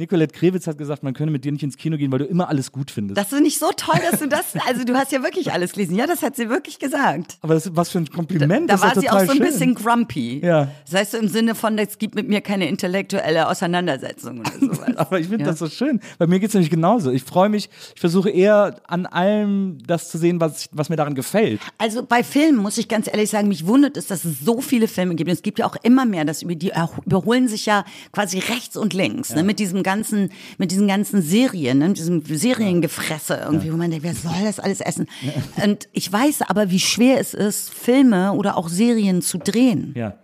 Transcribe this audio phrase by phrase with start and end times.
[0.00, 2.48] Nicolette Krewitz hat gesagt, man könne mit dir nicht ins Kino gehen, weil du immer
[2.48, 3.18] alles gut findest.
[3.18, 5.94] Das ist nicht so toll, dass du das, also du hast ja wirklich alles gelesen.
[5.94, 7.36] Ja, das hat sie wirklich gesagt.
[7.42, 8.70] Aber das, was für ein Kompliment.
[8.70, 9.46] Da ist war ja sie auch so ein schön.
[9.46, 10.40] bisschen grumpy.
[10.44, 10.68] Ja.
[10.90, 14.96] Das heißt so im Sinne von, es gibt mit mir keine intellektuelle Auseinandersetzung oder sowas.
[14.96, 15.50] Aber ich finde Ja.
[15.50, 16.00] das so schön.
[16.18, 17.10] Bei mir geht es nämlich genauso.
[17.10, 21.14] Ich freue mich, ich versuche eher an allem das zu sehen, was, was mir daran
[21.14, 21.60] gefällt.
[21.78, 24.88] Also bei Filmen muss ich ganz ehrlich sagen, mich wundert es, dass es so viele
[24.88, 25.28] Filme gibt.
[25.28, 28.38] Und es gibt ja auch immer mehr, dass über die erho- überholen sich ja quasi
[28.38, 33.40] rechts und links, ne, mit diesem ganzen, mit diesen ganzen Serien, ne, mit diesem Seriengefresse
[33.44, 35.08] irgendwie, wo man denkt, wer soll das alles essen?
[35.64, 39.94] Und ich weiß aber, wie schwer es ist, Filme oder auch Serien zu drehen.
[39.96, 40.14] Ja.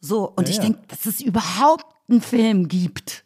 [0.00, 0.62] So, und Ja, ich ja.
[0.64, 3.24] denke, dass es überhaupt einen Film gibt,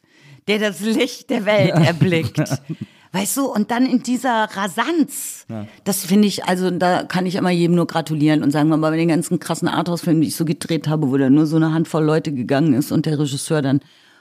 [0.49, 2.43] der das Licht der Welt erblickt.
[3.15, 5.47] Weißt du, und dann in dieser Rasanz,
[5.85, 8.97] das finde ich, also da kann ich immer jedem nur gratulieren und sagen, mal bei
[8.97, 12.03] den ganzen krassen Arthouse-Filmen, die ich so gedreht habe, wo da nur so eine Handvoll
[12.03, 13.79] Leute gegangen ist und der Regisseur dann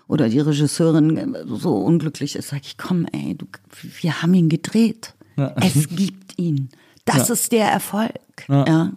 [0.08, 3.47] oder die Regisseurin so unglücklich ist, sag ich, komm, ey, du,
[4.02, 5.14] wir haben ihn gedreht.
[5.56, 6.69] Es gibt ihn.
[7.06, 8.19] Das ist der Erfolg.
[8.47, 8.91] Ja.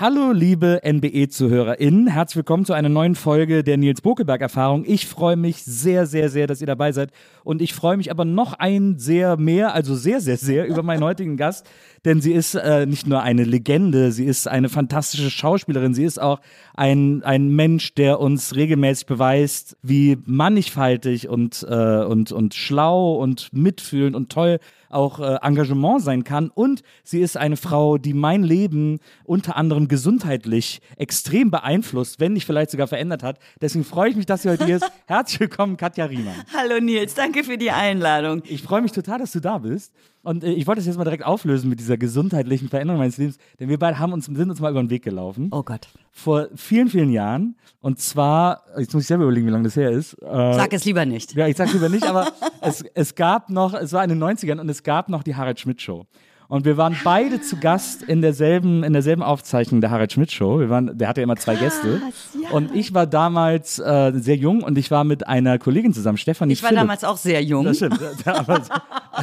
[0.00, 2.06] Hallo, liebe NBE-ZuhörerInnen.
[2.06, 4.86] Herzlich willkommen zu einer neuen Folge der Nils Bokelberg-Erfahrung.
[4.86, 7.10] Ich freue mich sehr, sehr, sehr, dass ihr dabei seid.
[7.44, 11.04] Und ich freue mich aber noch ein sehr mehr, also sehr, sehr, sehr über meinen
[11.04, 11.68] heutigen Gast.
[12.06, 16.18] Denn sie ist äh, nicht nur eine Legende, sie ist eine fantastische Schauspielerin, sie ist
[16.18, 16.40] auch
[16.74, 23.52] ein, ein Mensch, der uns regelmäßig beweist, wie mannigfaltig und, äh, und, und schlau und
[23.52, 24.60] mitfühlend und toll
[24.90, 26.50] auch äh, Engagement sein kann.
[26.50, 32.46] Und sie ist eine Frau, die mein Leben unter anderem gesundheitlich extrem beeinflusst, wenn nicht
[32.46, 33.38] vielleicht sogar verändert hat.
[33.60, 34.90] Deswegen freue ich mich, dass sie heute hier ist.
[35.06, 36.34] Herzlich willkommen, Katja Riemann.
[36.54, 38.42] Hallo Nils, danke für die Einladung.
[38.46, 39.92] Ich freue mich total, dass du da bist.
[40.22, 43.38] Und äh, ich wollte das jetzt mal direkt auflösen mit dieser gesundheitlichen Veränderung meines Lebens,
[43.58, 45.48] denn wir beide haben uns, sind uns mal über den Weg gelaufen.
[45.52, 45.88] Oh Gott.
[46.12, 47.56] Vor vielen, vielen Jahren.
[47.80, 50.14] Und zwar, jetzt muss ich selber überlegen, wie lange das her ist.
[50.14, 51.34] Äh, Sag es lieber nicht.
[51.34, 52.28] ja, ich sag's lieber nicht, aber
[52.60, 55.58] es, es gab noch, es war in den 90ern und es gab noch die Harald
[55.58, 56.04] Schmidt Show.
[56.50, 60.58] Und wir waren beide zu Gast in derselben, in derselben Aufzeichnung der Harald Schmidt Show.
[60.58, 62.02] Wir waren, der hatte ja immer zwei Gäste.
[62.50, 66.54] Und ich war damals äh, sehr jung und ich war mit einer Kollegin zusammen, Stefanie
[66.54, 66.82] Ich war Philipp.
[66.82, 67.66] damals auch sehr jung.
[67.66, 68.00] Das stimmt.
[68.26, 68.62] aber,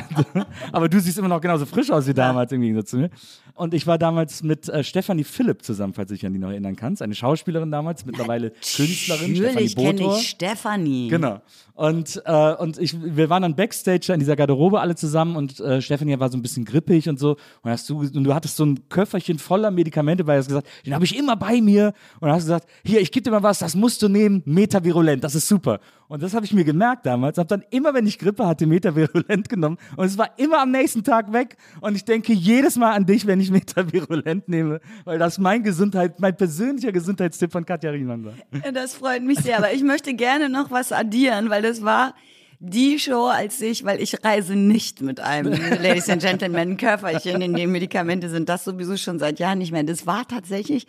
[0.71, 3.09] aber du siehst immer noch genauso frisch aus wie damals im Gegensatz zu mir.
[3.57, 6.51] Und ich war damals mit äh, Stefanie Philipp zusammen, falls du dich an die noch
[6.51, 7.01] erinnern kannst.
[7.01, 9.33] Eine Schauspielerin damals, mittlerweile Künstlerin.
[9.33, 11.07] Natürlich kenne ich Stefanie.
[11.07, 11.41] Genau.
[11.73, 15.81] Und, äh, und ich, wir waren dann Backstage in dieser Garderobe alle zusammen und äh,
[15.81, 17.37] Stefanie war so ein bisschen grippig und so.
[17.61, 20.67] Und, hast du, und du hattest so ein Köfferchen voller Medikamente, weil du hast gesagt,
[20.85, 21.93] den habe ich immer bei mir.
[22.19, 24.43] Und dann hast du gesagt, hier, ich gebe dir mal was, das musst du nehmen,
[24.45, 25.79] Metavirulent, das ist super.
[26.07, 27.37] Und das habe ich mir gemerkt damals.
[27.37, 29.77] Habe dann immer, wenn ich Grippe hatte, Metavirulent genommen.
[29.97, 31.57] Und es war immer am nächsten Tag weg.
[31.81, 36.19] Und ich denke jedes Mal an dich, wenn ich Metavirulent nehme, weil das mein Gesundheit,
[36.19, 38.33] mein persönlicher Gesundheitstipp von Katja Riemann war.
[38.73, 39.57] Das freut mich sehr.
[39.57, 42.13] Aber ich möchte gerne noch was addieren, weil das war
[42.59, 47.53] die Show, als ich, weil ich reise nicht mit einem Ladies and Gentlemen Körperchen, in
[47.53, 49.83] dem Medikamente sind, das sowieso schon seit Jahren nicht mehr.
[49.83, 50.87] Das war tatsächlich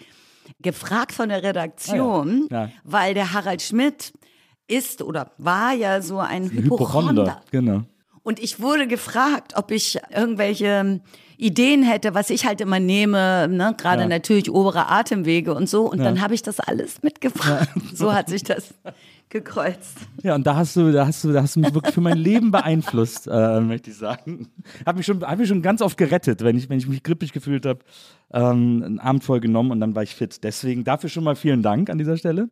[0.63, 2.63] gefragt von der Redaktion, Ah ja.
[2.65, 2.71] Ja.
[2.85, 4.15] weil der Harald Schmidt
[4.67, 6.63] ist oder war ja so ein Hypochonder.
[7.23, 7.43] Hypochonder.
[7.51, 7.83] Genau.
[8.23, 11.01] Und ich wurde gefragt, ob ich irgendwelche
[11.38, 13.75] Ideen hätte, was ich halt immer nehme, ne?
[13.79, 14.08] gerade Ja.
[14.08, 15.90] natürlich obere Atemwege und so.
[15.90, 17.69] Und dann habe ich das alles mitgebracht.
[17.94, 18.75] So hat sich das
[19.29, 19.99] gekreuzt.
[20.23, 22.19] Ja, und da hast du, da hast du, da hast du mich wirklich für mein
[22.19, 24.49] Leben beeinflusst, äh, möchte ich sagen.
[24.85, 27.32] Hab mich schon, hab mich schon ganz oft gerettet, wenn ich, wenn ich mich grippig
[27.32, 27.81] gefühlt habe,
[28.32, 30.43] ähm, einen Abend voll genommen und dann war ich fit.
[30.43, 32.49] Deswegen dafür schon mal vielen Dank an dieser Stelle.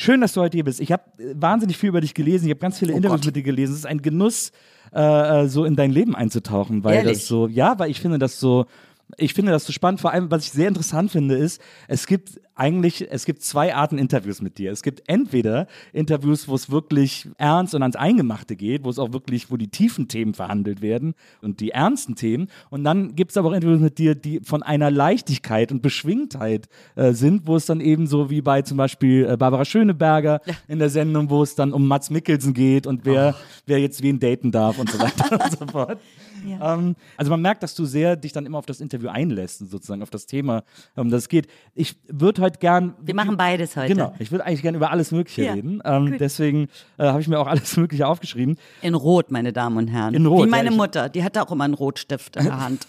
[0.00, 0.78] Schön, dass du heute hier bist.
[0.78, 1.02] Ich habe
[1.34, 2.44] wahnsinnig viel über dich gelesen.
[2.44, 3.26] Ich habe ganz viele Interviews Gott.
[3.26, 3.72] mit dir gelesen.
[3.72, 4.52] Es ist ein Genuss,
[4.94, 7.18] äh, äh, so in dein Leben einzutauchen, weil Ehrlich?
[7.18, 8.66] das so, ja, weil ich finde das so,
[9.16, 10.00] ich finde das so spannend.
[10.00, 13.98] Vor allem, was ich sehr interessant finde, ist, es gibt eigentlich, es gibt zwei Arten
[13.98, 14.72] Interviews mit dir.
[14.72, 19.12] Es gibt entweder Interviews, wo es wirklich ernst und ans Eingemachte geht, wo es auch
[19.12, 22.48] wirklich, wo die tiefen Themen verhandelt werden und die ernsten Themen.
[22.68, 26.68] Und dann gibt es aber auch Interviews mit dir, die von einer Leichtigkeit und Beschwingtheit
[26.96, 30.80] äh, sind, wo es dann eben so wie bei zum Beispiel äh, Barbara Schöneberger in
[30.80, 34.50] der Sendung, wo es dann um Mats Mikkelsen geht und wer, wer jetzt wen daten
[34.50, 35.98] darf und so weiter und so fort.
[36.46, 40.02] Ähm, also man merkt, dass du sehr dich dann immer auf das Interview einlässt, sozusagen
[40.02, 40.62] auf das Thema,
[40.96, 41.48] um das es geht.
[41.74, 42.94] Ich würde heute gern.
[43.00, 43.94] Wir machen beides heute.
[43.94, 45.80] Genau, ich würde eigentlich gern über alles Mögliche Ja, reden.
[45.84, 48.56] Ähm, deswegen äh, habe ich mir auch alles Mögliche aufgeschrieben.
[48.82, 50.14] In Rot, meine Damen und Herren.
[50.14, 52.86] In Rot, Wie meine ja, Mutter, die hatte auch immer einen Rotstift in der Hand.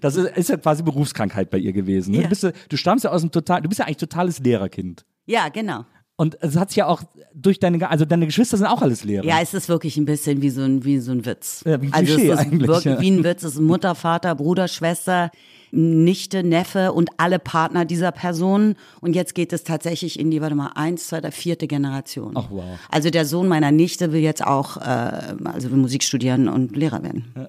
[0.00, 2.10] Das ist, ist ja quasi Berufskrankheit bei ihr gewesen.
[2.12, 2.18] Ne?
[2.18, 2.22] Ja.
[2.24, 5.04] Du, bist, ja- du stammst ja aus einem total, du bist ja eigentlich totales Lehrerkind.
[5.26, 5.84] ja, genau.
[6.20, 9.24] Und es hat sich ja auch durch deine, also deine Geschwister sind auch alles Lehrer.
[9.24, 11.62] Ja, es ist wirklich ein bisschen wie so ein, wie so ein Witz.
[11.64, 13.00] Ja, wie ein also Klischee es ist eigentlich, wirklich ja.
[13.00, 13.44] wie ein Witz.
[13.44, 15.30] Es ist Mutter, Vater, Bruder, Schwester,
[15.70, 18.76] Nichte, Neffe und alle Partner dieser Person.
[19.00, 22.32] Und jetzt geht es tatsächlich in die, warte mal, eins, zwei, drei, vierte Generation.
[22.34, 22.78] Ach, wow.
[22.90, 25.10] Also der Sohn meiner Nichte will jetzt auch, äh,
[25.44, 27.24] also Musik studieren und Lehrer werden.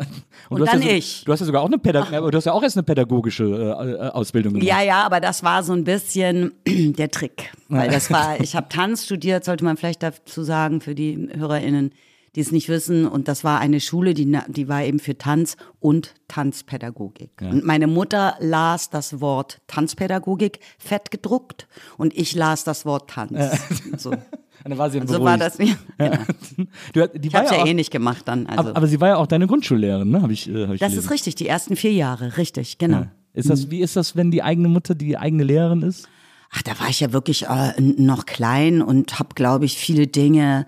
[0.50, 1.24] Und, hast dann ja so, ich.
[1.26, 4.10] Du hast ja sogar auch eine Pädag du hast ja auch erst eine pädagogische äh,
[4.10, 4.68] Ausbildung gemacht.
[4.68, 7.52] Ja, ja, aber das war so ein bisschen der Trick.
[7.68, 11.92] Weil das war, ich habe Tanz studiert, sollte man vielleicht dazu sagen, für die HörerInnen,
[12.36, 13.08] die es nicht wissen.
[13.08, 17.32] Und das war eine Schule, die, die war eben für Tanz und Tanzpädagogik.
[17.42, 21.68] Und meine Mutter las das Wort Tanzpädagogik fett gedruckt
[21.98, 23.40] und ich las das Wort Tanz.
[23.98, 24.12] So,
[24.64, 25.78] Und dann war sie so war das mir.
[25.98, 26.18] Genau.
[26.94, 28.46] Du, die Ich habe ja ja auch, eh nicht gemacht dann.
[28.48, 28.60] Also.
[28.60, 30.22] aber, aber sie war ja auch deine Grundschullehrerin, ne?
[30.22, 31.06] Hab ich, äh, hab ich das gelesen.
[31.06, 33.06] ist richtig, die ersten vier Jahre, richtig, genau.
[33.34, 36.10] Ist das, wie ist das, wenn die eigene Mutter die eigene Lehrerin ist?
[36.52, 40.66] Ach, da war ich ja wirklich äh, noch klein und habe, glaube ich, viele Dinge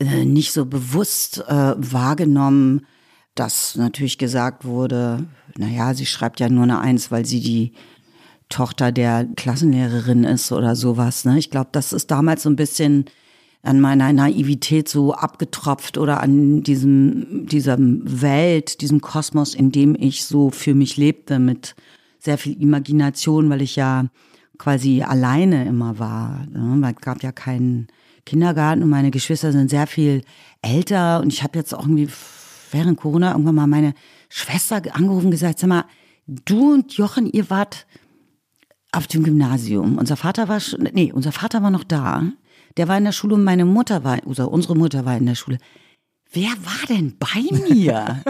[0.00, 2.86] äh, nicht so bewusst äh, wahrgenommen,
[3.34, 7.72] dass natürlich gesagt wurde, naja, sie schreibt ja nur eine Eins, weil sie die
[8.48, 11.24] Tochter der Klassenlehrerin ist oder sowas.
[11.24, 11.38] Ne?
[11.38, 13.04] Ich glaube, das ist damals so ein bisschen
[13.62, 20.24] an meiner Naivität so abgetropft oder an diesem, dieser Welt, diesem Kosmos, in dem ich
[20.24, 21.74] so für mich lebte, mit
[22.18, 24.06] sehr viel Imagination, weil ich ja
[24.58, 26.46] quasi alleine immer war.
[26.46, 26.92] Ne?
[26.96, 27.88] Es gab ja keinen
[28.28, 30.22] Kindergarten und meine Geschwister sind sehr viel
[30.60, 32.08] älter und ich habe jetzt auch irgendwie
[32.70, 33.94] während Corona irgendwann mal meine
[34.28, 35.84] Schwester angerufen und gesagt, sag mal,
[36.26, 37.86] du und Jochen, ihr wart
[38.92, 39.96] auf dem Gymnasium.
[39.96, 42.22] Unser Vater war schon, nee, unser Vater war noch da.
[42.76, 45.34] Der war in der Schule und meine Mutter war, oder unsere Mutter war in der
[45.34, 45.58] Schule.
[46.32, 48.22] Wer war denn bei mir?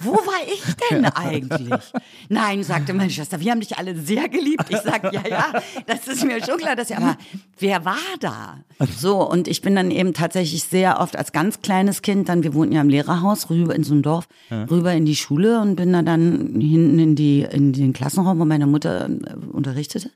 [0.00, 1.92] Wo war ich denn eigentlich?
[2.28, 4.64] Nein, sagte meine Schwester, wir haben dich alle sehr geliebt.
[4.68, 5.52] Ich sag, ja, ja,
[5.86, 7.18] das ist mir schon klar, dass ja, aber
[7.58, 8.58] wer war da?
[8.98, 12.54] So, und ich bin dann eben tatsächlich sehr oft als ganz kleines Kind, dann, wir
[12.54, 15.92] wohnten ja im Lehrerhaus, rüber in so einem Dorf, rüber in die Schule und bin
[15.92, 20.10] dann, dann hinten in die, in den Klassenraum, wo meine Mutter äh, unterrichtete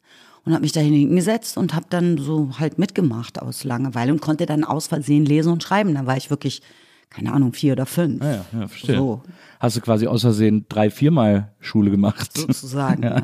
[0.44, 4.46] und habe mich da hingesetzt und habe dann so halt mitgemacht aus Langeweile und konnte
[4.46, 5.94] dann aus Versehen lesen und schreiben.
[5.94, 6.62] Da war ich wirklich,
[7.10, 8.22] keine Ahnung, vier oder fünf.
[8.22, 8.96] Ah ja, ja, verstehe.
[8.96, 9.22] So.
[9.60, 12.36] Hast du quasi aus Versehen drei, viermal Schule gemacht.
[12.36, 13.02] sozusagen.
[13.04, 13.22] ja.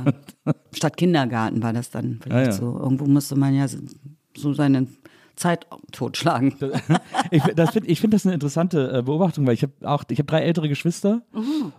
[0.73, 2.53] Statt Kindergarten war das dann vielleicht Ah, ja.
[2.53, 2.79] so.
[2.79, 3.67] Irgendwo musste man ja
[4.37, 4.87] so seine
[5.35, 6.55] Zeit totschlagen.
[7.31, 10.19] ich das find, ich finde das eine interessante äh, Beobachtung, weil ich habe auch, ich
[10.19, 11.23] habe drei ältere Geschwister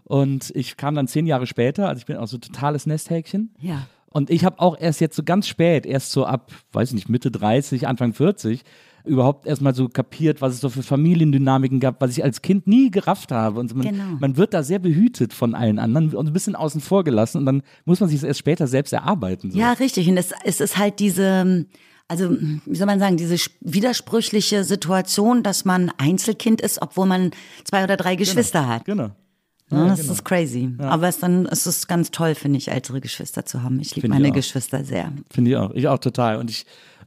[0.06, 3.54] und ich kam dann zehn Jahre später, also ich bin auch so totales Nesthäkchen.
[3.60, 3.88] Ja.
[4.12, 7.10] Und ich habe auch erst jetzt so ganz spät, erst so ab, weiß ich nicht,
[7.10, 8.64] Mitte 30, Anfang 40,
[9.06, 12.92] überhaupt erstmal so kapiert, was es so für Familiendynamiken gab, was ich als Kind nie
[12.92, 13.60] gerafft habe.
[13.60, 14.04] Und man, Genau.
[14.20, 17.46] man wird da sehr behütet von allen anderen und ein bisschen außen vor gelassen und
[17.46, 19.52] dann muss man sich das erst später selbst erarbeiten.
[19.52, 19.58] So.
[19.58, 20.08] Ja, richtig.
[20.10, 21.66] Und es, es ist halt diese,
[22.08, 22.32] also
[22.66, 27.32] wie soll man sagen, diese widersprüchliche Situation, dass man Einzelkind ist, obwohl man
[27.64, 28.86] zwei oder drei Geschwister hat.
[28.86, 29.12] Genau.
[29.72, 30.74] Ja, das ist crazy.
[30.80, 33.80] Aber es, dann, es ist ganz toll, finde ich, ältere Geschwister zu haben.
[33.80, 34.34] Ich liebe ich meine auch.
[34.34, 35.12] Geschwister sehr.
[35.30, 35.72] Finde ich auch.
[35.76, 36.38] Ich auch total.
[36.38, 36.66] Und ich,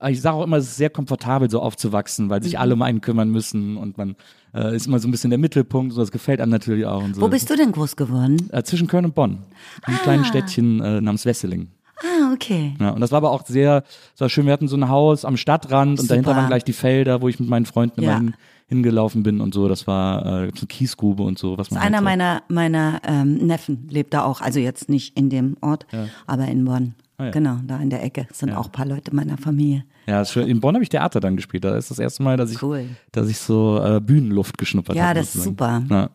[0.09, 2.45] ich sage auch immer, es ist sehr komfortabel, so aufzuwachsen, weil Mhm.
[2.45, 4.15] sich alle um einen kümmern müssen und man
[4.55, 5.95] äh, ist immer so ein bisschen der Mittelpunkt.
[5.95, 7.03] So, das gefällt einem natürlich auch.
[7.15, 7.23] So.
[7.23, 8.49] Wo bist du denn groß geworden?
[8.53, 9.39] Äh, zwischen Köln und Bonn.
[9.85, 9.99] Ein Ah.
[10.03, 11.69] kleines Städtchen äh, namens Wesseling.
[11.99, 12.75] Ah, okay.
[12.81, 13.85] Ja, und das war aber auch sehr,
[14.19, 16.41] war schön, wir hatten so ein Haus am Stadtrand und dahinter Super.
[16.41, 18.11] waren gleich die Felder, wo ich mit meinen Freunden Ja.
[18.11, 18.35] immer hin,
[18.73, 19.69] hingelaufen bin und so.
[19.69, 21.59] Das war äh, Kiesgrube und so.
[21.59, 22.05] Was man Einer halt so.
[22.05, 25.87] meiner, meiner ähm, Neffen lebt da auch, also jetzt nicht in dem Ort,
[26.27, 26.95] aber in Bonn.
[27.19, 27.31] Ah, ja.
[27.31, 29.85] Genau, da in der Ecke sind auch ein paar Leute meiner Familie.
[30.07, 31.63] Ja, in Bonn habe ich Theater dann gespielt.
[31.65, 32.87] Da ist das erste Mal, dass ich, Cool.
[33.13, 35.21] dass ich so äh, Bühnenluft geschnuppert Ja, habe.
[35.21, 35.83] das ist super.
[35.91, 36.11] Ja.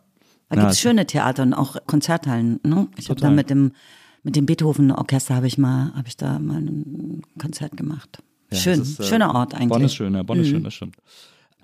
[0.49, 2.59] Da Ja, gibt's schöne Theater und auch Konzerthallen.
[2.63, 2.87] Ne?
[2.97, 3.71] Ich habe da mit dem,
[4.23, 8.21] mit dem Beethoven-Orchester habe ich mal, habe ich da mal ein Konzert gemacht.
[8.51, 9.65] Ja, Schön, das ist, äh, schöner Ort eigentlich.
[9.67, 9.69] Mhm.
[9.69, 10.95] Bonn ist schön, ja, Bonn ist schön, das stimmt.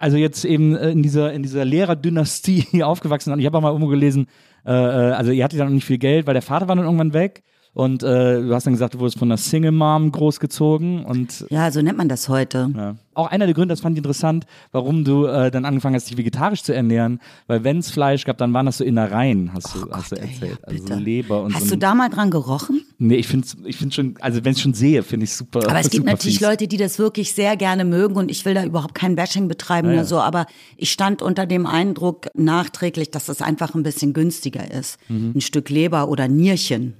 [0.03, 3.69] Also jetzt eben äh, in dieser, in dieser Lehrerdynastie aufgewachsen und ich habe auch mal
[3.69, 4.27] irgendwo gelesen,
[4.65, 6.83] äh, äh, also ihr hattet dann noch nicht viel Geld, weil der Vater war dann
[6.83, 7.41] irgendwann weg
[7.73, 11.71] und äh, du hast dann gesagt, du wurdest von einer Single Mom großgezogen und Ja,
[11.71, 12.71] so nennt man das heute.
[12.75, 12.95] ja.
[13.15, 16.17] Auch einer der Gründe, das fand ich interessant, warum du äh, dann angefangen hast, dich
[16.17, 19.87] vegetarisch zu ernähren, weil wenn es Fleisch gab, dann waren das so Innereien, hast du,
[19.91, 20.59] hast du ey, erzählt.
[20.67, 21.75] ja, also Leber und Hast so.
[21.75, 22.81] du da mal dran gerochen?
[22.97, 25.69] Nee, ich finde ich find schon, also wenn ich schon sehe, finde ich super.
[25.69, 26.47] Aber es gibt natürlich fies.
[26.47, 29.89] Leute, die das wirklich sehr gerne mögen und ich will da überhaupt kein Bashing betreiben
[29.89, 29.93] ja.
[29.93, 34.71] oder so, aber ich stand unter dem Eindruck nachträglich, dass das einfach ein bisschen günstiger
[34.71, 34.97] ist.
[35.07, 35.33] Mhm.
[35.35, 36.95] Ein Stück Leber oder Nierchen.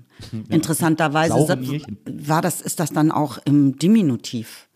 [0.50, 1.98] Interessanterweise sa- Nierchen.
[2.06, 4.68] war das, ist das dann auch im Diminutiv.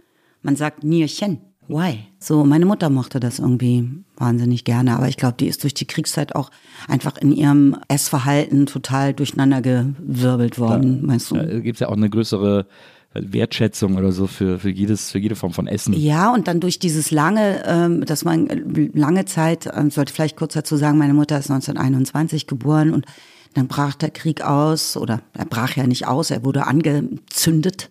[0.42, 1.40] Man sagt Nierchen.
[1.68, 2.00] Why?
[2.20, 5.86] So, meine Mutter mochte das irgendwie wahnsinnig gerne, aber ich glaube, die ist durch die
[5.86, 6.50] Kriegszeit auch
[6.88, 11.36] einfach in ihrem Essverhalten total durcheinandergewirbelt worden, weißt du?
[11.36, 12.68] Da gibt es ja auch eine größere
[13.14, 15.94] Wertschätzung oder so für, für, jedes, für jede Form von Essen.
[15.94, 20.38] Ja, und dann durch dieses lange, ähm, dass man äh, lange Zeit, ähm, sollte vielleicht
[20.38, 23.06] kurz dazu sagen, meine Mutter ist 1921 geboren und
[23.54, 27.90] dann brach der Krieg aus, oder er brach ja nicht aus, er wurde angezündet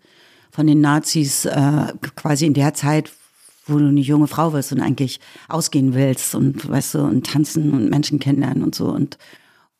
[0.50, 3.12] von den Nazis äh, quasi in der Zeit,
[3.66, 7.72] wo du eine junge Frau wirst und eigentlich ausgehen willst und weißt du, und tanzen
[7.72, 8.86] und Menschen kennenlernen und so.
[8.86, 9.18] Und,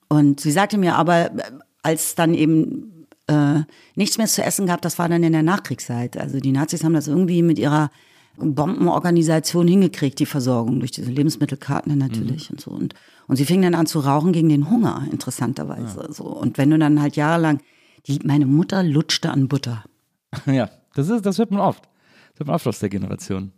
[0.09, 1.43] und sie sagte mir aber, äh,
[1.83, 3.61] als dann eben äh,
[3.95, 6.17] nichts mehr zu essen gab, das war dann in der Nachkriegszeit.
[6.17, 7.91] Also die Nazis haben das irgendwie mit ihrer
[8.37, 12.71] Bombenorganisation hingekriegt, die Versorgung durch diese Lebensmittelkarten natürlich und so.
[12.71, 12.95] Und,
[13.29, 16.09] und sie fing dann an zu rauchen gegen den Hunger, interessanterweise.
[16.13, 16.25] So.
[16.25, 17.61] Und wenn du dann halt jahrelang,
[18.07, 19.85] die, meine Mutter lutschte an Butter.
[20.47, 21.85] Ja, das, ist, das hört man oft.
[22.33, 23.53] Das hört man oft aus der Generation.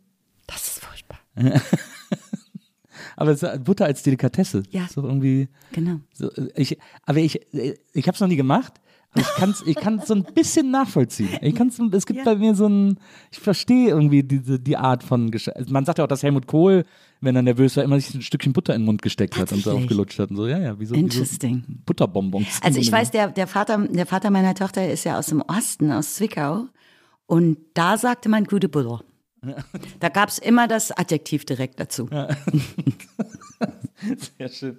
[0.47, 1.19] Das ist furchtbar.
[3.17, 4.63] Aber Butter als Delikatesse.
[4.71, 4.85] Ja.
[4.85, 5.49] Ist doch irgendwie.
[5.73, 6.01] Genau.
[6.13, 8.75] So, äh, ich, aber ich, äh, ich habe es noch nie gemacht.
[9.11, 11.31] Aber ich kann es ich kann's so ein bisschen nachvollziehen.
[11.41, 12.25] Ich kann's, es gibt Ja.
[12.25, 12.99] bei mir so ein,
[13.33, 15.31] ich verstehe irgendwie diese, die Art von
[15.69, 16.85] Man sagt ja auch, dass Helmut Kohl,
[17.21, 19.63] wenn er nervös war, immer sich ein Stückchen Butter in den Mund gesteckt hat und
[19.63, 20.47] so aufgelutscht hat und so.
[20.47, 21.65] Ja, ja, wie so, wie so Interesting.
[21.85, 22.61] Butterbonbons.
[22.63, 25.91] Also ich weiß, der, der, Vater, der Vater meiner Tochter ist ja aus dem Osten,
[25.91, 26.67] aus Zwickau.
[27.27, 29.03] Und da sagte man gute Butter.
[30.01, 32.09] Da gab es immer das Adjektiv direkt dazu.
[34.39, 34.79] Sehr schön.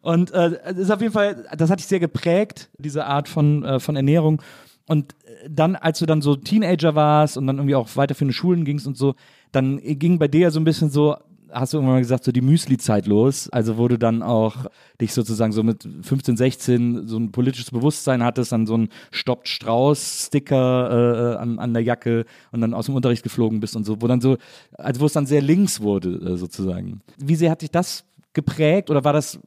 [0.00, 3.64] Und äh, das ist auf jeden Fall, das hat dich sehr geprägt, diese Art von,
[3.64, 4.42] äh, von Ernährung.
[4.86, 8.64] Und äh, dann, als du dann so Teenager warst und dann irgendwie auch weiterführende Schulen
[8.64, 9.14] gingst und so,
[9.52, 11.16] dann ging bei dir ja so ein bisschen so,
[11.50, 13.48] hast du irgendwann mal gesagt, so die Müsli-Zeit los.
[13.50, 14.66] Also wo du dann auch
[15.00, 19.48] dich sozusagen so mit 15, 16 so ein politisches Bewusstsein hattest, dann so ein Stoppt
[19.48, 24.00] Strauß-Sticker äh, an, an der Jacke und dann aus dem Unterricht geflogen bist und so,
[24.00, 24.36] wo dann so,
[24.76, 27.00] also wo es dann sehr links wurde, äh, sozusagen.
[27.18, 29.38] Wie sehr hat dich das geprägt oder war das,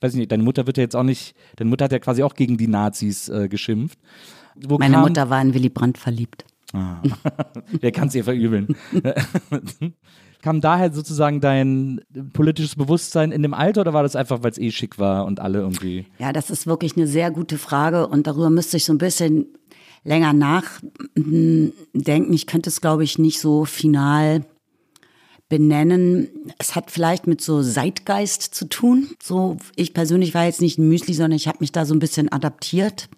[0.00, 2.22] weiß ich nicht, deine Mutter wird ja jetzt auch nicht, deine Mutter hat ja quasi
[2.22, 3.98] auch gegen die Nazis äh, geschimpft.
[4.54, 6.44] Wo Meine kam, Mutter war in Willy Brandt verliebt.
[7.80, 8.68] Wer kann es ihr verübeln?
[10.46, 14.58] kam daher sozusagen dein politisches Bewusstsein in dem Alter oder war das einfach, weil es
[14.58, 16.06] eh schick war und alle irgendwie?
[16.20, 19.46] Ja, das ist wirklich eine sehr gute Frage und darüber müsste ich so ein bisschen
[20.04, 21.72] länger nachdenken.
[22.32, 24.46] Ich könnte es, glaube ich, nicht so final
[25.48, 26.28] benennen.
[26.58, 29.08] Es hat vielleicht mit so Zeitgeist zu tun.
[29.20, 31.98] So, ich persönlich war jetzt nicht ein Müsli, sondern ich habe mich da so ein
[31.98, 33.08] bisschen adaptiert.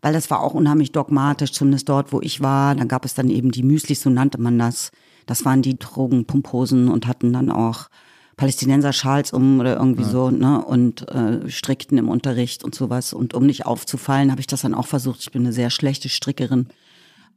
[0.00, 2.76] Weil das war auch unheimlich dogmatisch, zumindest dort, wo ich war.
[2.76, 4.92] Dann gab es dann eben die Müslis, so nannte man das.
[5.26, 7.88] Das waren die Drogenpumposen und hatten dann auch
[8.36, 10.64] Palästinenser-Schals um oder irgendwie so, ne?
[10.64, 13.12] Und äh, strickten im Unterricht und sowas.
[13.12, 15.20] Und um nicht aufzufallen, habe ich das dann auch versucht.
[15.20, 16.66] Ich bin eine sehr schlechte Strickerin.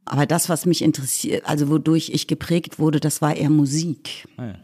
[0.04, 4.26] Aber das, was mich interessiert, also wodurch ich geprägt wurde, das war eher Musik.
[4.36, 4.54] Ah, ja.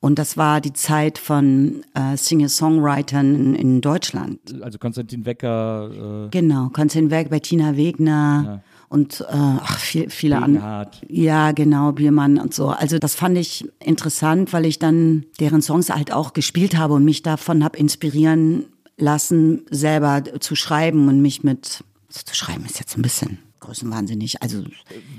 [0.00, 4.40] Und das war die Zeit von äh, Singer-Songwritern in, in Deutschland.
[4.62, 10.90] Also Konstantin Wecker, äh, Genau, Konstantin Werk, Bettina Wegner und äh, ach, viel, viele andere.
[11.08, 12.68] Ja, genau, Biermann und so.
[12.68, 17.04] Also das fand ich interessant, weil ich dann deren Songs halt auch gespielt habe und
[17.04, 18.64] mich davon habe inspirieren
[18.98, 24.42] lassen, selber zu schreiben und mich mit, also zu schreiben ist jetzt ein bisschen größenwahnsinnig,
[24.42, 24.64] also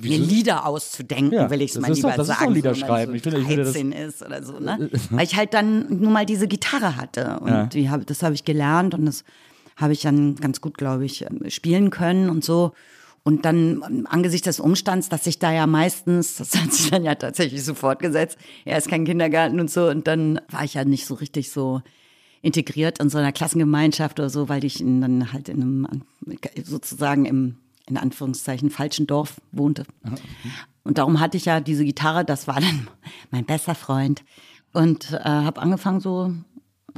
[0.02, 2.54] mir Lieder auszudenken, Ja, will ich es mal lieber doch- das ist doch sagen.
[2.54, 3.12] Lieder schreiben.
[3.12, 4.90] So Ich finde- ich finde das- 13 ist oder so, ne?
[5.12, 7.66] Weil ich halt dann nun mal diese Gitarre hatte und Ja.
[7.68, 9.24] die hab, das habe ich gelernt und das
[9.78, 12.74] habe ich dann ganz gut, glaube ich, spielen können und so.
[13.24, 17.16] Und dann angesichts des Umstands, dass sich da ja meistens, das hat sich dann ja
[17.16, 21.06] tatsächlich so fortgesetzt, er ist kein Kindergarten und so, und dann war ich ja nicht
[21.06, 21.82] so richtig so
[22.42, 25.88] integriert in so einer Klassengemeinschaft oder so, weil ich in, dann halt in einem,
[26.64, 29.86] sozusagen im, in Anführungszeichen, falschen Dorf wohnte.
[30.84, 32.88] Und darum hatte ich ja diese Gitarre, das war dann
[33.32, 34.24] mein bester Freund.
[34.74, 36.34] Und äh, habe angefangen so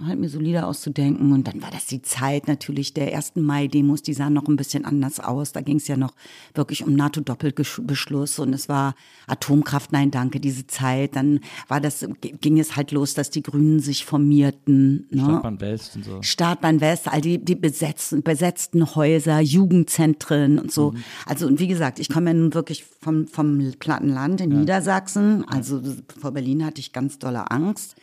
[0.05, 1.31] halt mir so Lieder auszudenken.
[1.31, 4.85] Und dann war das die Zeit natürlich der ersten Mai-Demos, die sahen noch ein bisschen
[4.85, 5.51] anders aus.
[5.51, 6.13] Da ging es ja noch
[6.53, 8.95] wirklich um NATO-Doppelbeschluss und es war
[9.27, 11.15] Atomkraft, nein, danke, diese Zeit.
[11.15, 15.07] Dann war das, ging es halt los, dass die Grünen sich formierten.
[15.09, 15.23] Ne?
[15.23, 16.21] Startbahn West und so.
[16.21, 20.91] Startbahn West, all die, die besetzten, besetzten Häuser, Jugendzentren und so.
[20.91, 21.03] Mhm.
[21.25, 24.57] Also, und wie gesagt, ich komme ja nun wirklich vom, vom Plattenland in ja.
[24.57, 25.45] Niedersachsen.
[25.47, 25.81] Also
[26.19, 27.95] vor Berlin hatte ich ganz dolle Angst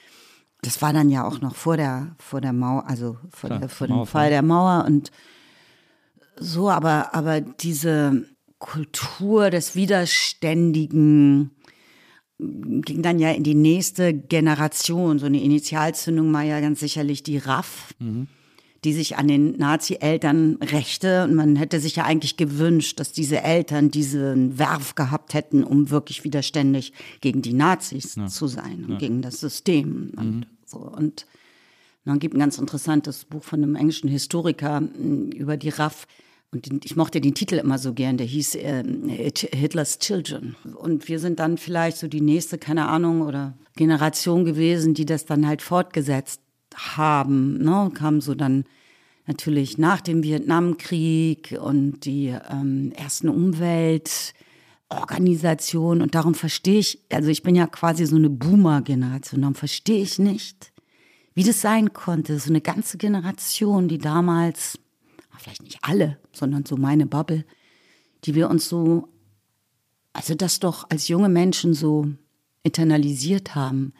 [0.62, 3.68] das war dann ja auch noch vor der, vor der Mauer, also vor, Klar, der,
[3.68, 5.10] vor dem Fall der Mauer und
[6.36, 8.24] so, aber, aber diese
[8.58, 11.50] Kultur des Widerständigen
[12.38, 15.18] ging dann ja in die nächste Generation.
[15.18, 17.94] So eine Initialzündung war ja ganz sicherlich die RAF.
[17.98, 18.28] Mhm
[18.84, 21.24] die sich an den Nazi-Eltern rächte.
[21.24, 25.90] Und man hätte sich ja eigentlich gewünscht, dass diese Eltern diesen Werf gehabt hätten, um
[25.90, 28.26] wirklich widerständig gegen die Nazis ja.
[28.26, 28.98] zu sein und ja.
[28.98, 30.12] gegen das System.
[30.16, 30.46] Und, mhm.
[30.64, 30.78] so.
[30.78, 31.26] und
[32.04, 36.06] dann gibt ein ganz interessantes Buch von einem englischen Historiker hm, über die RAF.
[36.52, 38.82] Und ich mochte den Titel immer so gern, der hieß äh,
[39.52, 40.56] Hitlers Children.
[40.74, 45.26] Und wir sind dann vielleicht so die nächste, keine Ahnung, oder Generation gewesen, die das
[45.26, 46.40] dann halt fortgesetzt
[46.74, 47.58] haben.
[47.58, 47.90] Ne?
[47.94, 48.64] Kam so dann
[49.26, 56.02] natürlich nach dem Vietnamkrieg und die ähm, ersten Umweltorganisationen.
[56.02, 60.18] Und darum verstehe ich, also ich bin ja quasi so eine Boomer-Generation, darum verstehe ich
[60.18, 60.72] nicht,
[61.34, 62.40] wie das sein konnte.
[62.40, 64.78] So eine ganze Generation, die damals,
[65.38, 67.44] vielleicht nicht alle, sondern so meine Bubble,
[68.24, 69.08] die wir uns so,
[70.12, 72.08] also das doch als junge Menschen so
[72.62, 73.92] internalisiert haben,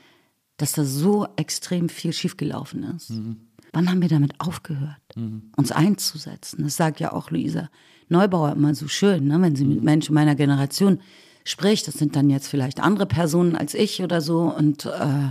[0.60, 3.10] dass da so extrem viel schiefgelaufen ist.
[3.10, 3.36] Mhm.
[3.72, 5.50] Wann haben wir damit aufgehört, mhm.
[5.56, 6.64] uns einzusetzen?
[6.64, 7.70] Das sagt ja auch Luisa
[8.08, 9.40] Neubauer immer so schön, ne?
[9.40, 9.82] wenn sie mit.
[9.82, 11.00] Menschen meiner Generation
[11.44, 11.86] spricht.
[11.86, 15.30] Das sind dann jetzt vielleicht andere Personen als ich oder so und äh,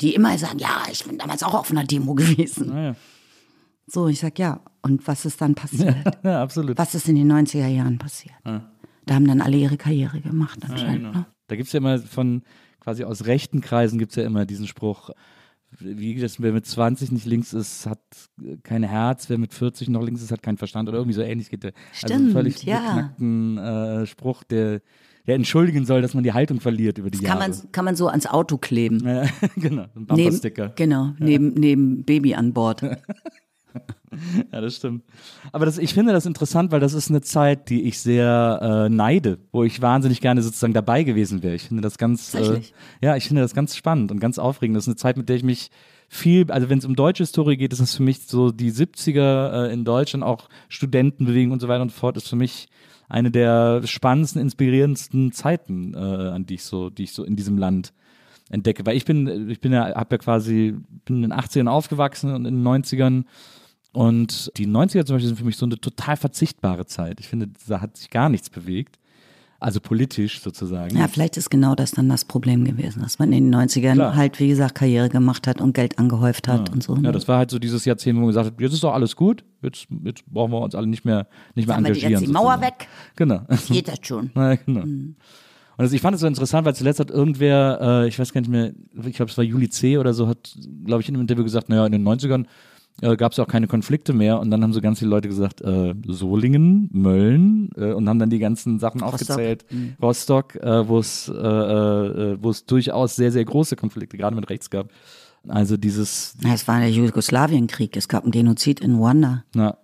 [0.00, 2.76] die immer sagen, ja, ich bin damals auch auf einer Demo gewesen.
[2.76, 2.96] Ja.
[3.86, 4.60] So, ich sag ja.
[4.82, 5.96] Und was ist dann passiert?
[6.04, 6.76] Ja, ja, absolut.
[6.78, 8.36] Was ist in den 90er Jahren passiert?
[8.44, 11.06] Da haben dann alle ihre Karriere gemacht anscheinend.
[11.06, 11.12] Genau.
[11.12, 11.26] Ne?
[11.48, 12.42] Da gibt es ja immer von
[12.86, 15.10] quasi aus rechten Kreisen gibt es ja immer diesen Spruch,
[15.80, 17.98] wie das, wer mit 20 nicht links ist, hat
[18.62, 21.50] kein Herz, wer mit 40 noch links ist, hat keinen Verstand oder irgendwie so ähnlich
[21.50, 21.72] geht der.
[21.92, 22.78] Stimmt, also völlig ja.
[22.78, 24.82] beknackten äh, Spruch, der,
[25.26, 27.50] der entschuldigen soll, dass man die Haltung verliert über die das kann Jahre.
[27.50, 29.04] Man, kann man so ans Auto kleben.
[29.04, 29.24] Ja,
[29.56, 30.66] genau, ein Bumpersticker.
[30.66, 31.14] Neben, genau, ja.
[31.18, 32.82] neben, neben Baby an Bord.
[34.52, 35.04] ja, das stimmt.
[35.52, 38.88] Aber das, ich finde das interessant, weil das ist eine Zeit, die ich sehr äh,
[38.88, 41.54] neide, wo ich wahnsinnig gerne sozusagen dabei gewesen wäre.
[41.54, 42.60] Ich finde das ganz, äh,
[43.00, 44.76] ja, ich finde das ganz spannend und ganz aufregend.
[44.76, 45.70] Das ist eine Zeit, mit der ich mich
[46.08, 49.68] viel, also wenn es um deutsche Historie geht, ist das für mich so die 70er
[49.68, 52.68] äh, in Deutschland, auch Studentenbewegung und so weiter und so fort, ist für mich
[53.08, 57.58] eine der spannendsten, inspirierendsten Zeiten, äh, an die ich so, die ich so in diesem
[57.58, 57.92] Land
[58.50, 58.84] entdecke.
[58.86, 62.46] Weil ich bin, ich bin ja, habe ja quasi, bin in den 80ern aufgewachsen und
[62.46, 63.24] in den 90ern
[63.96, 67.18] und die 90er zum Beispiel sind für mich so eine total verzichtbare Zeit.
[67.18, 68.98] Ich finde, da hat sich gar nichts bewegt.
[69.58, 70.98] Also politisch sozusagen.
[70.98, 74.14] Ja, vielleicht ist genau das dann das Problem gewesen, dass man in den 90ern Klar.
[74.14, 76.74] halt, wie gesagt, Karriere gemacht hat und Geld angehäuft hat ja.
[76.74, 76.94] und so.
[76.96, 79.16] Ja, das war halt so dieses Jahrzehnt, wo man gesagt hat, jetzt ist doch alles
[79.16, 82.10] gut, jetzt, jetzt brauchen wir uns alle nicht mehr, nicht mehr engagieren.
[82.10, 82.88] Wir jetzt die Mauer weg.
[83.16, 83.40] Genau.
[83.70, 84.30] Geht das schon.
[84.36, 84.84] Ja, genau.
[84.84, 85.16] Mhm.
[85.78, 88.42] Und also ich fand es so interessant, weil zuletzt hat irgendwer, äh, ich weiß gar
[88.42, 88.74] nicht mehr,
[89.06, 89.96] ich glaube, es war Juli C.
[89.96, 90.54] oder so, hat,
[90.84, 92.44] glaube ich, in einem Interview gesagt, naja, in den 90ern
[93.02, 95.60] äh, gab es auch keine Konflikte mehr und dann haben so ganz viele Leute gesagt,
[95.60, 99.20] äh, Solingen, Mölln äh, und haben dann die ganzen Sachen Rostock.
[99.20, 99.66] aufgezählt.
[99.70, 99.96] Mhm.
[100.00, 104.48] Rostock, äh, wo es äh, äh, wo es durchaus sehr, sehr große Konflikte gerade mit
[104.48, 104.88] rechts gab.
[105.48, 106.36] Also dieses.
[106.42, 109.44] Ja, es war der Jugoslawienkrieg, es gab einen Genozid in Ruanda.
[109.54, 109.76] Ja,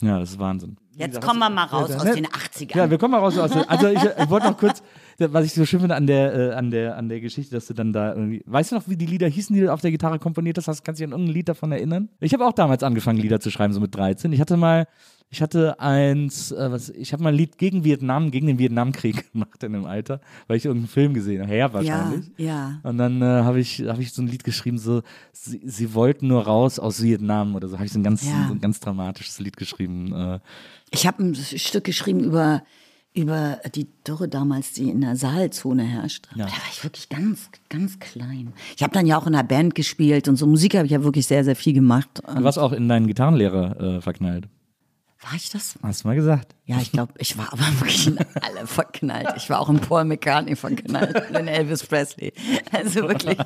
[0.00, 0.76] ja das ist Wahnsinn.
[0.96, 2.76] Jetzt kommen wir mal raus aus den 80ern.
[2.76, 4.82] Ja, wir kommen mal raus aus den Also ich, ich wollte noch kurz,
[5.18, 7.74] was ich so schön finde an der, äh, an, der, an der Geschichte, dass du
[7.74, 8.42] dann da irgendwie.
[8.46, 10.66] Weißt du noch, wie die Lieder hießen, die du auf der Gitarre komponiert hast?
[10.84, 12.08] Kannst du dich an irgendein Lied davon erinnern?
[12.20, 14.32] Ich habe auch damals angefangen, Lieder zu schreiben, so mit 13.
[14.32, 14.86] Ich hatte mal,
[15.30, 19.32] ich hatte eins, äh, was, ich habe mal ein Lied gegen Vietnam, gegen den Vietnamkrieg
[19.32, 22.26] gemacht in dem Alter, weil ich irgendeinen Film gesehen habe, her wahrscheinlich.
[22.36, 22.80] Ja, ja.
[22.82, 26.28] Und dann äh, habe ich, hab ich so ein Lied geschrieben, so, sie, sie wollten
[26.28, 28.46] nur raus aus Vietnam oder so, habe ich so ein ganz, ja.
[28.48, 30.12] so ein ganz dramatisches Lied geschrieben.
[30.12, 30.40] Äh,
[30.90, 32.62] ich habe ein Stück geschrieben über
[33.14, 36.26] über die Dürre damals, die in der Saalzone herrscht.
[36.34, 36.46] Ja.
[36.46, 38.52] Da war ich wirklich ganz, ganz klein.
[38.76, 41.04] Ich habe dann ja auch in einer Band gespielt und so Musik habe ich ja
[41.04, 42.08] wirklich sehr, sehr viel gemacht.
[42.26, 44.48] Du warst auch in deinen Gitarrenlehrer äh, verknallt.
[45.20, 45.78] War ich das?
[45.82, 46.54] Hast du mal gesagt.
[46.66, 49.28] Ja, ich glaube, ich war aber wirklich in alle verknallt.
[49.36, 52.32] Ich war auch in Paul McCartney verknallt und in Elvis Presley.
[52.72, 53.36] Also wirklich,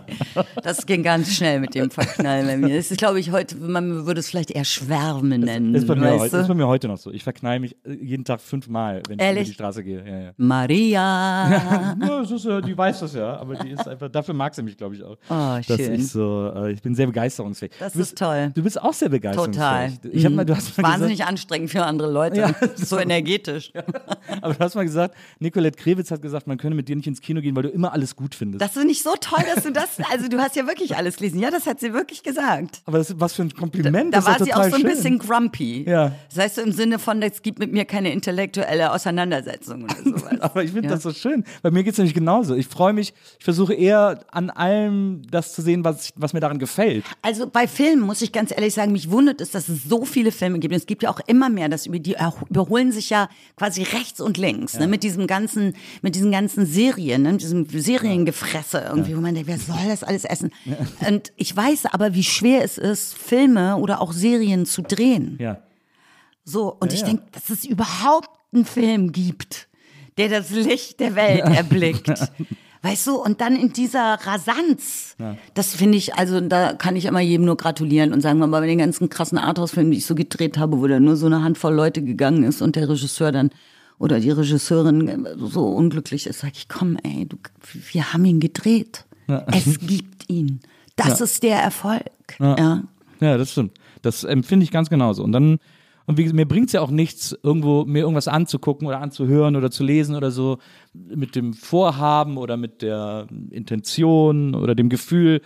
[0.63, 2.77] das ging ganz schnell mit dem Verknallen bei mir.
[2.77, 5.75] Das ist, glaube ich, heute, man würde es vielleicht eher Schwärme nennen.
[5.75, 7.11] Ist bei, mir heute, ist bei mir heute noch so.
[7.11, 9.41] Ich verknall mich äh, jeden Tag fünfmal, wenn ich Ehrlich?
[9.41, 10.05] über die Straße gehe.
[10.07, 10.33] Ja, ja.
[10.37, 11.97] Maria.
[12.09, 14.63] Ja, das ist, äh, die weiß das ja, aber die ist einfach, dafür mag sie
[14.63, 15.17] mich, glaube ich, auch.
[15.29, 15.95] Oh, schön.
[15.95, 17.73] ich so, äh, ich bin sehr begeisterungsfähig.
[17.79, 18.53] Das bist, ist toll.
[18.55, 19.33] Du bist auch sehr Total.
[19.33, 20.15] begeisterungsfähig.
[20.15, 22.41] Ich hab mal, du hast mal Wahnsinnig gesagt, anstrengend für andere Leute.
[22.41, 22.55] Ja.
[22.77, 23.73] so energetisch.
[24.43, 27.21] aber du hast mal gesagt, Nicolette Krewitz hat gesagt, man könne mit dir nicht ins
[27.21, 28.61] Kino gehen, weil du immer alles gut findest.
[28.63, 31.41] Das finde ich so toll, dass du das, also du hast ja wirklich alles gelesen.
[31.41, 32.83] Ja, das hat sie wirklich gesagt.
[32.87, 34.13] aber das ist was für ein Kompliment.
[34.15, 34.91] Da das war ist sie auch so ein schön.
[34.91, 35.85] bisschen grumpy.
[35.89, 36.13] Ja.
[36.29, 40.41] Das heißt so im Sinne von, es gibt mit mir keine intellektuelle Auseinandersetzung oder sowas.
[40.41, 40.95] Aber ich finde Ja.
[40.95, 41.45] das so schön.
[41.63, 42.55] Bei mir geht es nämlich genauso.
[42.55, 46.59] Ich freue mich, ich versuche eher an allem das zu sehen, was, was mir daran
[46.59, 47.05] gefällt.
[47.23, 50.33] Also bei Filmen muss ich ganz ehrlich sagen, mich wundert es, dass es so viele
[50.33, 50.73] Filme gibt.
[50.73, 53.83] Und es gibt ja auch immer mehr, dass über die erho- überholen sich ja quasi
[53.83, 58.85] rechts und links, ne, mit diesem ganzen, mit diesen ganzen Serien, ne, mit diesem Seriengefresse
[58.89, 60.51] irgendwie, wo man denkt, wer soll das alles essen?
[61.07, 65.37] Und ich weiß aber, wie schwer es ist, Filme oder auch Serien zu drehen.
[65.41, 65.63] Ja.
[66.45, 67.07] So, und Ja, ich ja.
[67.07, 69.69] denke, dass es überhaupt einen Film gibt,
[70.17, 72.09] der das Licht der Welt erblickt.
[72.83, 75.17] Weißt du, und dann in dieser Rasanz,
[75.55, 78.67] das finde ich, also da kann ich immer jedem nur gratulieren und sagen, aber bei
[78.67, 81.75] den ganzen krassen Arthouse-Filmen, die ich so gedreht habe, wo da nur so eine Handvoll
[81.75, 83.51] Leute gegangen ist und der Regisseur dann
[83.99, 87.37] oder die Regisseurin so unglücklich ist, sage ich, komm, ey, du,
[87.93, 89.07] wir haben ihn gedreht.
[89.47, 90.61] Es gibt ihn.
[90.97, 92.03] Das ist der Erfolg.
[92.39, 92.85] Ja.
[93.21, 93.73] Ja, das stimmt.
[94.03, 95.25] Das empfinde ich ganz genauso.
[95.25, 95.59] Und dann,
[96.09, 99.71] und wie mir bringt es ja auch nichts, irgendwo mir irgendwas anzugucken oder anzuhören oder
[99.71, 100.57] zu lesen oder so,
[100.95, 105.43] mit dem Vorhaben oder mit der Intention oder dem Gefühl,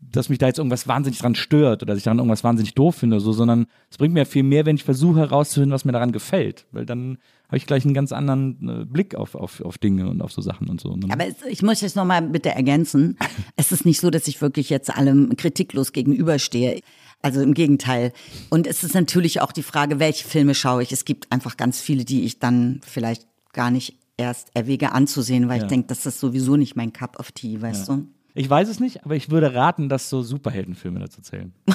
[0.00, 2.94] dass mich da jetzt irgendwas wahnsinnig dran stört oder dass ich daran irgendwas wahnsinnig doof
[2.94, 5.92] finde oder so, sondern es bringt mir viel mehr, wenn ich versuche herauszufinden, was mir
[5.92, 6.64] daran gefällt.
[6.72, 10.22] Weil dann habe ich gleich einen ganz anderen äh, Blick auf, auf, auf Dinge und
[10.22, 10.98] auf so Sachen und so.
[11.10, 13.18] Aber es, ich muss jetzt nochmal bitte ergänzen.
[13.56, 16.80] Es ist nicht so, dass ich wirklich jetzt allem kritiklos gegenüberstehe.
[17.22, 18.12] Also im Gegenteil.
[18.50, 20.92] Und es ist natürlich auch die Frage, welche Filme schaue ich.
[20.92, 25.62] Es gibt einfach ganz viele, die ich dann vielleicht gar nicht erst erwäge anzusehen, weil
[25.62, 28.06] ich denke, das ist sowieso nicht mein Cup of Tea, weißt du?
[28.34, 31.52] ich weiß es nicht, aber ich würde raten, dass so Superheldenfilme dazu zählen.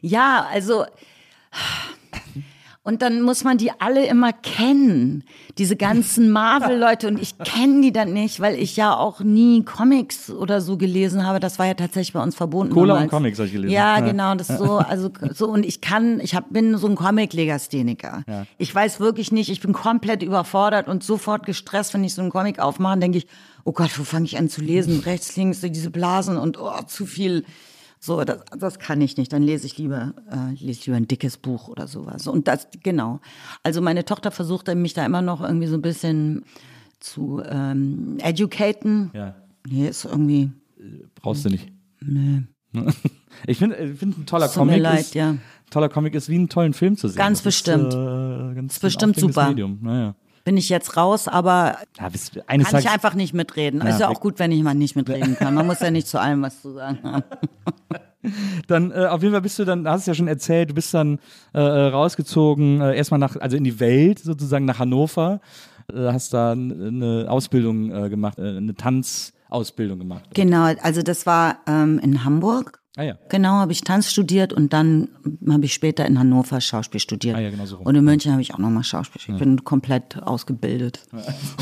[0.00, 0.86] Ja, also.
[2.90, 5.22] Und dann muss man die alle immer kennen,
[5.58, 7.06] diese ganzen Marvel-Leute.
[7.06, 11.24] Und ich kenne die dann nicht, weil ich ja auch nie Comics oder so gelesen
[11.24, 11.38] habe.
[11.38, 12.70] Das war ja tatsächlich bei uns verboten.
[12.70, 13.04] Cola damals.
[13.04, 13.72] und Comics habe ich gelesen.
[13.72, 14.04] Ja, Ja.
[14.04, 18.24] genau, das so, also so und ich kann, ich hab, bin so ein Comic-Legastheniker.
[18.58, 22.32] Ich weiß wirklich nicht, ich bin komplett überfordert und sofort gestresst, wenn ich so einen
[22.32, 23.28] Comic aufmache, denke ich,
[23.62, 24.98] oh Gott, wo fange ich an zu lesen?
[24.98, 27.44] Rechts, links, diese Blasen und oh, zu viel.
[28.00, 29.32] So, das, das kann ich nicht.
[29.32, 32.26] Dann lese ich lieber, äh, lese ich lieber ein dickes Buch oder sowas.
[32.26, 33.20] Und das, genau.
[33.62, 36.44] Also meine Tochter versucht mich da immer noch irgendwie so ein bisschen
[36.98, 39.10] zu ähm, educaten.
[39.12, 39.34] Ja.
[39.68, 40.50] Nee, ist irgendwie,
[41.16, 41.70] Brauchst du nicht.
[42.00, 42.42] Nee.
[43.46, 45.36] Ich finde, find, ein toller tut mir Comic leid, ist, ja.
[45.70, 47.16] toller Comic ist wie einen tollen Film zu sehen.
[47.16, 47.86] Ganz Das bestimmt.
[47.86, 49.48] Ist, äh, ganz Ist bestimmt super.
[49.48, 49.78] Medium.
[49.80, 50.14] Naja.
[50.44, 53.80] Bin ich jetzt raus, aber Ja, kann ich Tages, einfach nicht mitreden.
[53.82, 55.54] ist ja auch gut, wenn ich mal nicht mitreden kann.
[55.54, 57.24] Man muss ja nicht zu allem was zu sagen haben.
[58.66, 60.92] dann äh, auf jeden Fall bist du dann, hast es ja schon erzählt, du bist
[60.92, 61.18] dann
[61.54, 65.40] äh, äh, rausgezogen, äh, erstmal nach, also in die Welt, sozusagen nach Hannover,
[65.92, 70.24] äh, hast da eine Ausbildung äh, gemacht, äh, eine Tanzausbildung gemacht.
[70.34, 72.79] Genau, also das war ähm, in Hamburg.
[72.96, 73.18] Ah ja.
[73.28, 75.08] Genau, habe ich Tanz studiert und dann
[75.48, 77.36] habe ich später in Hannover Schauspiel studiert.
[77.36, 77.86] Ah ja, genau so rum.
[77.86, 79.22] Und in München habe ich auch nochmal Schauspiel.
[79.32, 81.00] Ich bin komplett ausgebildet.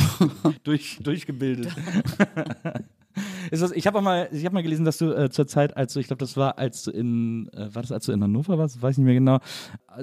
[0.65, 1.73] Durch, durchgebildet.
[3.51, 5.99] Das, ich habe mal, ich habe mal gelesen, dass du äh, zur Zeit, als du,
[5.99, 8.81] ich glaube, das war, als du in, äh, war das, als du in Hannover warst,
[8.81, 9.39] weiß ich nicht mehr genau,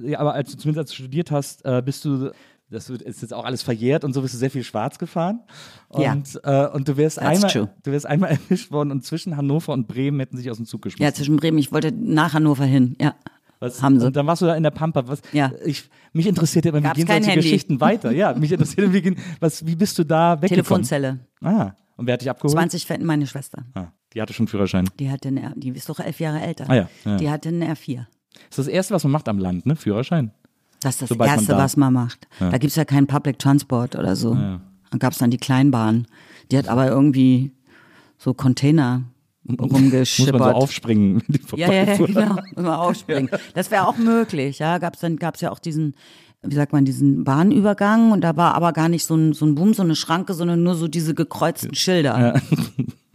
[0.04, 2.32] ja, aber als du zumindest als du studiert hast, äh, bist du,
[2.70, 5.42] das wird, ist jetzt auch alles verjährt und so bist du sehr viel schwarz gefahren
[5.98, 6.14] Ja.
[6.14, 7.70] und äh, und du wärst That's einmal, true.
[7.84, 10.82] du wärst einmal erwischt worden und zwischen Hannover und Bremen hätten sich aus dem Zug
[10.86, 11.14] Ja, geschmissen.
[11.16, 11.58] zwischen Bremen.
[11.60, 12.96] Ich wollte nach Hannover hin.
[13.00, 13.16] Ja.
[13.60, 14.06] Was, haben sie.
[14.08, 15.08] Und dann warst du da in der Pampa.
[15.08, 15.52] Was, Ja.
[15.64, 17.40] ich, mich interessiert immer, wie Gab's gehen kein solche.
[17.40, 18.12] Geschichten weiter?
[18.12, 20.50] Ja, mich interessiert, wie, gehen- was, wie bist du da weggekommen?
[20.84, 21.20] Telefonzelle.
[21.42, 22.52] Ah, und wer hat dich abgeholt?
[22.52, 23.64] 20 Fetten, meine Schwester.
[23.74, 24.90] Ah, die hatte schon Führerschein.
[25.00, 26.66] Die hatte eine, die ist doch elf Jahre älter.
[26.68, 27.18] Ah ja, ja.
[27.18, 28.06] Die hatte eine R4.
[28.50, 29.78] Das ist das Erste, was man macht am Land, ne?
[29.78, 30.32] Führerschein.
[30.86, 31.62] Das ist das Sobald man Erste, darf.
[31.64, 32.28] was man macht.
[32.40, 34.36] Da gibt's ja keinen Public Transport oder so.
[34.36, 36.06] Dann gab's dann die Kleinbahn.
[36.52, 37.52] Die hat aber irgendwie
[38.20, 39.04] so Container
[39.44, 40.54] Muss man so rumgeschippert.
[40.56, 41.24] aufspringen.
[41.56, 42.36] ja, ja, ja, genau.
[42.56, 43.30] Immer aufspringen.
[43.56, 44.60] Das wäre auch möglich.
[44.60, 45.96] Ja, gab's dann gab's ja auch diesen,
[46.44, 49.56] wie sagt man, diesen Bahnübergang und da war aber gar nicht so ein, so ein
[49.56, 52.40] Boom, so eine Schranke, sondern nur so diese gekreuzten Schilder.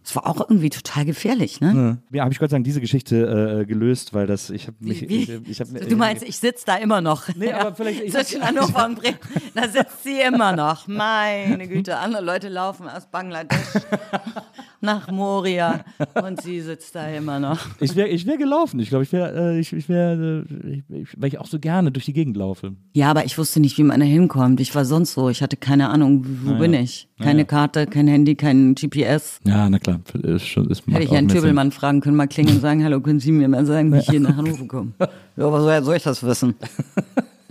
[0.03, 1.99] Das war auch irgendwie total gefährlich, ne?
[2.11, 5.03] Ja, habe ich Gott sei Dank diese Geschichte äh, gelöst, weil das, ich habe mich,
[5.03, 7.29] ich, ich hab, du meinst, ich sitze da immer noch.
[7.37, 9.19] Nee, aber vielleicht- ich- Zwischen Hannover und Bremen,
[9.55, 10.89] da sitzt sie immer noch.
[10.89, 13.59] Meine Güte, andere Leute laufen aus Bangladesch
[14.81, 15.85] nach Moria
[16.23, 17.59] und sie sitzt da immer noch.
[17.81, 18.81] ich wäre ich wär gelaufen.
[18.81, 20.83] Ich glaube, ich wäre, äh, ich, ich wäre, äh,
[21.17, 22.73] weil ich auch so gerne durch die Gegend laufe.
[22.95, 24.61] Ja, aber ich wusste nicht, wie man da hinkommt.
[24.61, 25.29] Ich war sonst so.
[25.29, 27.09] Ich hatte keine Ahnung, wo bin ich?
[27.21, 29.41] Keine Karte, kein Handy, kein GPS.
[29.45, 29.90] Ja, na klar,
[30.23, 31.29] ist schon, ist Hätte ich Herrn.
[31.29, 34.09] Töbelmann fragen können, mal klingeln und sagen, hallo, können Sie mir mal sagen, wie ich
[34.11, 34.93] hier nach Hannover komme?
[35.37, 36.55] Ja, aber woher soll ich das wissen?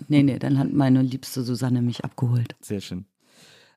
[0.09, 2.55] Nee, nee, dann hat meine liebste Susanne mich abgeholt.
[2.61, 3.05] Sehr schön.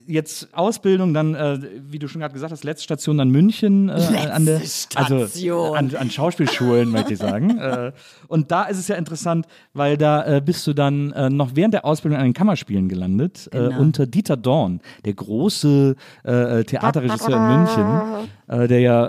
[0.07, 3.93] Jetzt Ausbildung, dann, äh, wie du schon gerade gesagt hast, letzte Station dann München äh,
[4.33, 4.61] an der
[4.95, 5.77] also Station.
[5.77, 7.59] an, an Schauspielschulen, möchte ich sagen.
[7.59, 7.93] äh,
[8.29, 11.75] und da ist es ja interessant, weil da äh, bist du dann äh, noch während
[11.75, 13.79] der Ausbildung an den Kammerspielen gelandet, äh, Genau.
[13.81, 18.29] unter Dieter Dorn, der große Theaterregisseur in München,
[18.69, 19.07] der ja,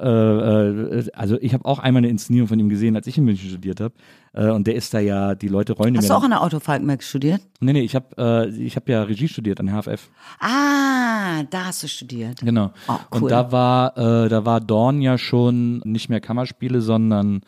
[1.14, 3.80] also ich habe auch einmal eine Inszenierung von ihm gesehen, als ich in München studiert
[3.82, 3.94] habe.
[4.34, 7.04] Äh, und der ist da ja, die Leute rollen Hast du auch an der Falkenberg
[7.04, 7.42] studiert?
[7.60, 10.10] Nee, nee, ich habe äh, ich hab ja Regie studiert an der HFF.
[10.40, 12.40] Ah, da hast du studiert.
[12.42, 12.72] Genau.
[12.88, 13.24] Oh, cool.
[13.24, 17.42] Und da war, äh, da war Dorn ja schon nicht mehr Kammerspiele, sondern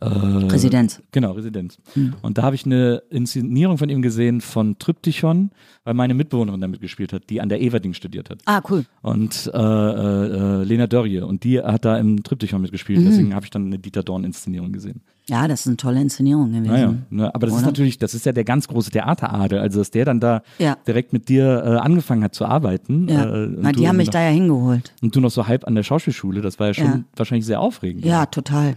[0.00, 1.00] äh, Residenz.
[1.12, 1.78] Genau, Residenz.
[1.94, 2.14] Hm.
[2.22, 5.50] Und da habe ich eine Inszenierung von ihm gesehen von Tryptychon,
[5.84, 8.40] weil meine Mitbewohnerin da mitgespielt hat, die an der Everding studiert hat.
[8.44, 8.84] Ah, cool.
[9.02, 11.20] Und äh, äh, äh, Lena Dörrie.
[11.20, 13.00] Und die hat da im Tryptychon mitgespielt.
[13.00, 13.04] Mhm.
[13.06, 15.00] Deswegen habe ich dann eine Dieter Dorn-Inszenierung gesehen.
[15.28, 16.66] Ja, das ist eine tolle Inszenierung gewesen.
[16.66, 17.68] Naja, ne, aber das ist Oder?
[17.68, 19.58] natürlich, das ist ja der ganz große Theateradel.
[19.58, 20.76] Also, dass der dann da Ja.
[20.86, 23.08] direkt mit dir äh, angefangen hat zu arbeiten.
[23.08, 23.44] Ja.
[23.44, 24.92] Äh, Na, die haben mich noch, da ja hingeholt.
[25.00, 27.00] Und du noch so halb an der Schauspielschule, das war ja schon Ja.
[27.16, 28.04] wahrscheinlich sehr aufregend.
[28.04, 28.76] Ja, total.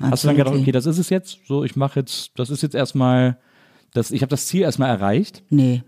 [0.00, 2.62] Hast du dann gedacht, okay, das ist es jetzt, so, ich mache jetzt, das ist
[2.62, 3.38] jetzt erstmal,
[3.92, 5.42] das, ich habe das Ziel erstmal erreicht.
[5.50, 5.82] Nee.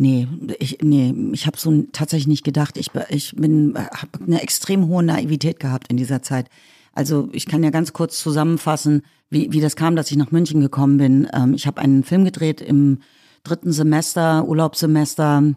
[0.00, 0.28] Nee,
[0.60, 2.78] ich, nee, ich habe so tatsächlich nicht gedacht.
[2.78, 6.48] Ich, ich bin, habe eine extrem hohe Naivität gehabt in dieser Zeit.
[6.92, 10.60] Also ich kann ja ganz kurz zusammenfassen, wie, wie das kam, dass ich nach München
[10.60, 11.28] gekommen bin.
[11.32, 13.00] Ähm, ich habe einen Film gedreht im
[13.42, 15.54] dritten Semester, Urlaubssemester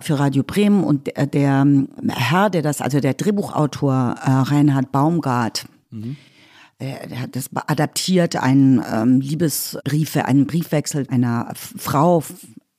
[0.00, 1.66] für Radio Bremen und der, der
[2.08, 5.96] Herr, der das, also der Drehbuchautor äh, Reinhard Baumgart, äh,
[6.80, 12.22] der hat das adaptiert, einen ähm, Liebesbrief, einen Briefwechsel einer Frau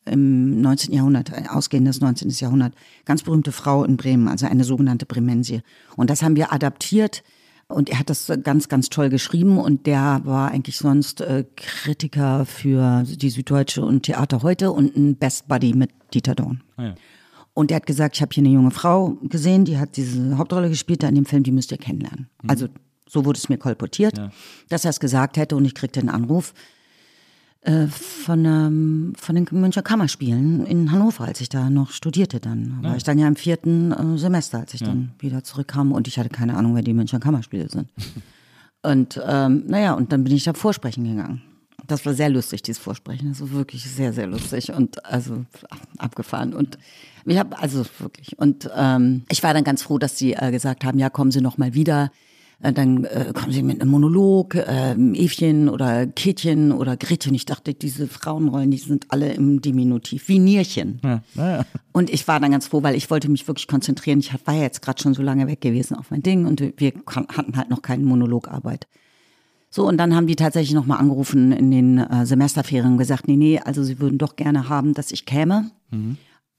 [0.05, 0.93] im 19.
[0.93, 2.29] Jahrhundert, ausgehendes 19.
[2.29, 2.73] Jahrhundert,
[3.05, 5.61] ganz berühmte Frau in Bremen, also eine sogenannte Bremensie.
[5.95, 7.23] Und das haben wir adaptiert
[7.67, 12.45] und er hat das ganz, ganz toll geschrieben und der war eigentlich sonst äh, Kritiker
[12.45, 16.63] für die Süddeutsche und Theater heute und ein Best Buddy mit Dieter Dorn.
[16.77, 16.95] Ah, ja.
[17.53, 20.69] Und der hat gesagt, ich habe hier eine junge Frau gesehen, die hat diese Hauptrolle
[20.69, 22.29] gespielt da in dem Film, die müsst ihr kennenlernen.
[22.47, 22.67] Also
[23.07, 24.19] so wurde es mir kolportiert,
[24.69, 26.53] dass er es gesagt hätte und ich kriegte einen Anruf
[27.61, 32.81] äh, von, ähm, von den Münchner Kammerspielen in Hannover, als ich da noch studierte dann.
[32.81, 36.17] War ich dann ja im vierten äh, Semester, als ich dann wieder zurückkam und ich
[36.17, 37.89] hatte keine Ahnung, wer die Münchner Kammerspiele sind.
[38.83, 41.41] Und ähm, naja, und dann bin ich da vorsprechen gegangen.
[41.87, 43.29] Das war sehr lustig, dieses Vorsprechen.
[43.29, 45.45] Das war wirklich sehr, sehr lustig und also
[45.97, 46.53] abgefahren.
[46.53, 46.77] Und
[47.25, 48.37] ich habe also wirklich.
[48.39, 51.41] Und ähm, ich war dann ganz froh, dass sie äh, gesagt haben, ja, kommen Sie
[51.41, 52.11] noch mal wieder.
[52.61, 57.35] Äh, dann äh, kommen Sie mit einem Monolog, äh, Evchen oder Kätchen oder Gretchen.
[57.35, 60.99] Ich dachte, diese Frauenrollen, die sind alle im Diminutiv, wie Nierchen.
[61.03, 61.65] Ja, naja.
[61.91, 64.19] Und ich war dann ganz froh, weil ich wollte mich wirklich konzentrieren.
[64.19, 66.93] Ich war ja jetzt gerade schon so lange weg gewesen auf mein Ding und wir
[67.07, 68.87] hatten halt noch keine Monologarbeit.
[69.69, 73.35] So, und dann haben die tatsächlich nochmal angerufen in den äh, Semesterferien und gesagt, nee,
[73.35, 75.71] nee, also sie würden doch gerne haben, dass ich käme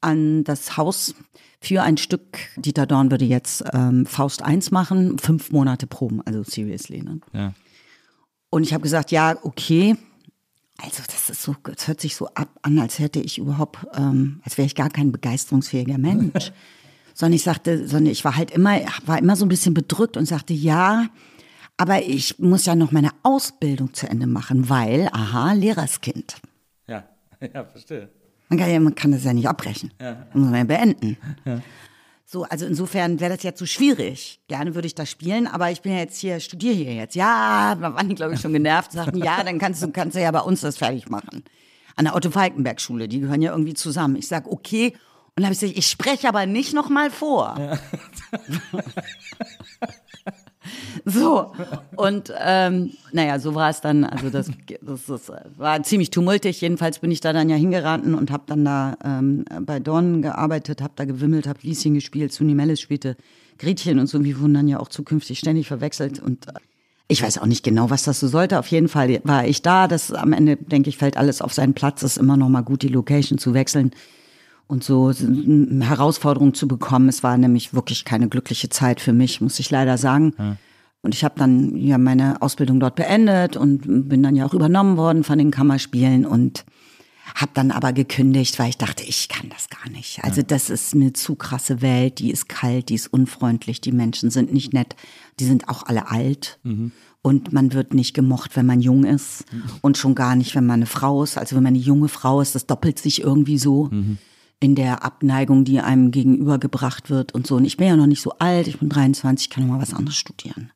[0.00, 1.14] an das Haus
[1.60, 2.38] für ein Stück.
[2.56, 7.02] Dieter Dorn würde jetzt ähm, Faust 1 machen, fünf Monate Proben, also seriously.
[7.02, 7.20] Ne?
[7.32, 7.54] Ja.
[8.50, 9.96] Und ich habe gesagt, ja, okay.
[10.80, 14.40] Also das ist so, das hört sich so ab an, als hätte ich überhaupt, ähm,
[14.44, 16.52] als wäre ich gar kein begeisterungsfähiger Mensch.
[17.18, 20.26] sondern ich sagte, sondern ich war halt immer, war immer so ein bisschen bedrückt und
[20.26, 21.08] sagte, ja,
[21.76, 26.36] aber ich muss ja noch meine Ausbildung zu Ende machen, weil, aha, Lehrerskind.
[26.86, 27.08] Ja,
[27.54, 28.08] ja, verstehe.
[28.48, 29.92] Man kann, ja, man kann das ja nicht abbrechen.
[30.00, 30.26] Ja.
[30.32, 31.16] muss man ja beenden.
[32.24, 34.40] So, also insofern wäre das jetzt so schwierig.
[34.48, 37.14] Gerne würde ich das spielen, aber ich bin ja jetzt hier, studiere hier jetzt.
[37.14, 40.20] Ja, da waren die, glaube ich, schon genervt, sagten, ja, dann kannst du, kannst du
[40.20, 41.44] ja bei uns das fertig machen.
[41.96, 44.16] An der Otto-Falkenberg-Schule, die gehören ja irgendwie zusammen.
[44.16, 44.92] Ich sag, okay.
[45.36, 47.56] Und dann habe ich gesagt, ich spreche aber nicht noch mal vor.
[51.04, 51.52] So,
[51.96, 54.04] und ähm, naja, so war es dann.
[54.04, 54.50] Also das,
[54.82, 56.60] das, das war ziemlich tumultig.
[56.60, 60.82] Jedenfalls bin ich da dann ja hingeraten und habe dann da ähm, bei Dorn gearbeitet,
[60.82, 63.16] habe da gewimmelt, habe Lieschen gespielt, Suni Mellis spielte
[63.58, 64.22] Gretchen und so.
[64.22, 66.52] Wir wurden dann ja auch zukünftig ständig verwechselt und äh,
[67.10, 68.58] ich weiß auch nicht genau, was das so sollte.
[68.58, 69.88] Auf jeden Fall war ich da.
[69.88, 72.02] Das am Ende, denke ich, fällt alles auf seinen Platz.
[72.02, 73.92] Es ist immer noch mal gut, die Location zu wechseln.
[74.68, 77.08] Und so Herausforderungen zu bekommen.
[77.08, 80.34] Es war nämlich wirklich keine glückliche Zeit für mich, muss ich leider sagen.
[80.38, 80.56] Ja.
[81.00, 84.96] Und ich habe dann ja meine Ausbildung dort beendet und bin dann ja auch übernommen
[84.96, 86.64] worden von den Kammerspielen und
[87.34, 90.22] habe dann aber gekündigt, weil ich dachte, ich kann das gar nicht.
[90.24, 94.30] Also das ist eine zu krasse Welt, die ist kalt, die ist unfreundlich, die Menschen
[94.30, 94.96] sind nicht nett,
[95.38, 96.58] die sind auch alle alt.
[96.62, 96.92] Mhm.
[97.22, 99.62] Und man wird nicht gemocht, wenn man jung ist mhm.
[99.82, 101.38] und schon gar nicht, wenn man eine Frau ist.
[101.38, 103.88] Also wenn man eine junge Frau ist, das doppelt sich irgendwie so.
[103.90, 104.18] Mhm
[104.60, 107.56] in der Abneigung, die einem gegenübergebracht wird und so.
[107.56, 109.94] Und ich bin ja noch nicht so alt, ich bin 23, kann noch mal was
[109.94, 110.70] anderes studieren.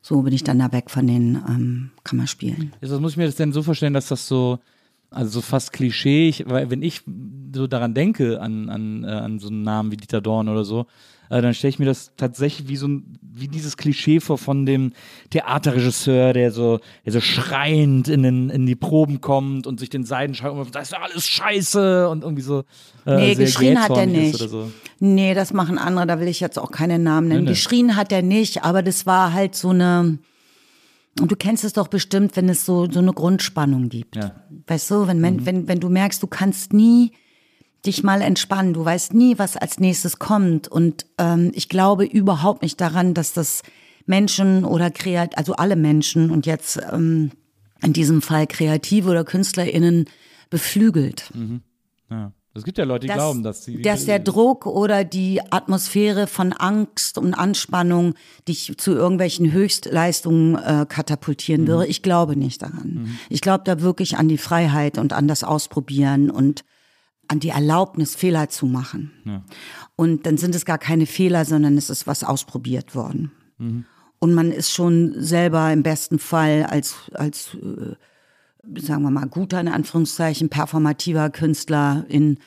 [0.00, 2.72] So bin ich dann da weg von den ähm, Kammerspielen.
[2.80, 4.58] Also muss ich mir das denn so vorstellen, dass das so,
[5.12, 7.02] also so fast Klischee, weil wenn ich
[7.54, 10.86] so daran denke, an, an, äh, an so einen Namen wie Dieter Dorn oder so,
[11.32, 14.66] äh, dann stelle ich mir das tatsächlich wie so ein, wie dieses Klischee vor von
[14.66, 14.92] dem
[15.30, 20.04] Theaterregisseur, der so, der so schreiend in, den, in die Proben kommt und sich den
[20.04, 22.64] Seidenschall um, das ist ja alles scheiße und irgendwie so.
[23.06, 24.38] Äh, nee, geschrien hat er nicht.
[24.38, 24.70] So.
[25.00, 27.44] Nee, das machen andere, da will ich jetzt auch keine Namen nennen.
[27.44, 27.54] Nee, nee.
[27.54, 30.18] Geschrien hat er nicht, aber das war halt so eine,
[31.20, 34.16] und du kennst es doch bestimmt, wenn es so, so eine Grundspannung gibt.
[34.16, 34.34] Ja.
[34.66, 35.46] Weißt du, wenn, mhm.
[35.46, 37.12] wenn, wenn du merkst, du kannst nie
[37.84, 38.74] dich mal entspannen.
[38.74, 40.68] Du weißt nie, was als nächstes kommt.
[40.68, 43.62] Und ähm, ich glaube überhaupt nicht daran, dass das
[44.06, 47.32] Menschen oder kreat, also alle Menschen und jetzt ähm,
[47.82, 50.06] in diesem Fall Kreative oder KünstlerInnen
[50.50, 51.30] beflügelt.
[51.34, 51.62] Mhm.
[52.10, 52.32] Ja.
[52.54, 53.80] Es gibt ja Leute, die dass, glauben, dass sie.
[53.80, 58.14] Dass der Druck oder die Atmosphäre von Angst und Anspannung
[58.46, 61.68] dich zu irgendwelchen Höchstleistungen äh, katapultieren mhm.
[61.68, 61.86] würde.
[61.86, 62.94] Ich glaube nicht daran.
[63.04, 63.18] Mhm.
[63.30, 66.64] Ich glaube da wirklich an die Freiheit und an das Ausprobieren und
[67.28, 69.12] an die Erlaubnis, Fehler zu machen.
[69.24, 69.42] Ja.
[69.96, 73.32] Und dann sind es gar keine Fehler, sondern es ist was ausprobiert worden.
[73.56, 73.86] Mhm.
[74.18, 77.94] Und man ist schon selber im besten Fall als, als äh,
[78.78, 82.38] sagen wir mal, guter, in Anführungszeichen, performativer Künstler in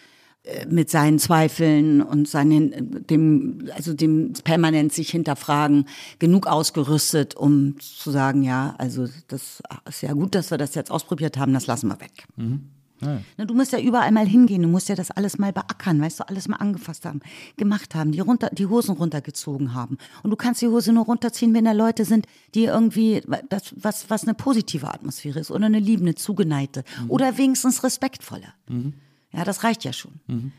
[0.43, 5.87] äh, mit seinen Zweifeln und seinen dem also dem permanent sich hinterfragen
[6.19, 10.91] genug ausgerüstet, um zu sagen, ja, also das ist ja gut, dass wir das jetzt
[10.91, 12.25] ausprobiert haben, das lassen wir weg.
[12.35, 12.69] Mhm.
[13.05, 13.45] Ja.
[13.45, 16.27] Du musst ja überall mal hingehen, du musst ja das alles mal beackern, weißt du,
[16.27, 17.21] alles mal angefasst haben,
[17.57, 19.97] gemacht haben, die, runter, die Hosen runtergezogen haben.
[20.23, 24.09] Und du kannst die Hose nur runterziehen, wenn da Leute sind, die irgendwie, das, was,
[24.09, 27.11] was eine positive Atmosphäre ist oder eine liebende, zugeneigte mhm.
[27.11, 28.47] oder wenigstens respektvolle.
[28.67, 28.93] Mhm.
[29.31, 30.13] Ja, das reicht ja schon.
[30.27, 30.51] Mhm.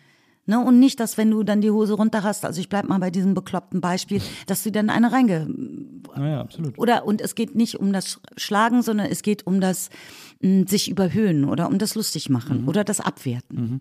[0.46, 0.60] Ne?
[0.60, 3.10] Und nicht, dass wenn du dann die Hose runter hast, also ich bleib mal bei
[3.10, 5.48] diesem bekloppten Beispiel, dass du dann eine reinge...
[6.16, 6.78] Ja, absolut.
[6.78, 9.90] Oder, und es geht nicht um das Schlagen, sondern es geht um das
[10.40, 12.68] m, hm, sich überhöhen oder um das lustig machen mhm.
[12.68, 13.80] oder das Abwerten mhm.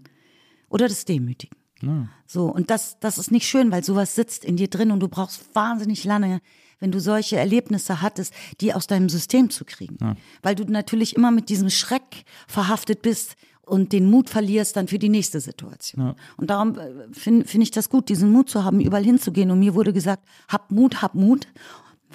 [0.70, 1.58] oder das Demütigen.
[1.82, 2.08] Ja.
[2.26, 5.08] So, und das, das ist nicht schön, weil sowas sitzt in dir drin und du
[5.08, 6.40] brauchst wahnsinnig lange,
[6.80, 9.98] wenn du solche Erlebnisse hattest, die aus deinem System zu kriegen.
[10.02, 10.16] Ja.
[10.42, 15.00] Weil du natürlich immer mit diesem Schreck verhaftet bist und den Mut verlierst dann für
[15.00, 16.06] die nächste Situation.
[16.06, 16.16] Ja.
[16.38, 19.52] Und darum äh, finde find ich das gut, diesen Mut zu haben, überall hinzugehen.
[19.52, 21.48] Und mir wurde gesagt, hab Mut, hab Mut.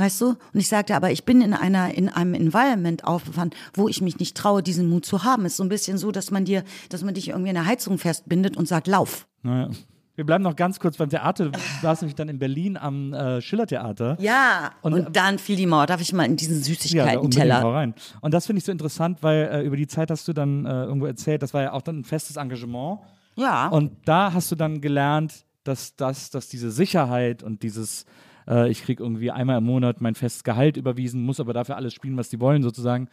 [0.01, 0.29] Weißt du?
[0.29, 4.19] Und ich sagte, aber ich bin in einer, in einem Environment aufgefahren, wo ich mich
[4.19, 5.45] nicht traue, diesen Mut zu haben.
[5.45, 7.67] Es ist so ein bisschen so, dass man dir, dass man dich irgendwie in der
[7.67, 9.27] Heizung festbindet und sagt, lauf.
[9.43, 9.69] Naja.
[10.15, 11.51] Wir bleiben noch ganz kurz beim Theater.
[11.51, 14.17] Du warst nämlich dann in Berlin am äh, Schillertheater.
[14.21, 15.85] Ja, und, und, dann fiel die Mauer.
[15.85, 17.61] Darf ich mal in diesen Süßigkeiten-Teller?
[17.61, 17.95] Ja, rein.
[18.23, 20.85] Und das finde ich so interessant, weil äh, über die Zeit hast du dann äh,
[20.85, 23.01] irgendwo erzählt, das war ja auch dann ein festes Engagement.
[23.37, 23.69] Ja.
[23.69, 28.07] Und da hast du dann gelernt, dass, das, dass diese Sicherheit und dieses,
[28.51, 31.95] äh, ich kriege irgendwie einmal im Monat mein festes Gehalt überwiesen, muss aber dafür alles
[31.95, 33.09] spielen, was die wollen, sozusagen.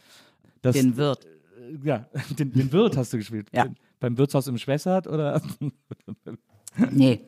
[0.61, 1.25] Das, den Wirt.
[1.25, 2.07] Äh, ja,
[2.39, 3.47] den, den Wirt hast du gespielt.
[3.53, 3.67] Ja.
[3.99, 5.41] Beim Wirtshaus im Schwässert oder?
[6.91, 7.21] Nee,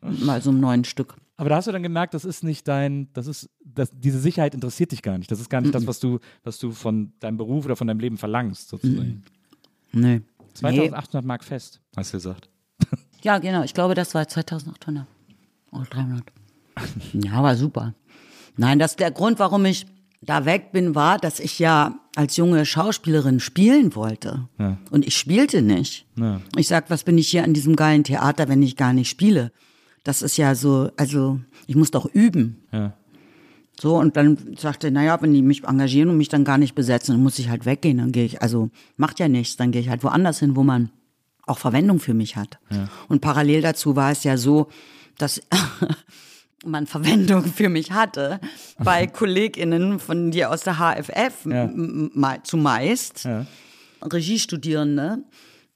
[0.00, 1.16] mal so ein neuen Stück.
[1.36, 4.54] Aber da hast du dann gemerkt, das ist nicht dein, das ist, das, diese Sicherheit
[4.54, 5.28] interessiert dich gar nicht.
[5.32, 5.80] Das ist gar nicht mm -mm.
[5.80, 9.24] das, was du, was du von deinem Beruf oder von deinem Leben verlangst, sozusagen.
[9.92, 10.22] Mm nee.
[10.54, 11.26] 2800 nee.
[11.26, 12.48] Mark fest, hast du gesagt.
[13.22, 13.64] Ja, genau.
[13.64, 15.06] Ich glaube, das war 2800.
[15.72, 16.22] Oder 300.
[17.12, 17.94] Ja, war super.
[18.56, 19.86] Nein, das ist der Grund, warum ich
[20.20, 24.48] da weg bin, war, dass ich ja als junge Schauspielerin spielen wollte.
[24.58, 24.78] Ja.
[24.90, 26.06] Und ich spielte nicht.
[26.16, 26.40] Ja.
[26.56, 29.52] Ich sag, was bin ich hier an diesem geilen Theater, wenn ich gar nicht spiele?
[30.04, 32.62] Das ist ja so, also ich muss doch üben.
[32.72, 32.94] Ja.
[33.80, 37.12] So, und dann sagte, naja, wenn die mich engagieren und mich dann gar nicht besetzen,
[37.12, 37.98] dann muss ich halt weggehen.
[37.98, 40.90] Dann gehe ich, also macht ja nichts, dann gehe ich halt woanders hin, wo man
[41.46, 42.58] auch Verwendung für mich hat.
[43.08, 44.68] Und parallel dazu war es ja so,
[45.18, 45.42] dass
[46.66, 48.40] man Verwendung für mich hatte
[48.78, 52.42] bei KollegInnen von dir aus der HFF ja.
[52.42, 53.46] zumeist, ja.
[54.02, 55.24] Regiestudierende,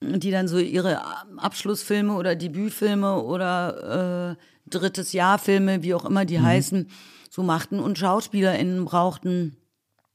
[0.01, 1.01] die dann so ihre
[1.39, 6.43] Abschlussfilme oder Debütfilme oder äh, drittes Jahrfilme, wie auch immer die mhm.
[6.45, 6.91] heißen,
[7.31, 9.57] so machten und SchauspielerInnen brauchten,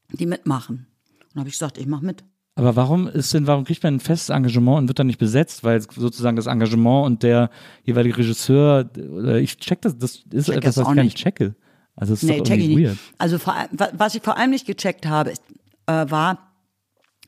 [0.10, 0.88] die mitmachen.
[1.34, 2.24] Und habe ich gesagt, ich mache mit.
[2.56, 5.64] Aber warum ist denn, warum kriegt man ein festes Engagement und wird dann nicht besetzt?
[5.64, 7.50] Weil sozusagen das Engagement und der
[7.84, 11.56] jeweilige Regisseur, oder ich check das, das ist Check etwas, was ich gar nicht checke.
[11.96, 12.88] Also ist Nee, doch irgendwie nicht.
[12.90, 12.98] weird.
[13.18, 13.56] Also vor,
[13.94, 15.42] was ich vor allem nicht gecheckt habe, ist,
[15.88, 16.52] äh, war,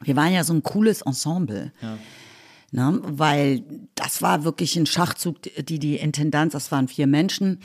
[0.01, 1.71] wir waren ja so ein cooles Ensemble.
[2.71, 2.99] Ne?
[3.03, 3.63] Weil
[3.95, 7.59] das war wirklich ein Schachzug, die die Intendanz, das waren vier Menschen,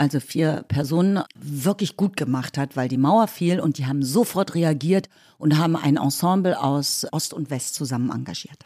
[0.00, 4.54] also vier Personen, wirklich gut gemacht hat, weil die Mauer fiel und die haben sofort
[4.54, 8.64] reagiert und haben ein Ensemble aus Ost und West zusammen engagiert.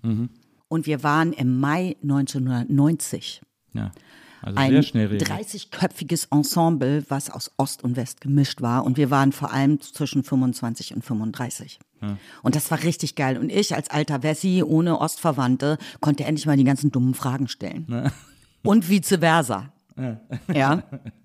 [0.68, 3.90] Und wir waren im Mai 1990 Ja.
[4.42, 5.30] Also ein sehr schnell reagiert.
[5.30, 8.84] 30-köpfiges Ensemble, was aus Ost und West gemischt war.
[8.84, 11.78] Und wir waren vor allem zwischen 25 und 35.
[12.42, 13.38] Und das war richtig geil.
[13.38, 18.12] Und ich als alter Wessi ohne Ostverwandte konnte endlich mal die ganzen dummen Fragen stellen.
[18.62, 19.72] Und vice versa.
[20.52, 20.82] Ja.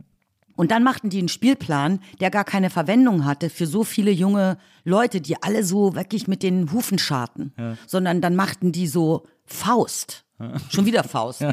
[0.59, 4.57] Und dann machten die einen Spielplan, der gar keine Verwendung hatte für so viele junge
[4.83, 7.53] Leute, die alle so wirklich mit den Hufen scharten.
[7.87, 10.25] Sondern dann machten die so Faust.
[10.69, 11.45] Schon wieder Faust.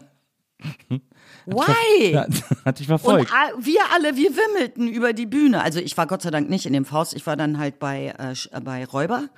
[1.47, 2.13] Why?
[2.13, 2.27] Ja,
[2.65, 3.31] hat dich Und verfolgt.
[3.33, 5.63] all- wir alle, wir wimmelten über die Bühne.
[5.63, 8.13] Also ich war Gott sei Dank nicht in dem Faust, ich war dann halt bei,
[8.19, 9.29] äh, äh, bei Räuber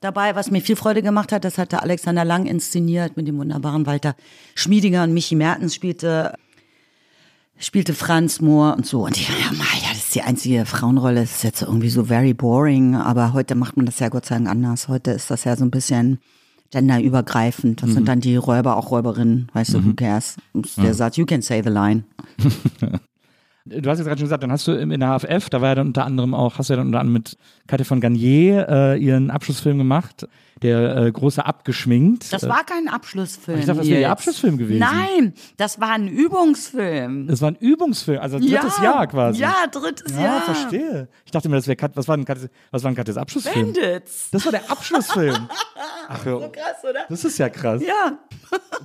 [0.00, 1.44] dabei, was mir viel Freude gemacht hat.
[1.44, 4.14] Das hatte Alexander Lang inszeniert mit dem wunderbaren Walter
[4.54, 6.34] Schmiediger und Michi Mertens spielte
[7.58, 9.04] spielte Franz Mohr und so.
[9.04, 11.20] Und ich dachte, ja, das ist die einzige Frauenrolle.
[11.20, 12.94] Das ist jetzt irgendwie so very boring.
[12.94, 14.88] Aber heute macht man das ja Gott sei Dank anders.
[14.88, 16.18] Heute ist das ja so ein bisschen
[16.70, 17.82] genderübergreifend.
[17.82, 19.48] Das sind dann die Räuber auch Räuberinnen.
[19.54, 20.36] Weißt du, who cares?
[20.76, 22.04] Der sagt, you can say the line.
[23.68, 25.68] Du hast jetzt gerade schon gesagt, dann hast du im- in der HFF, da war
[25.68, 28.66] ja dann unter anderem auch, hast du ja dann unter anderem mit Katja von Garnier
[28.68, 30.26] äh, ihren Abschlussfilm gemacht,
[30.62, 32.32] der äh, große Abgeschminkt.
[32.32, 33.58] Das war kein Abschlussfilm.
[33.60, 34.10] Ich dachte, das wäre Ihr.
[34.10, 34.80] Abschlussfilm gewesen.
[34.80, 37.26] Nein, das war ein Übungsfilm.
[37.28, 39.40] Das war ein Übungsfilm, also drittes Jahr quasi.
[39.40, 40.40] Ja, drittes Ja, Jahr.
[40.42, 41.08] verstehe.
[41.24, 43.72] Ich dachte mir, das wäre Kat, was war denn Katjas, was war denn Katjas Abschlussfilm?
[43.74, 44.30] Bandits.
[44.32, 45.48] Das war der Abschlussfilm.
[46.08, 46.38] Ach, ja.
[46.38, 47.00] Krass, oder?
[47.08, 47.82] Das ist ja krass.
[47.86, 48.18] Ja.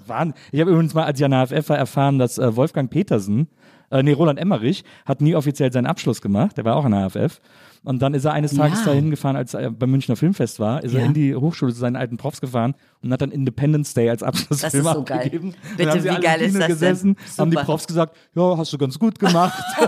[0.06, 0.36] Wahnsinn.
[0.52, 3.48] Ich habe übrigens mal, als ich an der HFF war, erfahren, dass äh, Wolfgang Petersen,
[3.94, 6.58] äh, nee, Roland Emmerich, hat nie offiziell seinen Abschluss gemacht.
[6.58, 7.40] Der war auch an der HFF.
[7.86, 8.86] Und dann ist er eines Tages Ja.
[8.88, 11.06] dahin gefahren, als er beim Münchner Filmfest war, ist er Ja.
[11.06, 14.62] in die Hochschule zu seinen alten Profs gefahren und hat dann Independence Day als Abschlussfilm
[14.62, 15.18] Das ist so geil.
[15.18, 15.54] abgegeben.
[15.78, 16.68] Bitte, dann haben sie wie geil ist das denn?
[16.70, 17.66] gesessen, haben die Super.
[17.66, 19.62] Profs gesagt, ja, hast du ganz gut gemacht.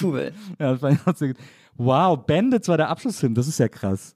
[0.00, 0.32] Cool.
[0.58, 1.14] ja, das war
[1.76, 4.14] wow, Bandits war der Abschlussfilm, das ist ja krass.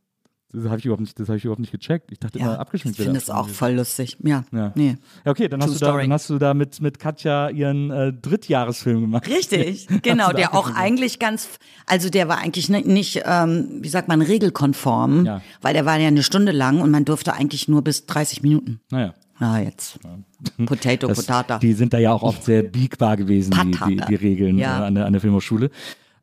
[0.53, 2.13] Das habe ich überhaupt nicht, das habe ich überhaupt nicht gecheckt.
[2.13, 4.17] Ich dachte immer, Ja, abgeschminkt ich finde es auch voll lustig.
[4.23, 4.45] Ja.
[4.53, 4.73] Ja.
[4.77, 4.97] Nee.
[5.25, 8.13] Ja, okay, dann hast, du da, dann hast du da mit, mit Katja ihren äh,
[8.13, 9.29] Drittjahresfilm gemacht.
[9.29, 11.49] Richtig, genau, der auch eigentlich ganz,
[11.87, 15.43] also der war eigentlich ni- nicht, ähm, wie sagt man, regelkonform, Ja.
[15.63, 18.81] weil der war ja eine Stunde lang und man durfte eigentlich nur bis 30 Minuten.
[18.91, 19.15] Naja.
[19.39, 19.99] Ja, jetzt.
[20.67, 21.59] Potato, Das, Potata.
[21.59, 24.95] die sind da ja auch oft sehr biegbar gewesen, die, die, die Regeln äh, an,
[24.95, 25.71] der, an der Filmhochschule.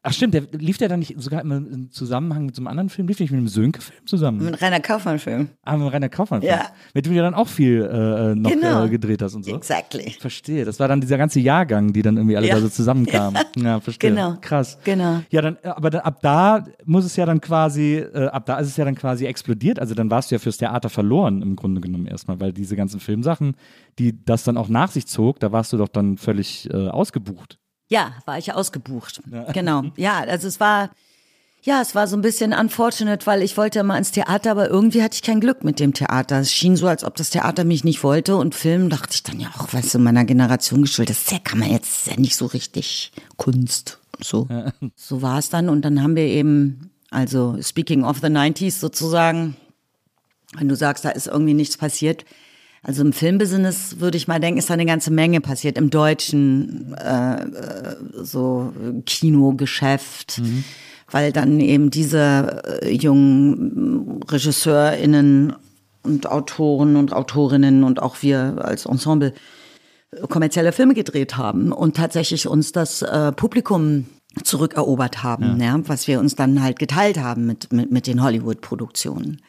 [0.06, 2.90] Ach stimmt, der, lief der dann nicht sogar immer im Zusammenhang mit so einem anderen
[2.90, 3.08] Film?
[3.08, 4.44] Lief nicht mit einem Sönke-Film zusammen?
[4.44, 5.48] Mit Rainer Kaufmann-Film.
[5.64, 6.42] Ah, mit Rainer Kaufmann.
[6.42, 6.66] Ja.
[6.94, 8.84] Mit dem du ja dann auch viel äh, noch Genau.
[8.84, 9.56] äh, gedreht hast und so.
[9.56, 10.14] Exactly.
[10.20, 10.66] Verstehe.
[10.66, 12.56] Das war dann dieser ganze Jahrgang, die dann irgendwie alle Ja.
[12.56, 13.42] da so zusammenkamen.
[13.56, 14.10] Ja, verstehe.
[14.10, 14.36] Genau.
[14.42, 14.78] Krass.
[14.84, 15.22] Genau.
[15.30, 18.58] Ja, dann, äh, aber dann, ab da muss es ja dann quasi, äh, ab da
[18.60, 19.80] ist es ja dann quasi explodiert.
[19.80, 23.00] Also dann warst du ja fürs Theater verloren im Grunde genommen erstmal, weil diese ganzen
[23.00, 23.56] Filmsachen,
[24.00, 27.58] die das dann auch nach sich zog, da warst du doch dann völlig äh, ausgebucht.
[27.94, 29.22] Ja, war ich ausgebucht.
[29.54, 29.84] Genau.
[29.98, 30.90] Ja, also es war,
[31.62, 35.04] ja, es war so ein bisschen unfortunate, weil ich wollte mal ins Theater, aber irgendwie
[35.04, 36.40] hatte ich kein Glück mit dem Theater.
[36.40, 39.40] Es schien so, als ob das Theater mich nicht wollte und Film dachte ich dann
[39.40, 42.48] ja auch, weißt du, meiner Generation geschuldet, das ja, kann man jetzt, ja nicht so
[42.48, 44.00] richtig Kunst.
[44.20, 44.48] So.
[44.96, 49.56] So war es dann und dann haben wir eben, also speaking of the 90s sozusagen,
[50.58, 52.26] wenn du sagst, da ist irgendwie nichts passiert.
[52.84, 55.78] Also im Filmbusiness würde ich mal denken, ist da eine ganze Menge passiert.
[55.78, 58.74] Im deutschen äh, äh, so
[59.06, 60.42] Kinogeschäft,
[61.10, 65.56] weil dann eben diese äh, jungen RegisseurInnen
[66.04, 69.34] und Autoren und Autorinnen und auch wir als Ensemble
[70.30, 74.08] kommerzielle Filme gedreht haben und tatsächlich uns das äh, Publikum
[74.44, 75.80] zurückerobert haben, ja.
[75.86, 79.42] was wir uns dann halt geteilt haben mit, mit, mit den Hollywood-Produktionen.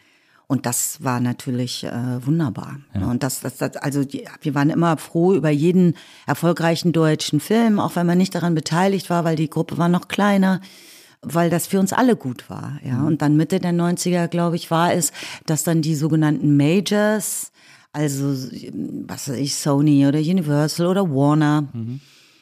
[0.46, 2.78] Und das war natürlich äh, wunderbar.
[3.10, 5.94] Und das, das, das, also die, wir waren immer froh über jeden
[6.26, 10.08] erfolgreichen deutschen Film, auch wenn man nicht daran beteiligt war, weil die Gruppe war noch
[10.08, 10.60] kleiner,
[11.22, 12.78] weil das für uns alle gut war.
[12.84, 13.02] Ja.
[13.02, 15.12] Und dann Mitte der 90er, glaube ich, war es,
[15.46, 17.50] dass dann die sogenannten Majors,
[17.92, 18.34] also
[19.06, 21.64] was weiß ich, Sony oder Universal oder Warner,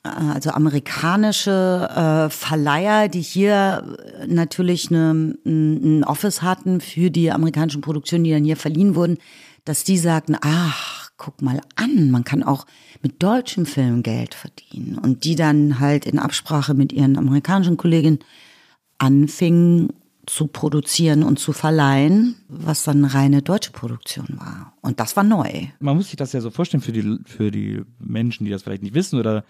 [0.03, 1.88] also amerikanische
[2.28, 3.96] äh, Verleiher, die hier
[4.26, 9.18] natürlich eine, ein Office hatten für die amerikanischen Produktionen, die dann hier verliehen wurden,
[9.64, 12.66] dass die sagten, ach, guck mal an, man kann auch
[13.00, 14.98] mit deutschem Film Geld verdienen.
[14.98, 18.18] Und die dann halt in Absprache mit ihren amerikanischen Kolleginnen
[18.98, 19.90] anfingen,
[20.26, 24.72] zu produzieren und zu verleihen, was dann eine reine deutsche Produktion war.
[24.80, 25.66] Und das war neu.
[25.80, 28.84] Man muss sich das ja so vorstellen für die, für die Menschen, die das vielleicht
[28.84, 29.44] nicht wissen oder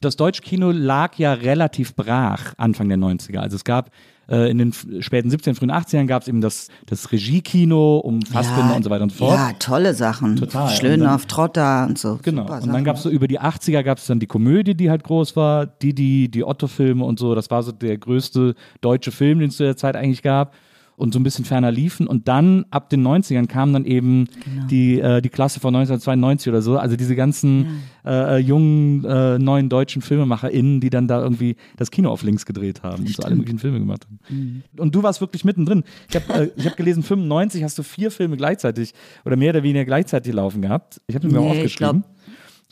[0.00, 3.38] das deutsche Kino lag ja relativ brach Anfang der 90er.
[3.38, 3.90] Also es gab
[4.28, 8.70] äh, in den späten 17, frühen 80ern gab es eben das, das Regiekino um Fassbinder
[8.70, 9.38] Ja, und so weiter und so fort.
[9.38, 10.36] Ja, tolle Sachen.
[10.36, 10.68] Total.
[10.70, 12.18] Schlönow, Trotter und so.
[12.22, 12.42] Genau.
[12.42, 14.90] Super und dann gab es so über die 80er gab es dann die Komödie, die
[14.90, 17.34] halt groß war, die, die, die Otto-Filme und so.
[17.34, 20.54] Das war so der größte deutsche Film, den es zu der Zeit eigentlich gab.
[20.96, 22.06] Und so ein bisschen ferner liefen.
[22.06, 24.66] Und dann ab den 90ern kam dann eben Genau.
[24.68, 26.78] die, äh, die Klasse von 1992 oder so.
[26.78, 31.90] Also diese ganzen äh, äh, jungen, äh, neuen deutschen FilmemacherInnen, die dann da irgendwie das
[31.90, 34.18] Kino auf links gedreht haben und so alle möglichen Filme gemacht haben.
[34.28, 34.62] Mhm.
[34.78, 35.82] Und du warst wirklich mittendrin.
[36.08, 38.92] Ich habe äh, ich hab gelesen, 95 hast du vier Filme gleichzeitig
[39.24, 41.00] oder mehr oder weniger gleichzeitig laufen gehabt.
[41.06, 42.04] Ich habe mir auch Nee, ich aufgeschrieben.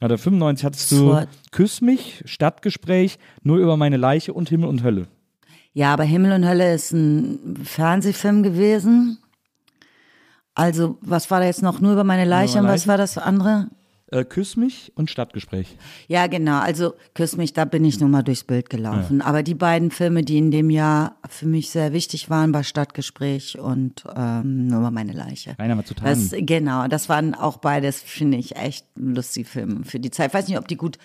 [0.01, 1.16] Oder 95 hattest du
[1.53, 5.07] Küss mich, Stadtgespräch, nur über meine Leiche und Himmel und Hölle.
[5.75, 9.18] Ja, aber Himmel und Hölle ist ein Fernsehfilm gewesen.
[10.55, 11.81] Also, was war da jetzt noch?
[11.81, 13.68] Nur über meine Leiche und was war das andere?
[14.12, 15.79] Äh, Küss mich und Stadtgespräch.
[16.07, 16.59] Ja, genau.
[16.59, 19.23] Also, Küss mich, da bin ich nur mal durchs Bild gelaufen.
[19.23, 23.59] Aber die beiden Filme, die in dem Jahr für mich sehr wichtig waren, war Stadtgespräch
[23.59, 25.57] und ähm, nur über meine Leiche.
[25.59, 29.99] Rainer mal zu Das, genau, das waren auch beides, finde ich, echt lustige Filme für
[29.99, 30.29] die Zeit.
[30.29, 30.99] Ich weiß nicht, ob die gut,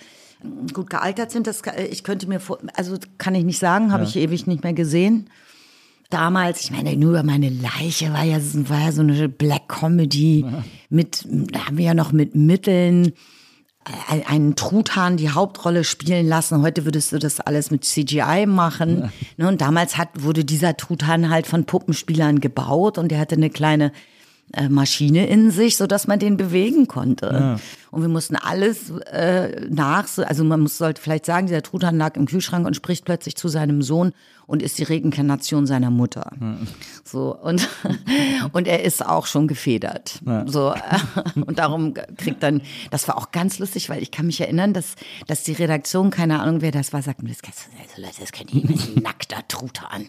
[0.73, 1.47] gut gealtert sind.
[1.47, 4.63] Das, kann- ich könnte mir vor, also kann ich nicht sagen, habe ich ewig nicht
[4.63, 5.29] mehr gesehen.
[6.09, 8.37] Damals, ich meine, nur über meine Leiche war ja,
[8.69, 10.45] war ja so eine Black Comedy
[10.89, 13.11] mit, da haben wir ja noch mit Mitteln
[14.09, 16.61] äh, einen Truthahn die Hauptrolle spielen lassen.
[16.61, 19.11] Heute würdest du das alles mit CGI machen.
[19.35, 23.49] Ne, und damals hat, wurde dieser Truthahn halt von Puppenspielern gebaut und der hatte eine
[23.49, 23.91] kleine äh,
[24.69, 27.59] Maschine in sich, so dass man den bewegen konnte.
[27.91, 32.15] Und wir mussten alles äh, nach, also man muss, sollte vielleicht sagen, dieser Truthahn lag
[32.15, 34.13] im Kühlschrank und spricht plötzlich zu seinem Sohn
[34.47, 36.31] und ist die Reinkarnation seiner Mutter.
[37.03, 37.67] So und
[38.53, 40.21] und er ist auch schon gefedert.
[40.45, 44.41] So äh, und darum kriegt dann, das war auch ganz lustig, weil ich kann mich
[44.41, 44.95] erinnern, dass
[45.27, 48.95] dass die Redaktion keine Ahnung wer das war, sagt das Leute, das könnt ihr nicht
[48.95, 50.07] ein nackter Truthahn.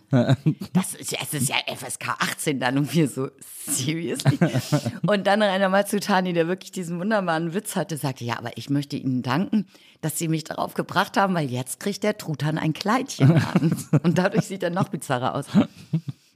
[0.73, 3.29] Das ist ja, es ist ja FSK 18 dann und wir so
[3.67, 4.39] seriously.
[5.07, 8.97] Und dann Rainer Mazzutani, der wirklich diesen wunderbaren Witz hatte, sagte, ja, aber ich möchte
[8.97, 9.67] Ihnen danken,
[10.01, 13.77] dass Sie mich darauf gebracht haben, weil jetzt kriegt der Truthahn ein Kleidchen an.
[14.03, 15.47] Und dadurch sieht er noch bizarrer aus.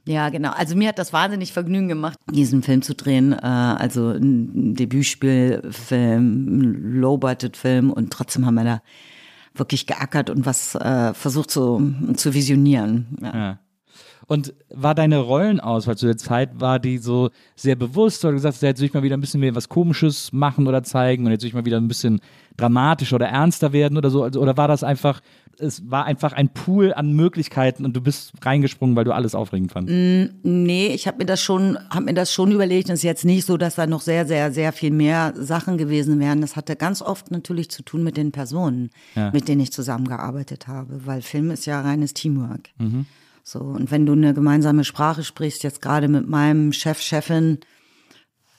[0.05, 0.51] Ja, genau.
[0.51, 3.31] Also mir hat das wahnsinnig Vergnügen gemacht, diesen Film zu drehen.
[3.31, 8.81] Äh, also ein Debütspielfilm, ein Low-Budget-Film und trotzdem haben wir da
[9.55, 13.17] wirklich geackert und was äh, versucht zu, zu visionieren.
[13.21, 13.35] Ja.
[13.35, 13.59] Ja.
[14.27, 18.79] Und war deine Rollenauswahl zu der Zeit, war die so sehr bewusst oder gesagt, jetzt
[18.79, 21.49] will ich mal wieder ein bisschen mehr was Komisches machen oder zeigen und jetzt will
[21.49, 22.21] ich mal wieder ein bisschen
[22.57, 24.23] dramatischer oder ernster werden oder so?
[24.23, 25.21] Also, oder war das einfach,
[25.59, 29.71] es war einfach ein Pool an Möglichkeiten und du bist reingesprungen, weil du alles aufregend
[29.71, 29.93] fandst?
[29.93, 32.89] Nee, ich habe mir das schon, habe mir das schon überlegt.
[32.89, 36.19] Es ist jetzt nicht so, dass da noch sehr, sehr, sehr viel mehr Sachen gewesen
[36.19, 36.41] wären.
[36.41, 38.89] Das hatte ganz oft natürlich zu tun mit den Personen,
[39.33, 42.69] mit denen ich zusammengearbeitet habe, weil Film ist ja reines Teamwork.
[43.43, 47.59] So und wenn du eine gemeinsame Sprache sprichst, jetzt gerade mit meinem Chef, Chefin,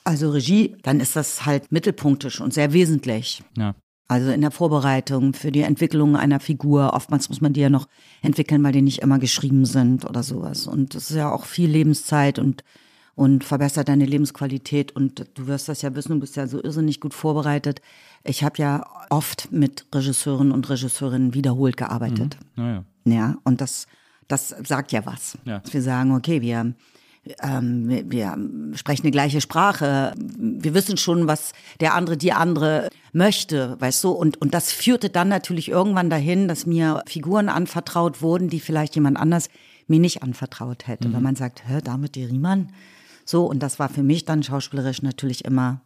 [0.03, 3.43] also Regie, dann ist das halt mittelpunktisch und sehr wesentlich.
[3.57, 3.75] Ja.
[4.07, 6.93] Also in der Vorbereitung für die Entwicklung einer Figur.
[6.93, 7.87] Oftmals muss man die ja noch
[8.21, 10.67] entwickeln, weil die nicht immer geschrieben sind oder sowas.
[10.67, 12.63] Und das ist ja auch viel Lebenszeit und,
[13.15, 14.91] und verbessert deine Lebensqualität.
[14.95, 17.81] Und du wirst das ja wissen, du bist ja so irrsinnig gut vorbereitet.
[18.23, 22.37] Ich habe ja oft mit Regisseuren und Regisseurinnen wiederholt gearbeitet.
[22.55, 22.83] Naja.
[23.05, 23.87] Ja, und das,
[24.27, 25.37] das sagt ja was.
[25.45, 25.59] Ja.
[25.59, 26.73] Dass wir sagen, okay, wir,
[27.41, 28.37] ähm, wir, wir
[28.75, 30.13] sprechen eine gleiche Sprache.
[30.17, 34.11] Wir wissen schon, was der andere, die andere möchte, weißt du?
[34.11, 38.95] Und, und das führte dann natürlich irgendwann dahin, dass mir Figuren anvertraut wurden, die vielleicht
[38.95, 39.49] jemand anders
[39.87, 41.13] mir nicht anvertraut hätte.
[41.13, 42.69] Wenn man sagt, hör, damit die Riemann.
[43.23, 45.81] So, und das war für mich dann schauspielerisch natürlich immer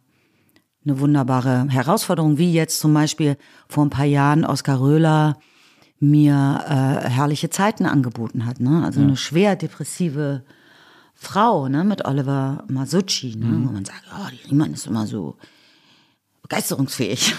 [0.84, 3.36] eine wunderbare Herausforderung, wie jetzt zum Beispiel
[3.68, 5.38] vor ein paar Jahren Oskar Röhler
[6.00, 8.58] mir äh, herrliche Zeiten angeboten hat.
[8.58, 8.82] Ne?
[8.84, 10.42] Also eine schwer depressive
[11.14, 11.84] Frau ne?
[11.84, 13.68] mit Oliver Masucci, ne?
[13.68, 15.36] wo man sagt, oh, die Riemann ist immer so
[16.42, 17.34] begeisterungsfähig.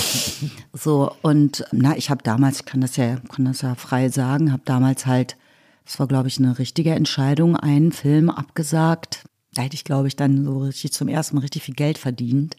[0.72, 4.52] so, und na, ich habe damals, ich kann das ja, kann das ja frei sagen,
[4.52, 5.36] habe damals halt,
[5.84, 9.24] das war, glaube ich, eine richtige Entscheidung, einen Film abgesagt.
[9.54, 12.56] Da hätte ich, glaube ich, dann so richtig zum ersten Mal richtig viel Geld verdient.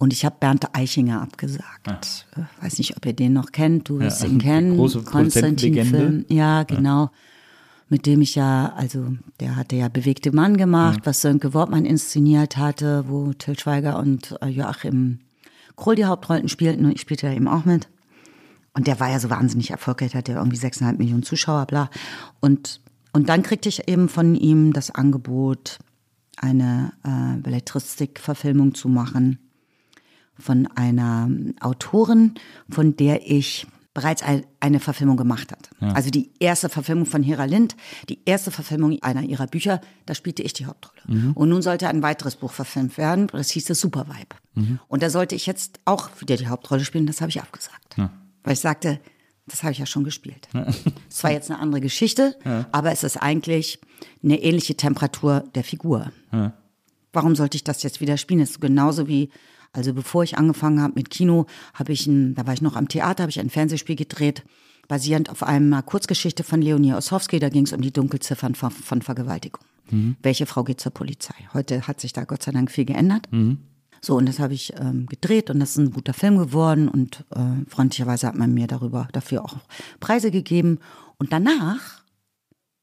[0.00, 2.26] Und ich habe Bernd Eichinger abgesagt.
[2.36, 3.88] Äh, Weiß nicht, ob ihr den noch kennt.
[3.88, 4.76] Du wirst Ja, ihn kennen.
[4.76, 6.24] große Konstantin-Film.
[6.28, 7.10] Ja, genau.
[7.88, 12.56] Mit dem ich ja, also der hatte ja Bewegte Mann gemacht, was Sönke Wortmann inszeniert
[12.56, 15.20] hatte, wo Till Schweiger und äh, Joachim
[15.74, 17.88] Kroll die Hauptrollen spielten und ich spielte da eben auch mit.
[18.74, 21.88] Und der war ja so wahnsinnig erfolgreich, hatte ja irgendwie 6,5 Millionen Zuschauer, bla.
[22.40, 22.80] Und,
[23.12, 25.78] Und dann kriegte ich eben von ihm das Angebot,
[26.36, 29.38] eine äh, Belletristik-Verfilmung zu machen
[30.38, 31.28] von einer
[31.60, 32.34] Autorin,
[32.68, 33.66] von der ich
[33.98, 34.22] bereits
[34.60, 35.70] eine Verfilmung gemacht hat.
[35.80, 35.88] Ja.
[35.88, 37.74] Also die erste Verfilmung von Hera Lind,
[38.08, 41.00] die erste Verfilmung einer ihrer Bücher, da spielte ich die Hauptrolle.
[41.08, 41.32] Mhm.
[41.32, 44.36] Und nun sollte ein weiteres Buch verfilmt werden, das hieß das Supervibe.
[44.54, 44.78] Mhm.
[44.86, 47.96] Und da sollte ich jetzt auch wieder die Hauptrolle spielen, das habe ich abgesagt.
[47.96, 48.10] Ja.
[48.44, 49.00] Weil ich sagte,
[49.46, 50.48] das habe ich ja schon gespielt.
[51.10, 52.66] Es war jetzt eine andere Geschichte, ja.
[52.70, 53.80] aber es ist eigentlich
[54.22, 56.12] eine ähnliche Temperatur der Figur.
[57.12, 58.40] Warum sollte ich das jetzt wieder spielen?
[58.40, 59.30] Es ist genauso wie
[59.72, 62.88] also bevor ich angefangen habe mit Kino, habe ich, ein, da war ich noch am
[62.88, 64.44] Theater, habe ich ein Fernsehspiel gedreht,
[64.88, 67.38] basierend auf einer Kurzgeschichte von Leonie Ossowski.
[67.38, 69.64] Da ging es um die Dunkelziffern von, von Vergewaltigung.
[69.90, 70.16] Mhm.
[70.22, 71.34] Welche Frau geht zur Polizei?
[71.52, 73.28] Heute hat sich da Gott sei Dank viel geändert.
[73.30, 73.58] Mhm.
[74.00, 77.24] So, und das habe ich ähm, gedreht und das ist ein guter Film geworden und
[77.34, 79.56] äh, freundlicherweise hat man mir darüber dafür auch
[79.98, 80.78] Preise gegeben.
[81.18, 82.02] Und danach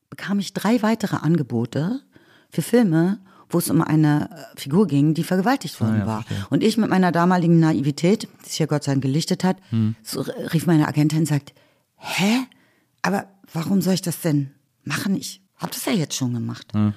[0.10, 2.02] bekam ich drei weitere Angebote
[2.50, 3.20] für Filme
[3.56, 6.24] wo es um eine äh, Figur ging, die vergewaltigt worden ah, ja, war.
[6.24, 6.48] Verstehe.
[6.50, 9.96] Und ich mit meiner damaligen Naivität, die sich ja Gott sei Dank gelichtet hat, hm.
[10.04, 11.54] so rief meine Agentin und sagt,
[11.96, 12.42] hä?
[13.02, 14.52] Aber warum soll ich das denn
[14.84, 15.16] machen?
[15.16, 16.74] Ich habe das ja jetzt schon gemacht.
[16.74, 16.94] Hm.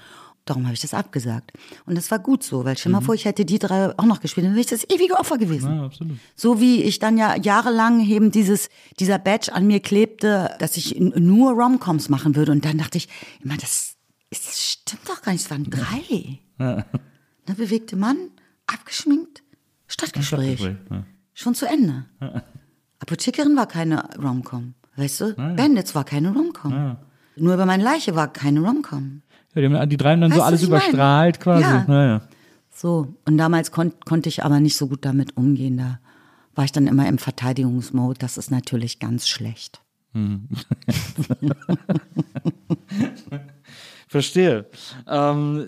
[0.47, 1.53] Darum habe ich das abgesagt.
[1.87, 3.05] Und das war gut so, weil stell mal mhm.
[3.05, 5.77] vor, ich hätte die drei auch noch gespielt, dann wäre ich das ewige Opfer gewesen.
[5.77, 6.17] Ja, absolut.
[6.35, 10.99] So wie ich dann ja jahrelang eben dieses, dieser Badge an mir klebte, dass ich
[10.99, 12.51] nur Romcoms machen würde.
[12.51, 13.09] Und dann dachte ich,
[13.45, 13.95] immer, das,
[14.31, 16.41] das stimmt doch gar nicht, es waren drei.
[16.59, 16.85] Ja.
[17.47, 18.17] Der bewegte Mann,
[18.67, 19.43] abgeschminkt,
[19.87, 20.61] Stadtgespräch.
[20.61, 21.05] Ja.
[21.35, 22.05] Schon zu Ende.
[22.21, 22.43] Ja.
[23.01, 24.75] Apothekerin war keine Romcom.
[24.97, 25.25] Weißt du?
[25.37, 25.55] Ja.
[25.55, 26.97] Bandits war keine Romcom.
[27.37, 29.23] Nur über meine Leiche war keine Romcom.
[29.55, 31.63] Ja, die haben die drei dann weißt so alles überstrahlt quasi.
[31.63, 31.87] Ja.
[31.89, 32.23] ja.
[32.71, 35.79] So, und damals kon konnte ich aber nicht so gut damit umgehen.
[35.79, 36.01] Da
[36.55, 38.19] war ich dann immer im Verteidigungsmode.
[38.19, 39.81] Das ist natürlich ganz schlecht.
[40.13, 40.49] Hm.
[44.09, 44.67] Verstehe.
[45.07, 45.67] Ähm,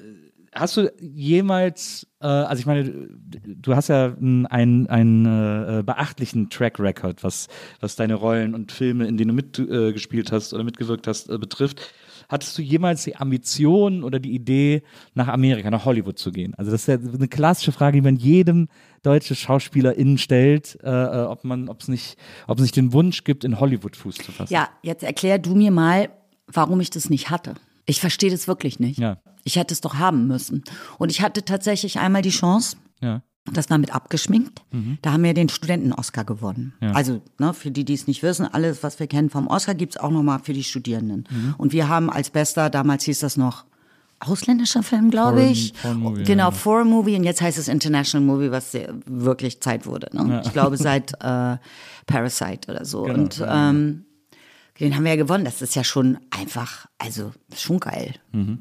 [0.52, 3.08] hast du jemals, äh, also ich meine,
[3.46, 7.48] du hast ja einen, einen äh, beachtlichen Track Record, was,
[7.80, 11.38] was deine Rollen und Filme, in denen du mitgespielt äh, hast oder mitgewirkt hast, äh,
[11.38, 11.80] betrifft.
[12.28, 14.82] Hattest du jemals die Ambition oder die Idee,
[15.14, 16.54] nach Amerika, nach Hollywood zu gehen?
[16.54, 18.68] Also das ist ja eine klassische Frage, die man jedem
[19.02, 23.24] deutschen SchauspielerInnen stellt, äh, äh, ob man, ob es nicht, ob es nicht den Wunsch
[23.24, 24.52] gibt, in Hollywood Fuß zu fassen.
[24.52, 26.10] Ja, jetzt erklär du mir mal,
[26.46, 27.54] warum ich das nicht hatte.
[27.90, 28.98] Ich verstehe das wirklich nicht.
[28.98, 29.18] Ja.
[29.42, 30.62] Ich hätte es doch haben müssen.
[30.98, 32.76] Und ich hatte tatsächlich einmal die Chance.
[33.00, 33.22] Ja.
[33.52, 34.62] Das war mit abgeschminkt.
[34.70, 34.98] Mhm.
[35.02, 36.74] Da haben wir den Studenten-Oscar gewonnen.
[36.80, 36.92] Ja.
[36.92, 39.94] Also, ne, für die, die es nicht wissen, alles, was wir kennen vom Oscar, gibt
[39.96, 41.26] es auch nochmal für die Studierenden.
[41.28, 41.54] Mhm.
[41.58, 43.64] Und wir haben als bester, damals hieß das noch
[44.20, 45.72] ausländischer Film, glaube ich.
[45.74, 46.50] Foreign Movie, genau, ja.
[46.50, 48.76] Foreign Movie und jetzt heißt es International Movie, was
[49.06, 50.10] wirklich Zeit wurde.
[50.12, 50.34] Ne?
[50.34, 50.42] Ja.
[50.44, 51.56] Ich glaube seit äh,
[52.06, 53.04] Parasite oder so.
[53.04, 54.04] Genau, und ähm,
[54.80, 55.44] den haben wir ja gewonnen.
[55.44, 58.14] Das ist ja schon einfach, also schon geil.
[58.32, 58.60] Mhm.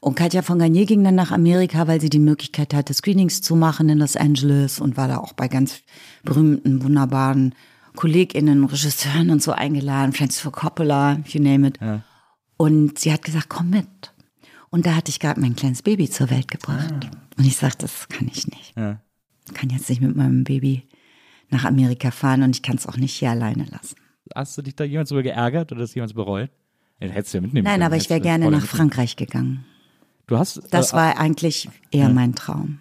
[0.00, 3.56] Und Katja von Garnier ging dann nach Amerika, weil sie die Möglichkeit hatte, Screenings zu
[3.56, 5.80] machen in Los Angeles und war da auch bei ganz
[6.22, 7.54] berühmten, wunderbaren
[7.96, 11.78] KollegInnen, Regisseuren und so eingeladen, Francis Ford Coppola, you name it.
[11.80, 12.02] Ja.
[12.56, 14.12] Und sie hat gesagt, komm mit.
[14.70, 16.92] Und da hatte ich gerade mein kleines Baby zur Welt gebracht.
[16.92, 17.10] Ah.
[17.38, 18.74] Und ich sagte, das kann ich nicht.
[18.76, 19.00] Ja.
[19.46, 20.86] Ich kann jetzt nicht mit meinem Baby
[21.48, 23.96] nach Amerika fahren und ich kann es auch nicht hier alleine lassen.
[24.34, 26.50] Hast du dich da jemals so geärgert oder das jemals bereut?
[27.00, 27.84] Ja, hättest du ja mitnehmen Nein, können.
[27.84, 29.64] aber ich wäre gerne nach Frankreich gegangen.
[30.26, 30.62] Du hast.
[30.70, 32.08] Das äh, war eigentlich eher ja.
[32.08, 32.80] mein Traum.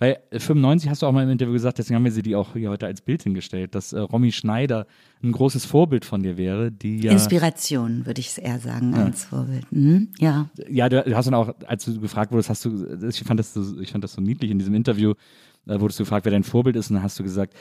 [0.00, 2.36] Weil 95 äh, hast du auch mal im Interview gesagt, deswegen haben wir sie die
[2.36, 4.86] auch hier heute als Bild hingestellt, dass äh, Romy Schneider
[5.24, 9.04] ein großes Vorbild von dir wäre, die ja Inspiration, würde ich es eher sagen, ja.
[9.04, 9.70] als Vorbild.
[9.72, 10.48] Mhm, ja.
[10.68, 13.80] Ja, du hast dann auch, als du gefragt wurdest, hast du, ich fand das so,
[13.80, 15.14] ich fand das so niedlich in diesem Interview,
[15.66, 17.58] äh, wurdest du gefragt, wer dein Vorbild ist, und dann hast du gesagt, äh,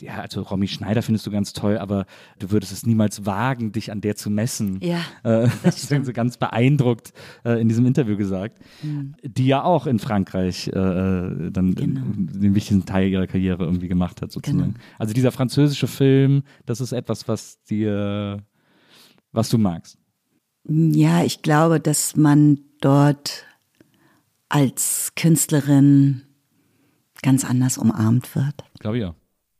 [0.00, 2.06] ja, also Romy Schneider findest du ganz toll, aber
[2.38, 4.80] du würdest es niemals wagen, dich an der zu messen.
[4.82, 5.00] Ja.
[5.24, 7.12] Äh, das hast du so ganz beeindruckt
[7.44, 8.58] äh, in diesem Interview gesagt.
[8.82, 9.14] Mhm.
[9.22, 12.00] Die ja auch in Frankreich äh, äh dann genau.
[12.16, 14.74] den wichtigsten Teil ihrer Karriere irgendwie gemacht hat, sozusagen.
[14.74, 14.84] Genau.
[14.98, 18.42] Also dieser französische Film, das ist etwas, was dir,
[19.32, 19.98] was du magst.
[20.64, 23.46] Ja, ich glaube, dass man dort
[24.48, 26.22] als Künstlerin
[27.22, 28.54] ganz anders umarmt wird.
[28.78, 29.14] Glaube ich auch.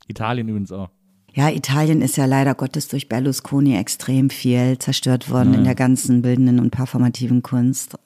[0.08, 0.90] Italien übrigens auch.
[1.34, 5.58] Ja, Italien ist ja leider Gottes durch Berlusconi extrem viel zerstört worden ja.
[5.58, 7.96] in der ganzen bildenden und performativen Kunst.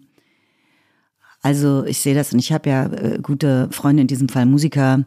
[1.40, 5.04] Also ich sehe das und ich habe ja äh, gute Freunde, in diesem Fall Musiker,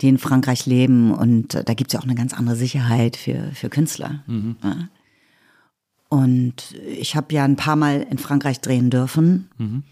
[0.00, 3.16] die in Frankreich leben und äh, da gibt es ja auch eine ganz andere Sicherheit
[3.16, 4.22] für, für Künstler.
[4.26, 4.56] Mhm.
[4.62, 4.88] Ja.
[6.08, 9.48] Und ich habe ja ein paar Mal in Frankreich drehen dürfen.
[9.56, 9.82] Mhm.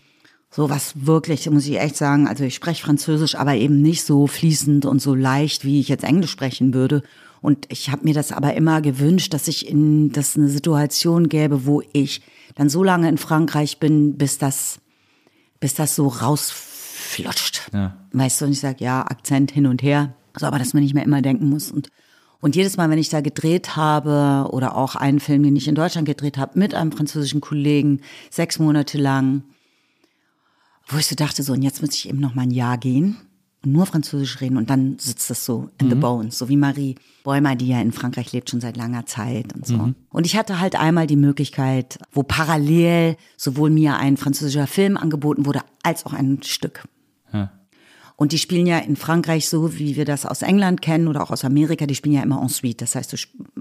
[0.53, 4.27] So was wirklich, muss ich echt sagen, also ich spreche Französisch, aber eben nicht so
[4.27, 7.03] fließend und so leicht, wie ich jetzt Englisch sprechen würde.
[7.41, 11.67] Und ich habe mir das aber immer gewünscht, dass ich in das eine Situation gäbe,
[11.67, 12.23] wo ich
[12.57, 14.81] dann so lange in Frankreich bin, bis das,
[15.61, 17.71] bis das so rausflutscht.
[17.73, 17.97] Ja.
[18.13, 20.95] Weißt du, und ich sage, ja, Akzent hin und her, so, aber dass man nicht
[20.95, 21.71] mehr immer denken muss.
[21.71, 21.91] Und,
[22.41, 25.77] und jedes Mal, wenn ich da gedreht habe oder auch einen Film, den ich in
[25.77, 29.45] Deutschland gedreht habe, mit einem französischen Kollegen, sechs Monate lang,
[30.91, 33.17] wo ich so dachte, so, und jetzt muss ich eben noch mal ein Jahr gehen
[33.65, 36.97] und nur Französisch reden und dann sitzt das so in the bones, so wie Marie
[37.23, 39.93] Bäumer, die ja in Frankreich lebt schon seit langer Zeit und so.
[40.09, 45.45] Und ich hatte halt einmal die Möglichkeit, wo parallel sowohl mir ein französischer Film angeboten
[45.45, 46.85] wurde, als auch ein Stück.
[47.33, 47.51] Ja.
[48.17, 51.31] Und die spielen ja in Frankreich so, wie wir das aus England kennen oder auch
[51.31, 52.83] aus Amerika, die spielen ja immer en suite.
[52.83, 53.17] Das heißt, du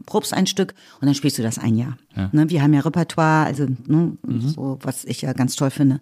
[0.06, 1.98] probst ein Stück und dann spielst du das ein Jahr.
[2.34, 6.00] Ne, wir haben ja Repertoire, also ne, so, was ich ja ganz toll finde.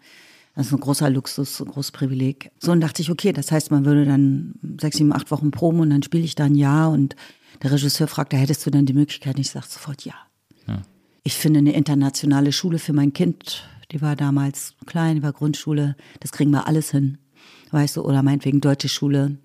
[0.58, 2.50] Das ist ein großer Luxus, ein großes Privileg.
[2.60, 5.82] So, und dachte ich, okay, das heißt, man würde dann sechs, sieben, acht Wochen proben
[5.82, 7.16] und dann spiele ich da ein Jahr und
[7.62, 9.36] der Regisseur fragte, hättest du dann die Möglichkeit?
[9.36, 10.16] Und ich sage sofort ja.
[11.22, 15.96] Ich finde eine internationale Schule für mein Kind, die war damals klein, die war Grundschule,
[16.22, 17.20] das kriegen wir alles hin.
[17.70, 19.38] Weißt du, oder meinetwegen deutsche Schule.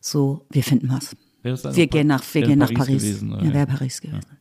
[0.00, 1.14] So, wir finden was.
[1.42, 3.02] Wir gehen nach, wir gehen nach Paris Paris.
[3.02, 4.39] gewesen, ja, wäre Paris gewesen.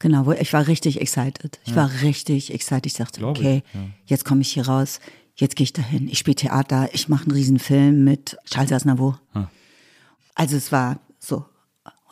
[0.00, 1.58] Genau, ich war richtig excited.
[1.66, 2.86] Ich war richtig excited.
[2.86, 3.80] Ich dachte, Glaub ich, okay, ja.
[4.06, 5.00] jetzt komme ich hier raus,
[5.34, 6.08] jetzt gehe ich dahin.
[6.08, 9.20] Ich spiele Theater, ich mache einen riesen Film mit Charles Aznavour.
[10.34, 11.44] Also es war so.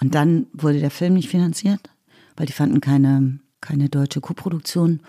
[0.00, 1.80] Und dann wurde der Film nicht finanziert,
[2.36, 5.00] weil die fanden keine, keine deutsche Koproduktion.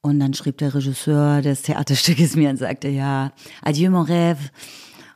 [0.00, 4.50] Und dann schrieb der Regisseur des Theaterstückes mir und sagte, ja, adieu mon rêve.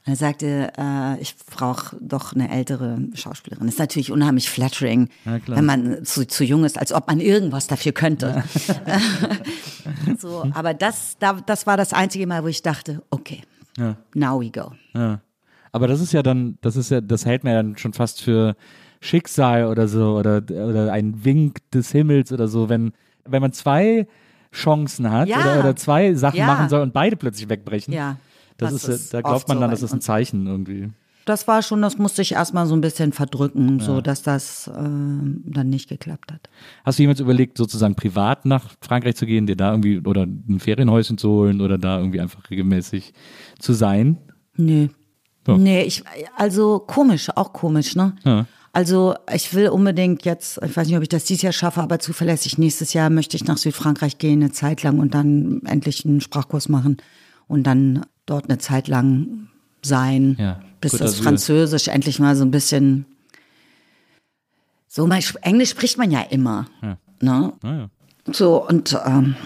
[0.07, 3.67] Und er sagte, äh, ich brauche doch eine ältere Schauspielerin.
[3.67, 7.19] Das ist natürlich unheimlich flattering, Ja, wenn man zu, zu jung ist, als ob man
[7.21, 8.45] irgendwas dafür könnte.
[10.19, 13.43] so, aber das, da, das war das einzige Mal, wo ich dachte, okay,
[13.77, 13.97] Ja.
[14.15, 14.73] now we go.
[14.95, 15.21] Ja.
[15.73, 18.23] Aber das ist ja dann, das ist ja, das hält man ja dann schon fast
[18.23, 18.57] für
[19.01, 22.93] Schicksal oder so oder, oder ein Wink des Himmels oder so, wenn,
[23.25, 24.07] wenn man zwei
[24.53, 25.39] Chancen hat Ja.
[25.41, 26.47] oder, oder zwei Sachen Ja.
[26.47, 27.93] machen soll und beide plötzlich wegbrechen.
[27.93, 28.17] Ja.
[28.59, 30.01] Das, das ist, ja- da glaubt man so dann, bei das ist ein.
[30.01, 30.91] Zeichen irgendwie.
[31.25, 34.73] Das war schon, das musste ich erstmal so ein bisschen verdrücken, so dass das äh,
[34.75, 36.49] dann nicht geklappt hat.
[36.85, 40.61] Hast du jemals überlegt, sozusagen privat nach Frankreich zu gehen, dir da irgendwie oder ein
[40.61, 43.13] Ferienhäuschen zu holen oder da irgendwie einfach regelmäßig
[43.59, 44.19] zu sein?
[44.57, 44.91] Nee.
[45.43, 45.59] Doch.
[45.59, 46.05] Nee, ich,
[46.37, 48.15] also komisch, auch komisch, ne?
[48.25, 48.47] Ja.
[48.73, 51.99] Also ich will unbedingt jetzt, ich weiß nicht, ob ich das dieses Jahr schaffe, aber
[51.99, 56.21] zuverlässig nächstes Jahr möchte ich nach Südfrankreich gehen, eine Zeit lang und dann endlich einen
[56.21, 56.99] Sprachkurs machen
[57.49, 59.49] und dann dort eine Zeit lang
[59.83, 61.23] sein, Ja, bis das d'Azur.
[61.23, 63.07] Französisch endlich mal so ein bisschen,
[64.89, 66.67] so mal, Englisch spricht man ja immer,
[67.21, 67.53] ne?
[67.63, 67.89] Naja.
[68.33, 69.37] So, und ähm,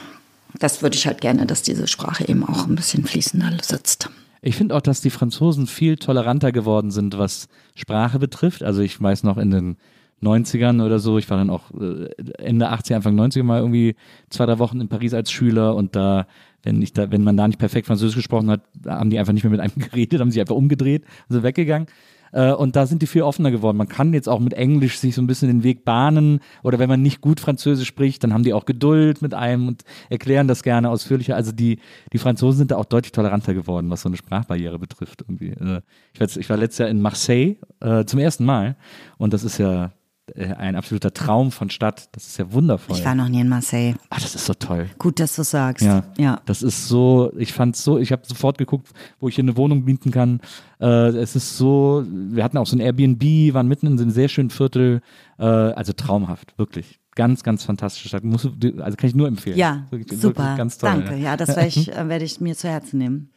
[0.58, 4.08] das würde ich halt gerne, dass diese Sprache eben auch ein bisschen fließender sitzt.
[4.42, 8.62] Ich finde auch, dass die Franzosen viel toleranter geworden sind, was Sprache betrifft.
[8.62, 9.76] Also ich weiß noch in den
[10.22, 12.08] 90ern oder so, ich war dann auch äh,
[12.38, 13.96] Ende 80er, Anfang 90er mal irgendwie
[14.30, 16.26] zwei, drei Wochen in Paris als Schüler und da,
[16.62, 19.44] wenn ich da, wenn man da nicht perfekt Französisch gesprochen hat, haben die einfach nicht
[19.44, 21.86] mehr mit einem geredet, haben sich einfach umgedreht sind weggegangen.
[22.32, 23.76] Äh, Und da sind die viel offener geworden.
[23.76, 26.40] Man kann jetzt auch mit Englisch sich so ein bisschen den Weg bahnen.
[26.62, 29.82] Oder wenn man nicht gut Französisch spricht, dann haben die auch Geduld mit einem und
[30.10, 31.34] erklären das gerne ausführlicher.
[31.34, 31.78] Also die,
[32.12, 35.22] die Franzosen sind da auch deutlich toleranter geworden, was so eine Sprachbarriere betrifft.
[35.22, 35.50] Irgendwie.
[35.50, 35.80] Äh,
[36.14, 38.76] Ich war, ich war letztes Jahr in Marseille äh, zum ersten Mal.
[39.18, 39.92] Und das ist ja
[40.36, 42.08] ein absoluter Traum von Stadt.
[42.12, 42.96] Das ist ja wundervoll.
[42.96, 43.94] Ich war noch nie in Marseille.
[44.10, 44.88] Ach, das ist so toll.
[44.98, 45.84] Gut, dass du sagst.
[45.84, 46.40] Ja, ja.
[46.46, 49.84] Das ist so, ich fand so, ich habe sofort geguckt, wo ich hier eine Wohnung
[49.84, 50.40] mieten kann.
[50.80, 54.10] Äh, es ist so, wir hatten auch so ein Airbnb, waren mitten in so einem
[54.12, 55.00] sehr schönen Viertel.
[55.38, 56.98] Äh, also traumhaft, wirklich.
[57.16, 58.22] Ganz, ganz fantastische Stadt.
[58.24, 59.58] Musst du, also kann ich nur empfehlen.
[59.58, 60.54] Ja, Wirklich- wirklich super.
[60.56, 60.90] Ganz toll.
[60.90, 61.16] Danke.
[61.16, 63.30] Ja, das werde ich, äh, werde ich mir zu Herzen nehmen.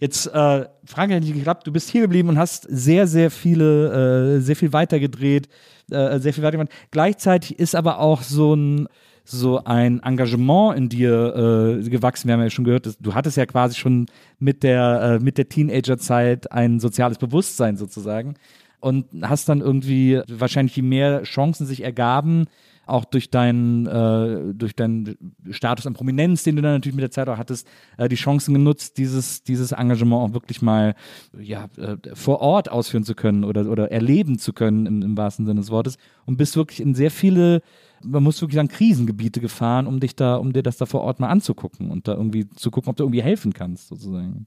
[0.00, 1.66] Jetzt, äh, Frankreich hat nicht geklappt.
[1.66, 5.48] Du bist hier geblieben und hast sehr, sehr viele, äh, sehr viel weiter gedreht,
[5.90, 6.72] äh, sehr viel weiter gemacht.
[6.90, 8.88] Gleichzeitig ist aber auch so ein,
[9.24, 12.28] so ein Engagement in dir äh, gewachsen.
[12.28, 14.06] Wir haben ja schon gehört, du hattest ja quasi schon
[14.38, 18.34] mit der, äh, mit der Teenagerzeit ein soziales Bewusstsein sozusagen
[18.80, 22.46] und hast dann irgendwie wahrscheinlich je mehr Chancen sich ergaben,
[22.88, 25.16] auch durch deinen, äh, durch deinen
[25.50, 28.54] Status an Prominenz, den du dann natürlich mit der Zeit auch hattest, äh, die Chancen
[28.54, 30.94] genutzt, dieses, dieses Engagement auch wirklich mal
[31.38, 35.46] ja, äh, vor Ort ausführen zu können oder, oder erleben zu können im, im wahrsten
[35.46, 37.62] Sinne des Wortes und bist wirklich in sehr viele,
[38.02, 41.20] man muss wirklich sagen, Krisengebiete gefahren, um dich da, um dir das da vor Ort
[41.20, 44.46] mal anzugucken und da irgendwie zu gucken, ob du irgendwie helfen kannst, sozusagen.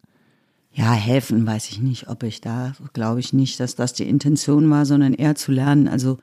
[0.73, 4.69] Ja, helfen weiß ich nicht, ob ich da, glaube ich nicht, dass das die Intention
[4.69, 5.89] war, sondern eher zu lernen.
[5.89, 6.17] Also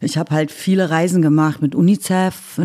[0.00, 2.60] ich habe halt viele Reisen gemacht mit UNICEF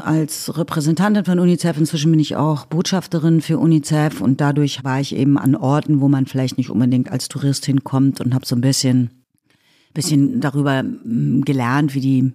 [0.00, 1.76] als Repräsentantin von UNICEF.
[1.76, 6.08] Inzwischen bin ich auch Botschafterin für UNICEF und dadurch war ich eben an Orten, wo
[6.08, 9.10] man vielleicht nicht unbedingt als Tourist hinkommt und habe so ein bisschen,
[9.92, 12.32] bisschen darüber mm, gelernt, wie die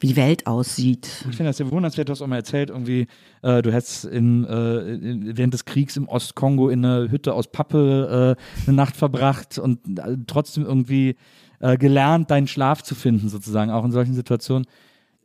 [0.00, 1.08] wie die Welt aussieht.
[1.28, 3.08] Ich finde das sehr bewundernswert, du hast auch mal erzählt, irgendwie,
[3.42, 8.36] äh, du hättest in, äh, während des Kriegs im Ostkongo in einer Hütte aus Pappe
[8.38, 11.16] äh, eine Nacht verbracht und äh, trotzdem irgendwie
[11.60, 14.66] äh, gelernt, deinen Schlaf zu finden, sozusagen, auch in solchen Situationen.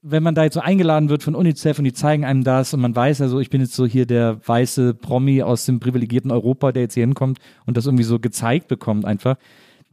[0.01, 2.81] Wenn man da jetzt so eingeladen wird von UNICEF und die zeigen einem das und
[2.81, 6.73] man weiß also, ich bin jetzt so hier der weiße Promi aus dem privilegierten Europa,
[6.73, 9.37] der jetzt hier hinkommt und das irgendwie so gezeigt bekommt einfach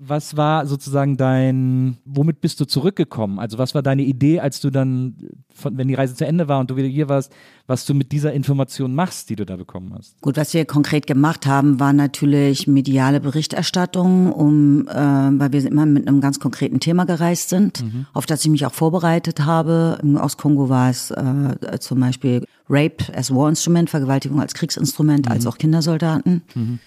[0.03, 3.39] was war sozusagen dein, womit bist du zurückgekommen?
[3.39, 5.15] Also was war deine Idee, als du dann,
[5.55, 7.31] von, wenn die Reise zu Ende war und du wieder hier warst,
[7.67, 10.19] was du mit dieser Information machst, die du da bekommen hast?
[10.23, 15.85] Gut, was wir konkret gemacht haben, war natürlich mediale Berichterstattung, um, äh, weil wir immer
[15.85, 18.07] mit einem ganz konkreten Thema gereist sind, mhm.
[18.15, 19.99] auf das ich mich auch vorbereitet habe.
[20.03, 25.33] Im Ostkongo war es äh, zum Beispiel Rape as War Instrument, Vergewaltigung als Kriegsinstrument, mhm.
[25.33, 26.43] als auch Kindersoldaten.
[26.55, 26.79] Mhm.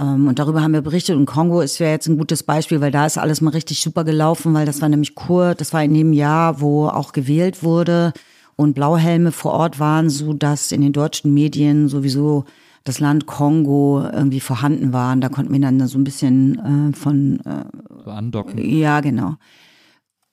[0.00, 1.16] Ähm, und darüber haben wir berichtet.
[1.16, 4.04] Und Kongo ist ja jetzt ein gutes Beispiel, weil da ist alles mal richtig super
[4.04, 8.12] gelaufen, weil das war nämlich Kur, das war in dem Jahr, wo auch gewählt wurde
[8.56, 12.44] und Blauhelme vor Ort waren, so dass in den deutschen Medien sowieso
[12.84, 15.12] das Land Kongo irgendwie vorhanden war.
[15.12, 17.64] Und da konnten wir dann so ein bisschen äh, von äh,
[18.04, 18.58] so andocken.
[18.58, 19.36] Ja, genau.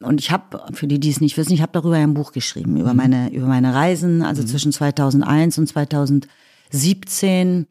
[0.02, 2.78] Und ich habe, für die, die es nicht wissen, ich habe darüber ein Buch geschrieben,
[2.78, 2.98] über mhm.
[2.98, 4.48] meine, über meine Reisen, also mhm.
[4.48, 7.68] zwischen 2001 und 2017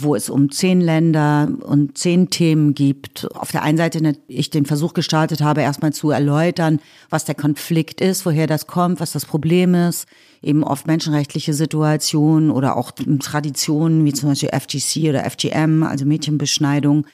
[0.00, 3.28] wo es um zehn Länder und zehn Themen gibt.
[3.34, 6.80] Auf der einen Seite ich den Versuch gestartet habe, erstmal zu erläutern,
[7.10, 10.06] was der Konflikt ist, woher das kommt, was das Problem ist,
[10.40, 17.06] eben oft menschenrechtliche Situationen oder auch Traditionen wie zum Beispiel FGC oder FGM, also Mädchenbeschneidung.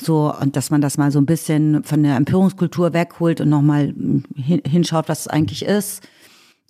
[0.00, 3.94] So, und dass man das mal so ein bisschen von der Empörungskultur wegholt und nochmal
[4.44, 6.02] hinschaut, was es eigentlich ist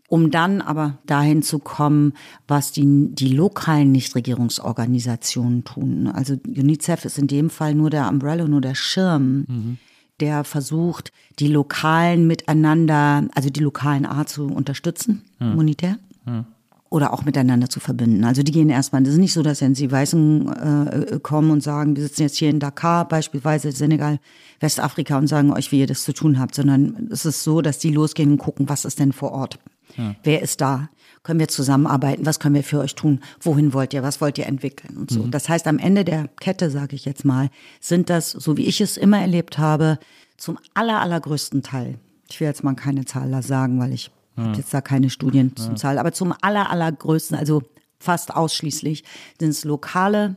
[0.09, 2.15] um dann aber dahin zu kommen,
[2.49, 6.09] was die, die lokalen Nichtregierungsorganisationen tun.
[6.09, 9.79] Also UNICEF ist in dem Fall nur der Umbrella, nur der Schirm, mhm.
[10.21, 15.55] der versucht, die lokalen miteinander, also die lokalen A zu unterstützen, mhm.
[15.55, 15.99] monetär.
[16.25, 16.47] Mhm.
[16.91, 18.25] Oder auch miteinander zu verbinden.
[18.25, 21.63] Also die gehen erstmal, das ist nicht so, dass wenn sie Weißen äh, kommen und
[21.63, 24.21] sagen, wir sitzen jetzt hier in Dakar, beispielsweise Senegal,
[24.61, 27.79] Westafrika und sagen euch, wie ihr das zu tun habt, sondern es ist so, dass
[27.79, 29.59] die losgehen und gucken, was ist denn vor Ort.
[29.99, 30.15] Ja.
[30.23, 30.89] Wer ist da?
[31.23, 32.25] Können wir zusammenarbeiten?
[32.25, 33.21] Was können wir für euch tun?
[33.41, 34.03] Wohin wollt ihr?
[34.03, 34.97] Was wollt ihr entwickeln?
[34.97, 35.25] Und so.
[35.25, 35.31] Mhm.
[35.31, 38.81] Das heißt, am Ende der Kette, sage ich jetzt mal, sind das, so wie ich
[38.81, 39.99] es immer erlebt habe,
[40.37, 41.99] zum aller, allergrößten Teil.
[42.31, 44.45] Ich will jetzt mal keine Zahl sagen, weil ich ja.
[44.45, 45.65] habe jetzt da keine Studien ja.
[45.65, 47.63] zum Zahl, aber zum aller, allergrößten, also
[47.99, 49.05] fast ausschließlich,
[49.41, 50.37] sind es lokale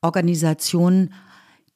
[0.00, 1.12] Organisationen,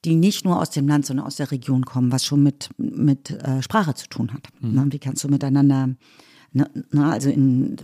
[0.05, 3.31] die nicht nur aus dem Land, sondern aus der Region kommen, was schon mit, mit
[3.31, 4.49] äh, Sprache zu tun hat.
[4.61, 4.93] Mhm.
[4.93, 5.91] Wie kannst du miteinander
[6.53, 7.77] na, na, also in,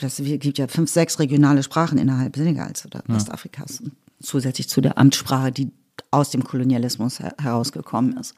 [0.00, 3.14] das gibt ja fünf, sechs regionale Sprachen innerhalb Senegals oder ja.
[3.14, 3.82] Westafrikas.
[4.20, 5.70] Zusätzlich zu der Amtssprache, die
[6.10, 8.34] aus dem Kolonialismus her herausgekommen ist.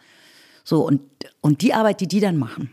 [0.64, 1.01] So, und,
[1.41, 2.70] und die Arbeit, die die dann machen,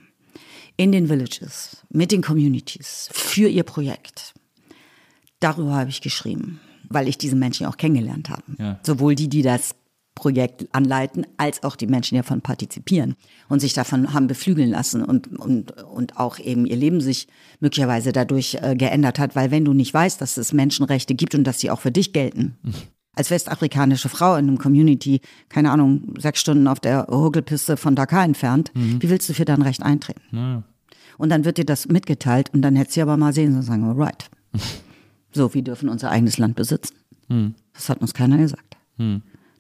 [0.76, 4.34] in den Villages, mit den Communities, für ihr Projekt,
[5.40, 8.44] darüber habe ich geschrieben, weil ich diese Menschen auch kennengelernt habe.
[8.60, 8.80] Ja.
[8.84, 9.76] Sowohl die, die das
[10.18, 13.16] Projekt anleiten, als auch die Menschen, die davon partizipieren
[13.50, 17.28] und sich davon haben beflügeln lassen und, und, und auch eben ihr Leben sich
[17.60, 21.44] möglicherweise dadurch äh, geändert hat, weil wenn du nicht weißt, dass es Menschenrechte gibt und
[21.44, 22.58] dass sie auch für dich gelten,
[23.14, 28.26] als westafrikanische Frau in einem Community, keine Ahnung, sechs Stunden auf der Hugelpiste von Dakar
[28.26, 29.02] entfernt, mhm.
[29.02, 30.22] wie willst du für dein Recht eintreten?
[30.32, 30.64] Ja.
[31.20, 33.84] Und dann wird dir das mitgeteilt und dann hättest du aber mal sehen und sagen,
[33.84, 34.30] alright.
[35.32, 36.96] so, wir dürfen unser eigenes Land besitzen.
[37.28, 37.54] Mhm.
[37.74, 38.78] Das hat uns keiner gesagt.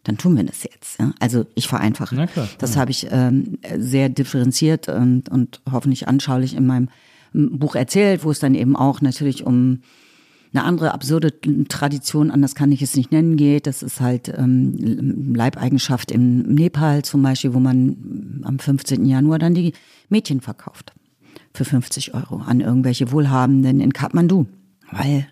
[0.07, 0.99] Dann tun wir das jetzt.
[0.99, 1.13] Ja?
[1.19, 2.15] Also ich vereinfache.
[2.15, 2.81] Na klar, das ja.
[2.81, 6.87] habe ich ähm, sehr differenziert und, und hoffentlich anschaulich in meinem
[7.33, 9.81] Buch erzählt, wo es dann eben auch natürlich um
[10.53, 11.33] eine andere absurde
[11.67, 13.67] Tradition, anders kann ich es nicht nennen, geht.
[13.67, 19.05] Das ist halt ähm, Leibeigenschaft im Nepal zum Beispiel, wo man am 15.
[19.05, 19.73] Januar dann die
[20.07, 20.93] Mädchen verkauft.
[21.53, 24.45] Für 50 Euro an irgendwelche Wohlhabenden in Kathmandu.
[24.89, 25.27] Weil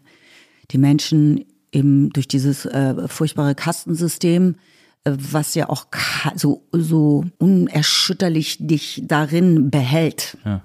[0.71, 1.45] die Menschen
[1.75, 4.55] eben durch dieses äh, furchtbare Kastensystem,
[5.03, 5.87] äh, was ja auch
[6.35, 10.37] so, so unerschütterlich dich darin behält.
[10.45, 10.61] Ja.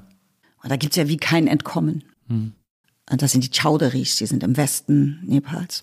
[0.63, 2.05] Und da gibt's ja wie kein Entkommen.
[2.29, 2.53] Mhm.
[3.11, 5.83] Und das sind die Chowderis, die sind im Westen Nepals.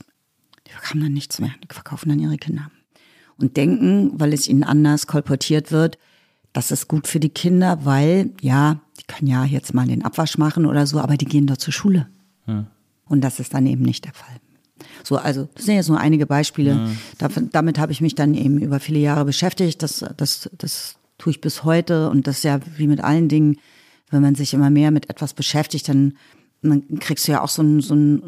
[0.65, 2.71] Die verkaufen dann nichts mehr, die verkaufen dann ihre Kinder.
[3.37, 5.97] Und denken, weil es ihnen anders kolportiert wird,
[6.53, 10.37] das ist gut für die Kinder, weil, ja, die können ja jetzt mal den Abwasch
[10.37, 12.07] machen oder so, aber die gehen dort zur Schule.
[12.47, 12.65] Ja.
[13.05, 14.37] Und das ist dann eben nicht der Fall.
[15.03, 16.71] So, also das sind jetzt nur einige Beispiele.
[16.71, 16.89] Ja.
[17.17, 19.81] Damit, damit habe ich mich dann eben über viele Jahre beschäftigt.
[19.83, 23.57] Das, das, das tue ich bis heute und das ist ja wie mit allen Dingen,
[24.09, 26.13] wenn man sich immer mehr mit etwas beschäftigt, dann,
[26.61, 28.23] dann kriegst du ja auch so, ein, so, ein,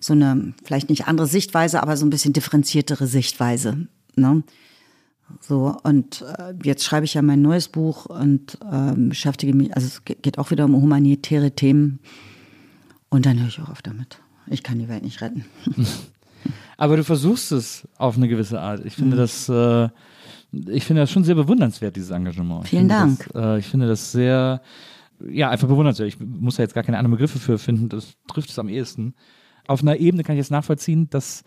[0.00, 3.86] so eine, vielleicht nicht andere Sichtweise, aber so ein bisschen differenziertere Sichtweise.
[4.16, 4.42] Ne?
[5.40, 9.86] So, und äh, jetzt schreibe ich ja mein neues Buch und ähm, beschäftige mich, also
[9.86, 12.00] es geht auch wieder um humanitäre Themen.
[13.08, 14.20] Und dann höre ich auch auf damit.
[14.50, 15.44] Ich kann die Welt nicht retten.
[16.76, 18.84] Aber du versuchst es auf eine gewisse Art.
[18.84, 19.20] Ich finde mhm.
[19.20, 19.88] das, äh,
[20.70, 22.66] ich finde das schon sehr bewundernswert, dieses Engagement.
[22.66, 23.28] Vielen Dank.
[23.32, 24.62] Das, äh, ich finde das sehr,
[25.28, 26.08] ja, einfach bewundernswert.
[26.08, 27.88] Ich muss da jetzt gar keine anderen Begriffe für finden.
[27.88, 29.14] Das trifft es am ehesten.
[29.66, 31.44] Auf einer Ebene kann ich es nachvollziehen, dass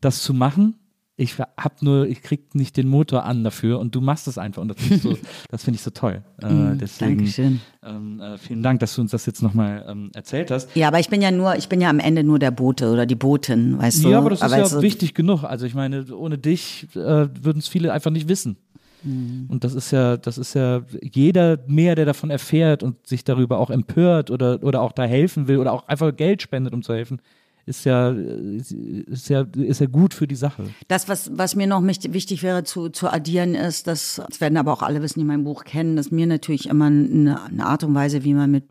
[0.00, 0.74] das zu machen
[1.16, 4.62] ich hab nur, ich krieg nicht den Motor an dafür und du machst es einfach
[4.62, 5.16] und das finde ich, so,
[5.58, 6.22] find ich so toll.
[6.40, 7.60] Äh, mm, deswegen, Dankeschön.
[7.84, 10.74] Ähm, äh, vielen Dank, dass du uns das jetzt nochmal ähm, erzählt hast.
[10.74, 13.04] Ja, aber ich bin ja nur, ich bin ja am Ende nur der Bote oder
[13.04, 14.08] die Botin, weißt du?
[14.08, 15.44] Ja, aber das ist ja so wichtig genug.
[15.44, 18.56] Also ich meine, ohne dich äh, würden es viele einfach nicht wissen.
[19.02, 19.46] Mhm.
[19.48, 23.58] Und das ist ja, das ist ja jeder mehr, der davon erfährt und sich darüber
[23.58, 26.94] auch empört oder, oder auch da helfen will oder auch einfach Geld spendet, um zu
[26.94, 27.20] helfen,
[27.66, 30.64] ist ja, ist ja, ist ja gut für die Sache.
[30.88, 34.72] Das, was, was mir noch wichtig wäre zu, zu addieren, ist, dass, das werden aber
[34.72, 37.94] auch alle wissen, die mein Buch kennen, dass mir natürlich immer eine, eine Art und
[37.94, 38.64] Weise, wie man mit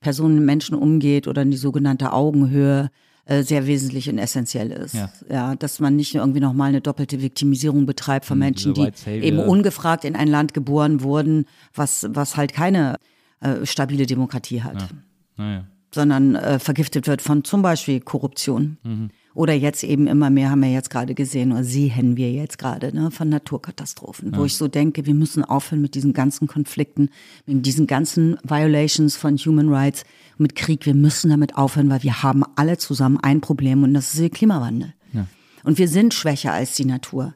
[0.00, 2.90] Personen, Menschen umgeht oder in die sogenannte Augenhöhe,
[3.26, 4.94] äh, sehr wesentlich und essentiell ist.
[4.94, 5.10] Ja.
[5.30, 9.38] ja, dass man nicht irgendwie nochmal eine doppelte Viktimisierung betreibt von hm, Menschen, die eben
[9.38, 12.96] ungefragt in ein Land geboren wurden, was, was halt keine
[13.40, 14.82] äh, stabile Demokratie hat.
[14.82, 14.88] Ja.
[15.36, 15.64] Naja
[15.94, 18.76] sondern äh, vergiftet wird von zum Beispiel Korruption.
[18.82, 19.10] Mhm.
[19.34, 22.94] Oder jetzt eben immer mehr, haben wir jetzt gerade gesehen, oder sehen wir jetzt gerade,
[22.94, 24.38] ne, von Naturkatastrophen, ja.
[24.38, 27.10] wo ich so denke, wir müssen aufhören mit diesen ganzen Konflikten,
[27.44, 30.04] mit diesen ganzen Violations von Human Rights,
[30.38, 30.86] mit Krieg.
[30.86, 34.30] Wir müssen damit aufhören, weil wir haben alle zusammen ein Problem und das ist der
[34.30, 34.94] Klimawandel.
[35.12, 35.26] Ja.
[35.64, 37.34] Und wir sind schwächer als die Natur.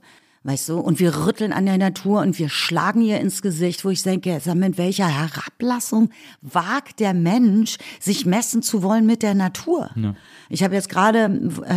[0.49, 3.91] Weißt du, und wir rütteln an der Natur und wir schlagen ihr ins Gesicht, wo
[3.91, 6.09] ich denke, mit welcher Herablassung
[6.41, 9.91] wagt der Mensch, sich messen zu wollen mit der Natur?
[9.95, 10.15] Ja.
[10.49, 11.27] Ich habe jetzt gerade,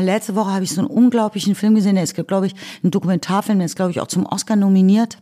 [0.02, 3.60] letzte Woche habe ich so einen unglaublichen Film gesehen, der ist, glaube ich, ein Dokumentarfilm,
[3.60, 5.18] der ist, glaube ich, auch zum Oscar nominiert.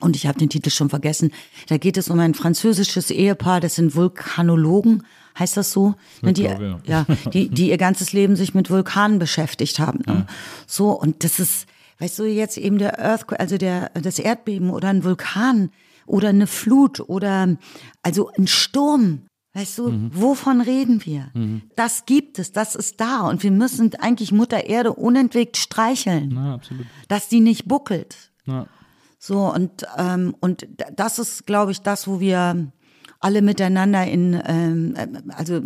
[0.00, 1.30] Und ich habe den Titel schon vergessen.
[1.68, 5.04] Da geht es um ein französisches Ehepaar, das sind Vulkanologen,
[5.38, 5.94] heißt das so?
[6.20, 7.06] Ich die, glaube, ja.
[7.08, 7.30] ja.
[7.30, 10.00] die, die ihr ganzes Leben sich mit Vulkanen beschäftigt haben.
[10.04, 10.26] Ne?
[10.26, 10.26] Ja.
[10.66, 11.68] So, und das ist,
[12.02, 15.70] Weißt du, jetzt eben der Earthquake, also der, das Erdbeben oder ein Vulkan
[16.04, 17.56] oder eine Flut oder
[18.02, 19.22] also ein Sturm.
[19.54, 20.10] Weißt du, mhm.
[20.12, 21.30] wovon reden wir?
[21.32, 21.62] Mhm.
[21.76, 26.54] Das gibt es, das ist da und wir müssen eigentlich Mutter Erde unentwegt streicheln, Na,
[26.54, 26.86] absolut.
[27.06, 28.32] dass die nicht buckelt.
[28.46, 28.66] Na.
[29.20, 32.72] So und ähm, und das ist, glaube ich, das, wo wir
[33.20, 34.94] alle miteinander in, ähm,
[35.36, 35.62] also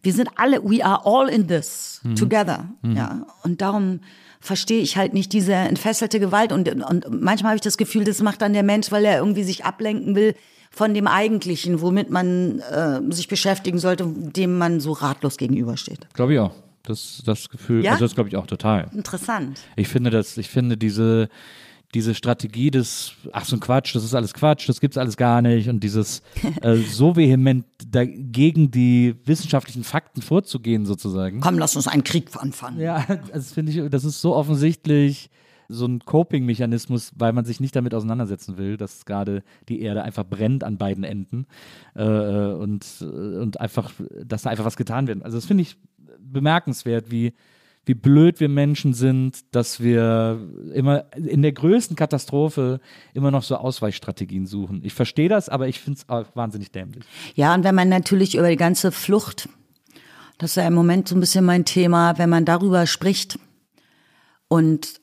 [0.00, 2.14] wir sind alle, we are all in this mhm.
[2.14, 2.96] together, mhm.
[2.96, 3.26] ja.
[3.42, 3.98] Und darum
[4.42, 6.52] verstehe ich halt nicht diese entfesselte Gewalt.
[6.52, 9.44] Und, und manchmal habe ich das Gefühl, das macht dann der Mensch, weil er irgendwie
[9.44, 10.34] sich ablenken will
[10.70, 16.08] von dem Eigentlichen, womit man äh, sich beschäftigen sollte, dem man so ratlos gegenübersteht.
[16.12, 16.52] Glaube ich auch.
[16.82, 17.92] Das, das Gefühl, ja?
[17.92, 18.90] also das glaube ich auch total.
[18.92, 19.60] Interessant.
[19.76, 21.28] Ich finde das, ich finde diese,
[21.94, 25.42] diese Strategie des, ach so ein Quatsch, das ist alles Quatsch, das gibt's alles gar
[25.42, 26.22] nicht und dieses
[26.62, 31.40] äh, so vehement dagegen die wissenschaftlichen Fakten vorzugehen sozusagen.
[31.40, 32.80] Komm, lass uns einen Krieg anfangen.
[32.80, 35.30] Ja, das finde ich, das ist so offensichtlich
[35.68, 40.24] so ein Coping-Mechanismus, weil man sich nicht damit auseinandersetzen will, dass gerade die Erde einfach
[40.24, 41.46] brennt an beiden Enden
[41.94, 43.90] äh, und, und einfach,
[44.24, 45.24] dass da einfach was getan wird.
[45.24, 45.76] Also das finde ich
[46.18, 47.32] bemerkenswert, wie
[47.84, 50.40] wie blöd wir Menschen sind, dass wir
[50.72, 52.80] immer in der größten Katastrophe
[53.12, 54.82] immer noch so Ausweichstrategien suchen.
[54.84, 57.04] Ich verstehe das, aber ich finde es wahnsinnig dämlich.
[57.34, 59.48] Ja, und wenn man natürlich über die ganze Flucht,
[60.38, 63.38] das ist ja im Moment so ein bisschen mein Thema, wenn man darüber spricht
[64.46, 65.00] und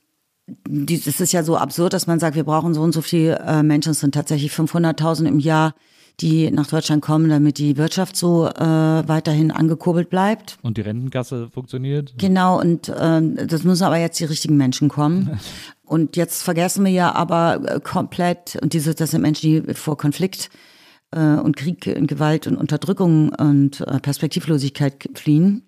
[0.89, 3.61] es ist ja so absurd, dass man sagt, wir brauchen so und so viele äh,
[3.61, 5.75] Menschen, es sind tatsächlich 500.000 im Jahr,
[6.21, 10.57] die nach Deutschland kommen, damit die Wirtschaft so äh, weiterhin angekurbelt bleibt.
[10.61, 12.13] Und die Rentenkasse funktioniert.
[12.17, 15.39] Genau, und äh, das müssen aber jetzt die richtigen Menschen kommen.
[15.83, 19.97] und jetzt vergessen wir ja aber äh, komplett, und diese, das sind Menschen, die vor
[19.97, 20.49] Konflikt
[21.11, 25.63] äh, und Krieg und Gewalt und Unterdrückung und äh, Perspektivlosigkeit fliehen.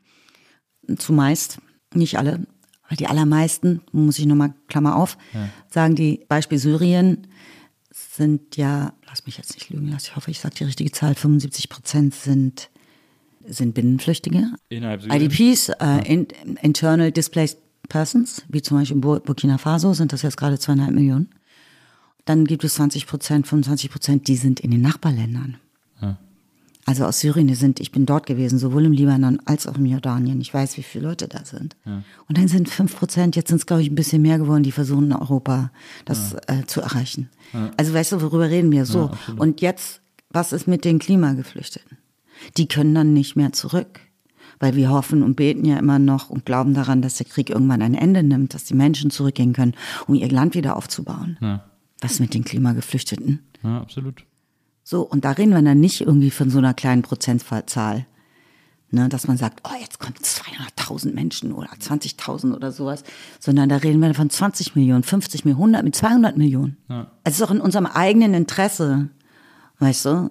[0.97, 1.59] Zumeist,
[1.93, 2.45] nicht alle,
[2.83, 5.47] aber die allermeisten, muss ich nochmal Klammer auf, ja.
[5.69, 7.27] sagen die Beispiel Syrien,
[7.91, 11.15] sind ja, lass mich jetzt nicht lügen lassen, ich hoffe, ich sage die richtige Zahl,
[11.15, 12.69] 75 Prozent sind,
[13.45, 14.55] sind Binnenflüchtlinge.
[14.69, 16.27] Innerhalb IDPs, äh, in,
[16.61, 17.59] Internal Displaced
[17.89, 21.29] Persons, wie zum Beispiel in Burkina Faso, sind das jetzt gerade zweieinhalb Millionen.
[22.23, 25.57] Dann gibt es 20 Prozent, 25 Prozent, die sind in den Nachbarländern.
[26.85, 30.41] Also aus Syrien, sind, ich bin dort gewesen, sowohl im Libanon als auch im Jordanien.
[30.41, 31.75] Ich weiß, wie viele Leute da sind.
[31.85, 32.03] Ja.
[32.27, 34.71] Und dann sind fünf Prozent, jetzt sind es, glaube ich, ein bisschen mehr geworden, die
[34.71, 35.71] versuchen in Europa
[36.05, 36.59] das ja.
[36.59, 37.29] äh, zu erreichen.
[37.53, 37.71] Ja.
[37.77, 38.85] Also weißt du, worüber reden wir?
[38.85, 39.11] So.
[39.37, 40.01] Und jetzt,
[40.31, 41.97] was ist mit den Klimageflüchteten?
[42.57, 43.99] Die können dann nicht mehr zurück.
[44.59, 47.81] Weil wir hoffen und beten ja immer noch und glauben daran, dass der Krieg irgendwann
[47.81, 49.73] ein Ende nimmt, dass die Menschen zurückgehen können,
[50.05, 51.61] um ihr Land wieder aufzubauen.
[51.99, 53.39] Was mit den Klimageflüchteten?
[53.63, 54.23] Ja, absolut.
[54.83, 58.05] So, und da reden wir dann nicht irgendwie von so einer kleinen Prozentzahl.
[58.93, 63.05] Ne, dass man sagt, oh, jetzt kommen 200.000 Menschen oder 20.000 oder sowas,
[63.39, 66.75] sondern da reden wir von 20 Millionen, 50 Millionen, 100 mit 200 Millionen.
[66.89, 67.09] Ja.
[67.23, 69.07] Es ist auch in unserem eigenen Interesse,
[69.79, 70.29] weißt du?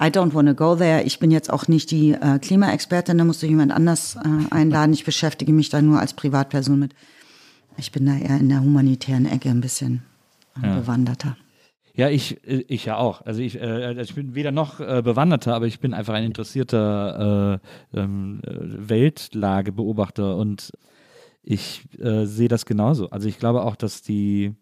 [0.00, 1.02] I don't want to go there.
[1.02, 4.20] Ich bin jetzt auch nicht die äh, Klimaexpertin, da musst du jemand anders äh,
[4.50, 4.94] einladen.
[4.94, 6.94] Ich beschäftige mich da nur als Privatperson mit.
[7.76, 10.02] Ich bin da eher in der humanitären Ecke ein bisschen
[10.62, 10.80] äh, ja.
[10.80, 11.36] bewanderter.
[11.96, 13.22] Ja, ich, äh, ich ja auch.
[13.22, 16.24] Also ich, äh, also ich bin weder noch äh, Bewanderter, aber ich bin einfach ein
[16.24, 17.60] interessierter
[17.92, 20.72] äh, ähm, äh, Weltlagebeobachter und
[21.42, 23.10] ich äh, sehe das genauso.
[23.10, 24.54] Also ich glaube auch, dass die,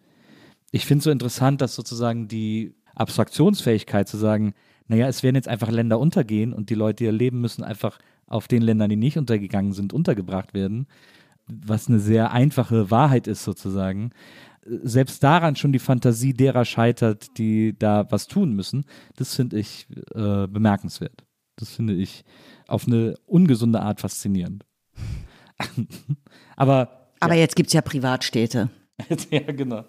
[0.72, 4.54] ich finde es so interessant, dass sozusagen die Abstraktionsfähigkeit zu sagen,
[4.88, 7.98] naja, es werden jetzt einfach Länder untergehen und die Leute, die hier leben, müssen einfach
[8.26, 10.86] auf den Ländern, die nicht untergegangen sind, untergebracht werden,
[11.46, 14.10] was eine sehr einfache Wahrheit ist sozusagen
[14.64, 18.84] selbst daran schon die Fantasie derer scheitert, die da was tun müssen,
[19.16, 21.24] das finde ich äh, bemerkenswert.
[21.56, 22.24] Das finde ich
[22.68, 24.64] auf eine ungesunde Art faszinierend.
[26.56, 27.10] Aber.
[27.20, 27.40] Aber ja.
[27.40, 28.70] jetzt gibt es ja Privatstädte.
[29.30, 29.84] ja, genau.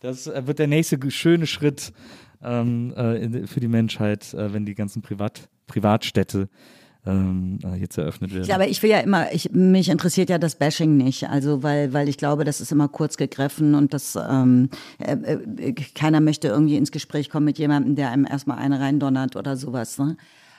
[0.00, 1.92] Das äh, wird der nächste schöne Schritt
[2.42, 6.48] ähm, äh, für die Menschheit, äh, wenn die ganzen Privat Privatstädte
[7.06, 8.46] ähm, äh, jetzt eröffnet werden.
[8.46, 11.92] Ja, aber ich will ja immer, ich, mich interessiert ja das Bashing nicht, also weil,
[11.92, 16.48] weil ich glaube, das ist immer kurz gegriffen und das ähm, äh, äh, keiner möchte
[16.48, 19.98] irgendwie ins Gespräch kommen mit jemandem, der einem erstmal eine reindonnert oder sowas.
[19.98, 20.16] Ne?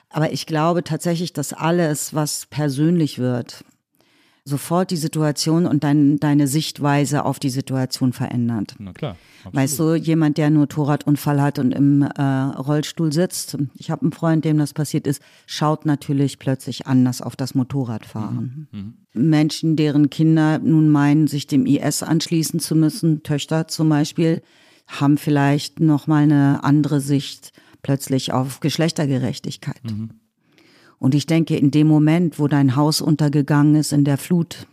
[0.10, 3.64] Aber ich glaube tatsächlich, dass alles, was persönlich wird,
[4.44, 8.76] sofort die Situation und dein, deine Sichtweise auf die Situation verändert.
[8.80, 9.16] Na klar.
[9.40, 9.56] Absolut.
[9.56, 14.12] Weißt du, jemand, der einen Motorradunfall hat und im äh, Rollstuhl sitzt, ich habe einen
[14.12, 18.68] Freund, dem das passiert ist, schaut natürlich plötzlich anders auf das Motorradfahren.
[18.72, 18.80] Mhm.
[19.14, 19.30] Mhm.
[19.30, 24.42] Menschen, deren Kinder nun meinen, sich dem IS anschließen zu müssen, Töchter zum Beispiel,
[24.88, 29.84] haben vielleicht nochmal eine andere Sicht plötzlich auf Geschlechtergerechtigkeit.
[29.84, 30.21] Mhm.
[31.02, 34.68] Und ich denke, in dem Moment, wo dein Haus untergegangen ist in der Flut,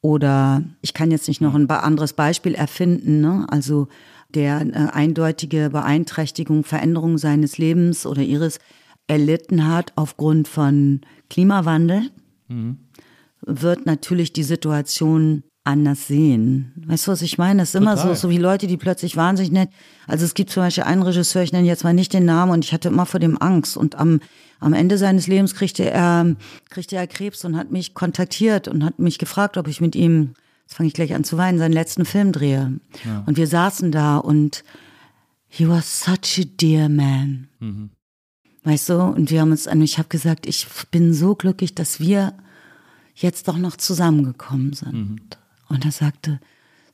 [0.00, 3.44] oder ich kann jetzt nicht noch ein anderes Beispiel erfinden, ne?
[3.48, 3.88] also
[4.32, 8.60] der eine eindeutige Beeinträchtigung, Veränderung seines Lebens oder ihres
[9.08, 12.10] erlitten hat aufgrund von Klimawandel,
[12.46, 12.78] mhm.
[13.40, 16.72] wird natürlich die Situation anders sehen.
[16.86, 17.62] Weißt du, was ich meine?
[17.62, 19.70] Das ist immer so, so wie Leute, die plötzlich wahnsinnig nett.
[20.06, 22.64] Also es gibt zum Beispiel einen Regisseur, ich nenne jetzt mal nicht den Namen und
[22.64, 23.78] ich hatte immer vor dem Angst.
[23.78, 24.20] Und am,
[24.60, 26.36] am Ende seines Lebens kriegte er,
[26.68, 30.34] kriegte er Krebs und hat mich kontaktiert und hat mich gefragt, ob ich mit ihm,
[30.66, 32.78] jetzt fange ich gleich an zu weinen, seinen letzten Film drehe.
[33.02, 33.24] Ja.
[33.24, 34.64] Und wir saßen da und
[35.48, 37.48] he was such a dear man.
[37.60, 37.90] Mhm.
[38.64, 42.00] Weißt du, und wir haben uns, und ich habe gesagt, ich bin so glücklich, dass
[42.00, 42.34] wir
[43.14, 44.92] jetzt doch noch zusammengekommen sind.
[44.92, 45.16] Mhm.
[45.68, 46.40] Und er sagte,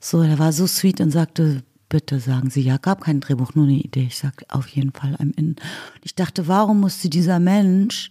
[0.01, 3.67] so, er war so sweet und sagte, bitte sagen Sie, ja, gab kein Drehbuch, nur
[3.67, 4.07] eine Idee.
[4.07, 5.41] Ich sagte, auf jeden Fall Ende.
[5.41, 5.61] Und
[6.03, 8.11] ich dachte, warum musste dieser Mensch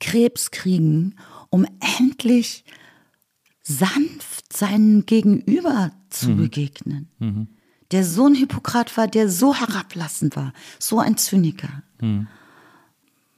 [0.00, 1.14] Krebs kriegen,
[1.48, 1.66] um
[1.98, 2.64] endlich
[3.62, 6.36] sanft seinem Gegenüber zu mhm.
[6.36, 7.08] begegnen?
[7.18, 7.48] Mhm.
[7.90, 11.82] Der so ein Hippokrat war, der so herablassend war, so ein Zyniker.
[12.02, 12.26] Mhm.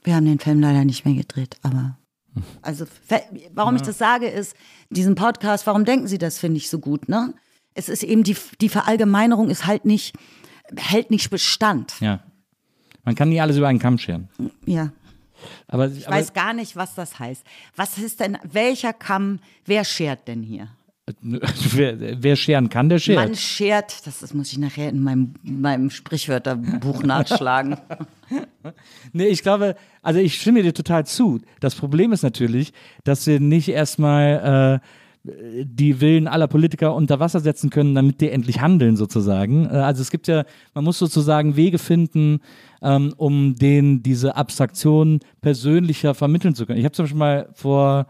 [0.03, 1.97] Wir haben den Film leider nicht mehr gedreht, aber
[2.61, 2.85] also,
[3.53, 3.81] warum ja.
[3.81, 4.55] ich das sage, ist,
[4.91, 7.33] diesen Podcast, warum denken Sie das, finde ich so gut, ne?
[7.73, 10.13] Es ist eben die, die Verallgemeinerung ist halt nicht,
[10.75, 11.93] hält nicht Bestand.
[12.01, 12.19] Ja.
[13.03, 14.29] Man kann nie alles über einen Kamm scheren.
[14.65, 14.91] Ja.
[15.67, 17.43] Aber, ich aber, weiß gar nicht, was das heißt.
[17.75, 20.67] Was ist denn, welcher Kamm, wer schert denn hier?
[21.21, 23.17] Wer, wer, scheren kann, der schert.
[23.17, 27.77] Man schert, das, das muss ich nachher in meinem, meinem Sprichwörterbuch nachschlagen.
[29.13, 31.41] nee, ich glaube, also ich stimme dir total zu.
[31.59, 34.87] Das Problem ist natürlich, dass wir nicht erstmal äh,
[35.23, 39.65] die Willen aller Politiker unter Wasser setzen können, damit die endlich handeln sozusagen.
[39.65, 42.39] Äh, also es gibt ja, man muss sozusagen Wege finden,
[42.81, 46.79] ähm, um denen diese Abstraktion persönlicher vermitteln zu können.
[46.79, 48.07] Ich habe zum Beispiel mal vor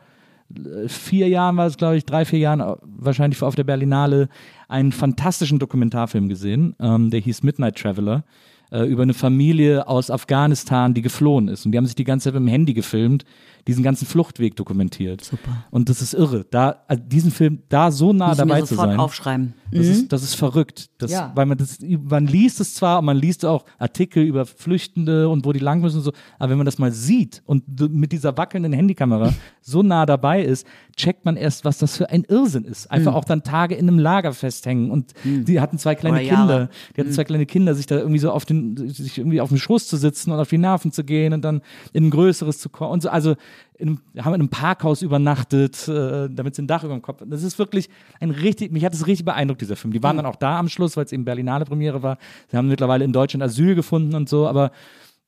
[0.88, 4.30] vier Jahren war es, glaube ich, drei, vier Jahren, wahrscheinlich auf der Berlinale,
[4.68, 8.23] einen fantastischen Dokumentarfilm gesehen, ähm, der hieß Midnight Traveler,
[8.72, 11.65] äh, über eine Familie aus Afghanistan, die geflohen ist.
[11.65, 13.26] Und die haben sich die ganze Zeit mit dem Handy gefilmt
[13.68, 15.24] diesen ganzen Fluchtweg dokumentiert.
[15.24, 15.66] Super.
[15.72, 16.46] Und das ist irre.
[16.50, 19.00] Da, also diesen Film da so nah Muss dabei mir zu sein.
[19.00, 19.54] aufschreiben.
[19.72, 19.92] Das, mhm.
[19.92, 20.90] ist, das ist verrückt.
[20.98, 21.32] Das, ja.
[21.36, 25.46] Weil man das, man liest es zwar und man liest auch Artikel über Flüchtende und
[25.46, 28.38] wo die lang müssen und so, aber wenn man das mal sieht und mit dieser
[28.38, 30.68] wackelnden Handykamera so nah dabei ist,
[30.98, 32.92] checkt man erst, was das für ein Irrsinn ist.
[32.92, 33.18] Einfach mhm.
[33.18, 35.46] auch dann Tage in einem Lager festhängen und mhm.
[35.46, 36.70] die hatten zwei kleine Kinder.
[36.96, 37.28] Die hatten zwei mhm.
[37.28, 39.98] kleine Kinder, sich da irgendwie so auf den den, sich irgendwie auf den Schoß zu
[39.98, 41.62] sitzen und auf die Nerven zu gehen und dann
[41.94, 43.10] in ein größeres zu kommen und so.
[43.10, 43.36] Also
[43.78, 47.22] in, haben in einem Parkhaus übernachtet, äh, damit sie ein Dach über dem Kopf.
[47.26, 49.94] Das ist wirklich ein richtig, mich hat es richtig beeindruckt, dieser Film.
[49.94, 52.18] Die waren dann auch da am Schluss, weil es eben Berlinale Premiere war.
[52.49, 54.72] Sie haben mittlerweile in Deutschland Asyl gefunden und so, aber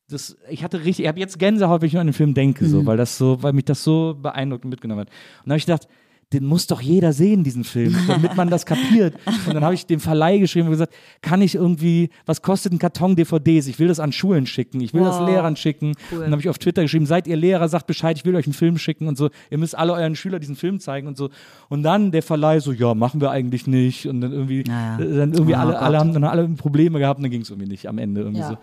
[0.09, 2.67] das, ich hatte richtig, ich habe jetzt Gänsehaut, wenn ich nur an den Film denke,
[2.67, 5.07] so, weil das so, weil mich das so beeindruckt und mitgenommen hat.
[5.07, 5.87] Und dann habe ich gedacht,
[6.33, 9.15] den muss doch jeder sehen, diesen Film, damit man das kapiert.
[9.47, 12.79] Und dann habe ich dem Verleih geschrieben und gesagt, kann ich irgendwie, was kostet ein
[12.79, 13.67] Karton DVDs?
[13.67, 15.19] Ich will das an Schulen schicken, ich will Wow.
[15.19, 15.93] das Lehrern schicken.
[16.11, 16.17] Cool.
[16.17, 18.45] Und dann habe ich auf Twitter geschrieben, seid ihr Lehrer, sagt Bescheid, ich will euch
[18.45, 19.29] einen Film schicken und so.
[19.49, 21.29] Ihr müsst alle euren Schülern diesen Film zeigen und so.
[21.69, 24.07] Und dann der Verleih so, ja, machen wir eigentlich nicht.
[24.07, 24.99] Und dann irgendwie, Naja.
[25.03, 25.81] äh, dann irgendwie Oh alle, Gott.
[25.81, 28.41] alle haben dann alle Probleme gehabt und dann ging es irgendwie nicht am Ende irgendwie
[28.41, 28.49] Ja.
[28.49, 28.57] so.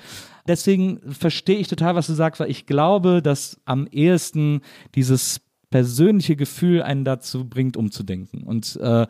[0.48, 4.62] Deswegen verstehe ich total, was du sagst, weil ich glaube, dass am ehesten
[4.94, 5.40] dieses
[5.70, 8.42] persönliche Gefühl einen dazu bringt, umzudenken.
[8.42, 9.06] Und, äh,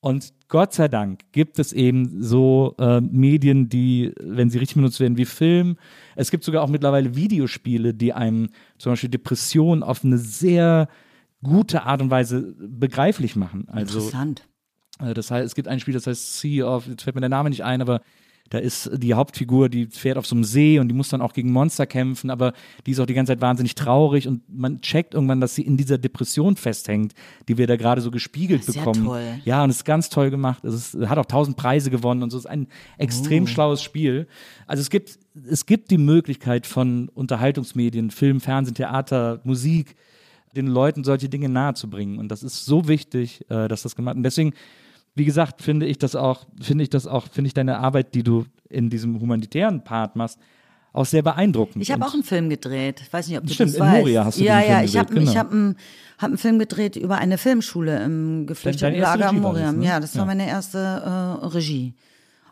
[0.00, 4.98] und Gott sei Dank gibt es eben so äh, Medien, die, wenn sie richtig benutzt
[5.00, 5.76] werden, wie Film.
[6.16, 8.48] Es gibt sogar auch mittlerweile Videospiele, die einem
[8.78, 10.88] zum Beispiel Depressionen auf eine sehr
[11.42, 13.66] gute Art und Weise begreiflich machen.
[13.68, 14.48] Also Interessant.
[15.00, 17.30] äh, Das heißt, es gibt ein Spiel, das heißt Sea of, jetzt fällt mir der
[17.30, 18.00] Name nicht ein, aber
[18.52, 21.32] da ist die Hauptfigur, die fährt auf so einem See und die muss dann auch
[21.32, 22.52] gegen Monster kämpfen, aber
[22.84, 25.78] die ist auch die ganze Zeit wahnsinnig traurig und man checkt irgendwann, dass sie in
[25.78, 27.14] dieser Depression festhängt,
[27.48, 29.06] die wir da gerade so gespiegelt ist ja bekommen.
[29.06, 29.24] toll.
[29.46, 30.66] Ja, und es ist ganz toll gemacht.
[30.66, 32.36] Es ist, hat auch tausend Preise gewonnen und so.
[32.36, 32.66] Es ist ein
[32.98, 34.26] extrem schlaues Spiel.
[34.66, 35.18] Also es gibt,
[35.48, 39.96] es gibt die Möglichkeit von Unterhaltungsmedien, Film, Fernsehen, Theater, Musik,
[40.54, 42.18] den Leuten solche Dinge nahezubringen.
[42.18, 44.18] Und das ist so wichtig, äh, dass das gemacht wird.
[44.18, 44.52] Und deswegen,
[45.14, 48.22] wie gesagt, finde ich das auch, finde ich das auch, finde ich deine Arbeit, die
[48.22, 50.38] du in diesem humanitären Part machst,
[50.94, 51.82] auch sehr beeindruckend.
[51.82, 53.00] Ich habe auch einen Film gedreht.
[53.02, 53.98] Ich weiß nicht, ob du Stimmt, das in weißt.
[53.98, 55.32] Moria hast du ja, den ja, Film ich habe gedreht, genau.
[55.32, 55.76] ich hab einen,
[56.18, 59.66] hab einen Film gedreht über eine Filmschule im geflüchteten Lager Regie war Moria.
[59.66, 59.84] das, ne?
[59.86, 60.26] Ja, das war Ja.
[60.26, 61.94] meine erste äh, Regie.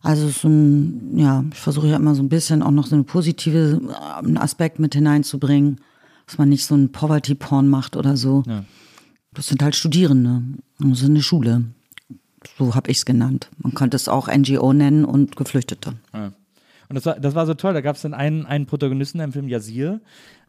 [0.02, 3.04] Also so ein, ja, ich versuche ja immer so ein bisschen auch noch so einen
[3.04, 5.78] positiven äh, Aspekt mit hineinzubringen,
[6.26, 8.42] dass man nicht so ein Poverty-Porn macht oder so.
[9.34, 10.42] Das sind halt Studierende.
[10.78, 11.64] Das ist eine Schule.
[12.58, 13.50] So habe ich es genannt.
[13.58, 15.94] Man könnte es auch NGO nennen und Geflüchtete.
[16.12, 17.74] Und das war, das war so toll.
[17.74, 20.00] Da gab es dann einen, einen Protagonisten im Film, Yasir.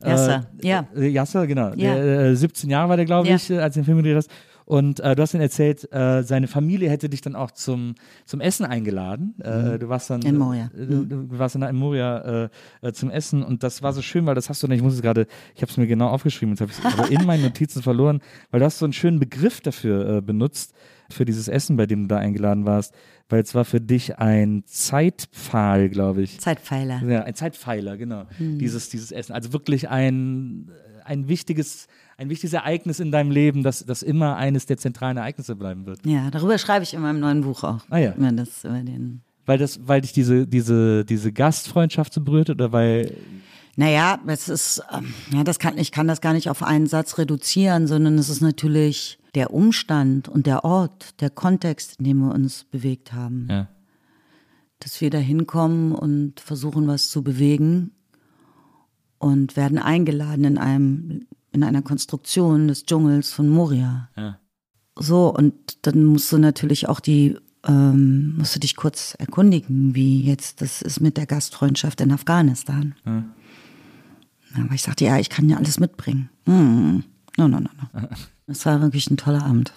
[0.04, 0.88] Yasser, ja.
[0.96, 1.74] Äh, Yasser, genau.
[1.76, 1.94] Ja.
[1.96, 3.36] Der, äh, 17 Jahre war der, glaube Ja.
[3.36, 4.32] ich, äh, als du den Film gedreht hast.
[4.66, 7.96] Und äh, du hast dann erzählt, äh, seine Familie hätte dich dann auch zum,
[8.26, 9.36] zum Essen eingeladen.
[9.42, 10.72] Äh, du warst dann In Moria.
[10.76, 12.50] Äh, du, du warst dann da in Moria äh,
[12.82, 14.94] äh, zum Essen und das war so schön, weil das hast du dann, ich muss
[14.94, 17.82] es gerade, ich habe es mir genau aufgeschrieben, jetzt habe ich es in meinen Notizen
[17.84, 20.74] verloren, weil du hast so einen schönen Begriff dafür äh, benutzt,
[21.12, 22.94] für dieses Essen, bei dem du da eingeladen warst,
[23.30, 26.40] weil es war für dich ein Zeitpfahl, glaube ich.
[26.40, 27.02] Zeitpfeiler.
[27.08, 28.26] Ja, ein Zeitpfeiler, genau.
[28.38, 28.60] Hm.
[28.60, 29.34] Dieses, dieses Essen.
[29.34, 30.72] Also wirklich ein,
[31.06, 35.56] ein wichtiges, ein wichtiges Ereignis in deinem Leben, das, das immer eines der zentralen Ereignisse
[35.56, 36.06] bleiben wird.
[36.06, 37.80] Ja, darüber schreibe ich in meinem neuen Buch auch.
[37.90, 38.14] Ah ja.
[38.16, 39.22] Über, das, über den.
[39.46, 43.16] Weil das, weil dich diese, diese, diese Gastfreundschaft so berührt oder weil.
[43.78, 47.18] Naja, es ist, ähm, ja, das kann, ich kann das gar nicht auf einen Satz
[47.18, 52.34] reduzieren, sondern es ist natürlich der Umstand und der Ort, der Kontext, in dem wir
[52.34, 53.48] uns bewegt haben.
[53.50, 53.68] Ja.
[54.80, 57.92] Dass wir da hinkommen und versuchen, was zu bewegen
[59.20, 64.10] und werden eingeladen in einem, in einer Konstruktion des Dschungels von Moria.
[64.18, 64.40] Ja.
[64.98, 70.22] So, und dann musst du natürlich auch die, ähm, musst du dich kurz erkundigen, wie
[70.22, 72.96] jetzt das ist mit der Gastfreundschaft in Afghanistan.
[73.06, 73.24] Ja.
[74.56, 76.30] Aber ich sagte, ja, ich kann ja alles mitbringen.
[76.46, 77.04] Hm.
[77.38, 78.08] No, no, no, no.
[78.52, 79.74] Das war wirklich ein toller Abend.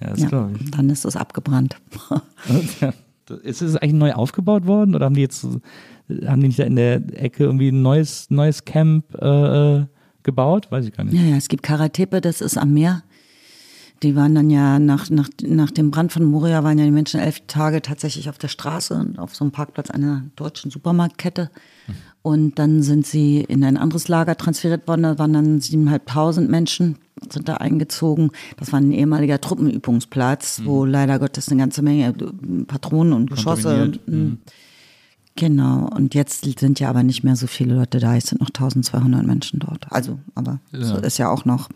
[0.00, 0.70] Ja, das Ja, glaube ich.
[0.70, 1.76] dann ist es abgebrannt.
[2.80, 2.92] Ja.
[3.44, 6.74] Ist es eigentlich neu aufgebaut worden oder haben die jetzt, haben die nicht da in
[6.74, 9.86] der Ecke irgendwie ein neues, neues Camp äh, äh,
[10.24, 10.66] gebaut?
[10.72, 11.14] Weiß ich gar nicht.
[11.14, 13.04] Ja, ja, es gibt Karatepe, das ist am Meer.
[14.02, 17.20] Die waren dann ja nach, nach, nach dem Brand von Moria waren ja die Menschen
[17.20, 21.50] elf Tage tatsächlich auf der Straße und auf so einem Parkplatz einer deutschen Supermarktkette.
[22.22, 25.02] Und dann sind sie in ein anderes Lager transferiert worden.
[25.02, 26.96] Da waren dann siebeneinhalbtausend Menschen,
[27.30, 28.30] sind da eingezogen.
[28.58, 33.62] Das war ein ehemaliger Truppenübungsplatz, wo leider Gottes eine ganze Menge äh, Patronen und Geschosse.
[33.62, 34.00] Kontaminiert.
[34.06, 34.38] Und,
[35.36, 38.14] Genau, und jetzt sind ja aber nicht mehr so viele Leute da.
[38.14, 39.90] Es sind noch 1200 Menschen dort.
[39.90, 41.68] Also, aber so ist ja auch noch,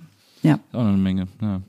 [0.42, 0.58] ja.
[0.72, 1.62] Auch noch eine Menge, ja.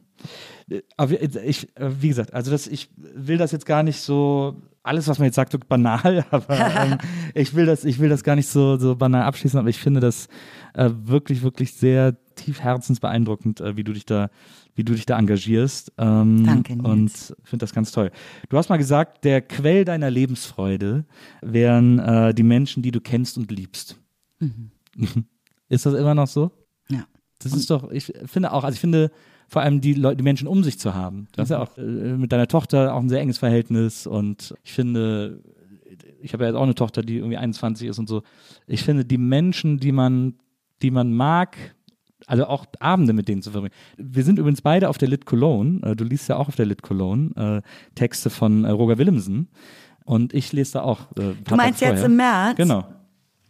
[0.98, 5.18] Aber ich, wie gesagt, also das, ich will das jetzt gar nicht so, alles, was
[5.18, 6.98] man jetzt sagt, wirkt banal, aber ähm,
[7.34, 10.00] ich will das, ich will das gar nicht so, so banal abschließen, aber ich finde
[10.00, 10.28] das
[10.74, 14.30] äh, wirklich, wirklich sehr tief herzensbeeindruckend, äh, wie du dich da,
[14.76, 15.94] wie du dich da engagierst.
[15.98, 17.32] Ähm, Danke, Nils.
[17.32, 18.12] Und finde das ganz toll.
[18.50, 21.06] Du hast mal gesagt, der Quell deiner Lebensfreude
[21.42, 23.98] wären äh, die Menschen, die du kennst und liebst.
[25.70, 26.52] Ist das immer noch so?
[26.90, 27.08] Ja.
[27.40, 29.12] Das ist doch, ich finde auch, also ich finde
[29.48, 31.28] vor allem die Leute, die Menschen um sich zu haben.
[31.34, 34.74] Du hast ja auch äh, mit deiner Tochter auch ein sehr enges Verhältnis und ich
[34.74, 35.42] finde,
[36.22, 38.24] ich habe ja jetzt auch eine Tochter, die irgendwie 21 ist und so.
[38.68, 40.36] Ich finde, die Menschen, die man,
[40.82, 41.58] die man mag,
[42.28, 43.74] also auch Abende mit denen zu verbringen.
[43.98, 45.82] Wir sind übrigens beide auf der Lit Cologne.
[45.84, 49.50] Äh, du liest ja auch auf der Lit Cologne äh, Texte von äh, Roger Willemsen.
[50.06, 51.12] Und ich lese da auch.
[51.18, 52.58] Äh, du meinst jetzt im März?
[52.58, 52.86] Genau.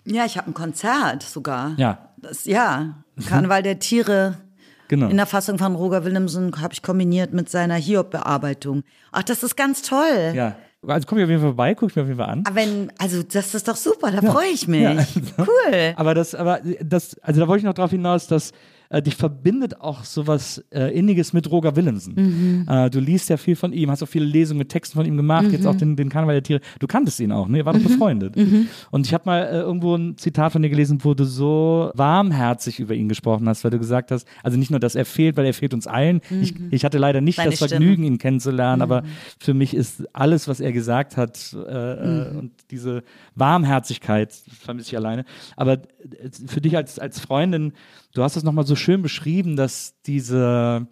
[0.05, 1.73] Ja, ich habe ein Konzert sogar.
[1.77, 2.09] Ja.
[2.17, 4.37] Das, ja, Karneval der Tiere.
[4.87, 5.09] Genau.
[5.09, 8.83] In der Fassung von Roger Willemsen habe ich kombiniert mit seiner Hiob-Bearbeitung.
[9.11, 10.33] Ach, das ist ganz toll.
[10.35, 10.55] Ja.
[10.87, 12.43] Also komm ich auf jeden Fall vorbei, guck ich mir auf jeden Fall an.
[12.45, 14.81] Aber wenn, also das ist doch super, da freue ich mich.
[14.81, 14.95] Ja.
[15.37, 15.93] Cool.
[15.95, 18.51] Aber das, aber das, also da wollte ich noch darauf hinaus, dass
[18.89, 22.13] äh, dich verbindet auch sowas äh, Inniges mit Roger Willemsen.
[22.15, 22.65] Mhm.
[22.67, 25.17] Äh, du liest ja viel von ihm, hast auch viele Lesungen mit Texten von ihm
[25.17, 25.53] gemacht, mhm.
[25.53, 26.61] jetzt auch den, den Karneval der Tiere.
[26.79, 27.59] Du kanntest ihn auch, ne?
[27.59, 27.87] Ihr wart doch mhm.
[27.87, 28.35] befreundet.
[28.35, 28.67] Mhm.
[28.91, 32.79] Und ich habe mal äh, irgendwo ein Zitat von dir gelesen, wo du so warmherzig
[32.79, 35.45] über ihn gesprochen hast, weil du gesagt hast, also nicht nur, dass er fehlt, weil
[35.45, 36.21] er fehlt uns allen.
[36.41, 36.67] Ich, mhm.
[36.71, 38.07] ich hatte leider nicht Seine das Vergnügen, Stimme.
[38.07, 39.07] ihn kennenzulernen, aber mhm.
[39.39, 43.03] für mich ist alles, was er gesagt hat äh, äh, und diese
[43.35, 45.25] Warmherzigkeit vermisse ich alleine.
[45.55, 45.81] Aber
[46.47, 47.73] für dich als, als Freundin,
[48.13, 50.87] du hast das nochmal so schön beschrieben, dass diese,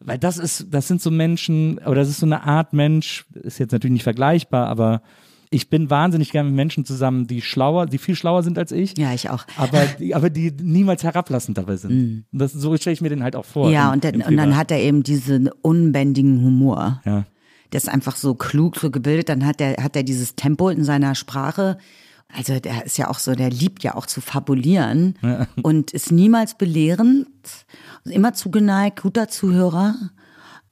[0.00, 3.58] weil das ist, das sind so Menschen, oder das ist so eine Art Mensch, ist
[3.58, 5.02] jetzt natürlich nicht vergleichbar, aber
[5.50, 8.98] ich bin wahnsinnig gerne mit Menschen zusammen, die schlauer, die viel schlauer sind als ich.
[8.98, 9.44] Ja, ich auch.
[9.56, 11.92] Aber die, aber die niemals herablassend dabei sind.
[11.92, 12.24] Mm.
[12.32, 13.70] Das, so stelle ich mir den halt auch vor.
[13.70, 17.00] Ja, im, und, dann, und dann hat er eben diesen unbändigen Humor.
[17.04, 17.24] Ja.
[17.72, 19.28] Der ist einfach so klug, so gebildet.
[19.28, 21.78] Dann hat er, hat er dieses Tempo in seiner Sprache.
[22.28, 25.46] Also der ist ja auch so, der liebt ja auch zu fabulieren ja.
[25.62, 27.28] und ist niemals belehrend,
[28.04, 29.94] immer zugeneigt, guter Zuhörer.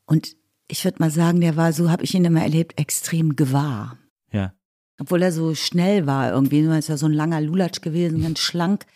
[0.07, 0.37] Und
[0.69, 3.99] ich würde mal sagen, der war, so habe ich ihn immer erlebt, extrem gewahr.
[4.33, 4.53] Ja.
[4.99, 8.39] Obwohl er so schnell war irgendwie, er ist ja so ein langer Lulatsch gewesen, ganz
[8.41, 8.87] schlank.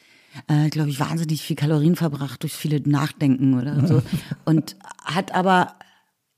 [0.46, 4.02] Äh, glaube ich, wahnsinnig viel Kalorien verbracht durch viele Nachdenken oder so.
[4.44, 5.74] Und hat aber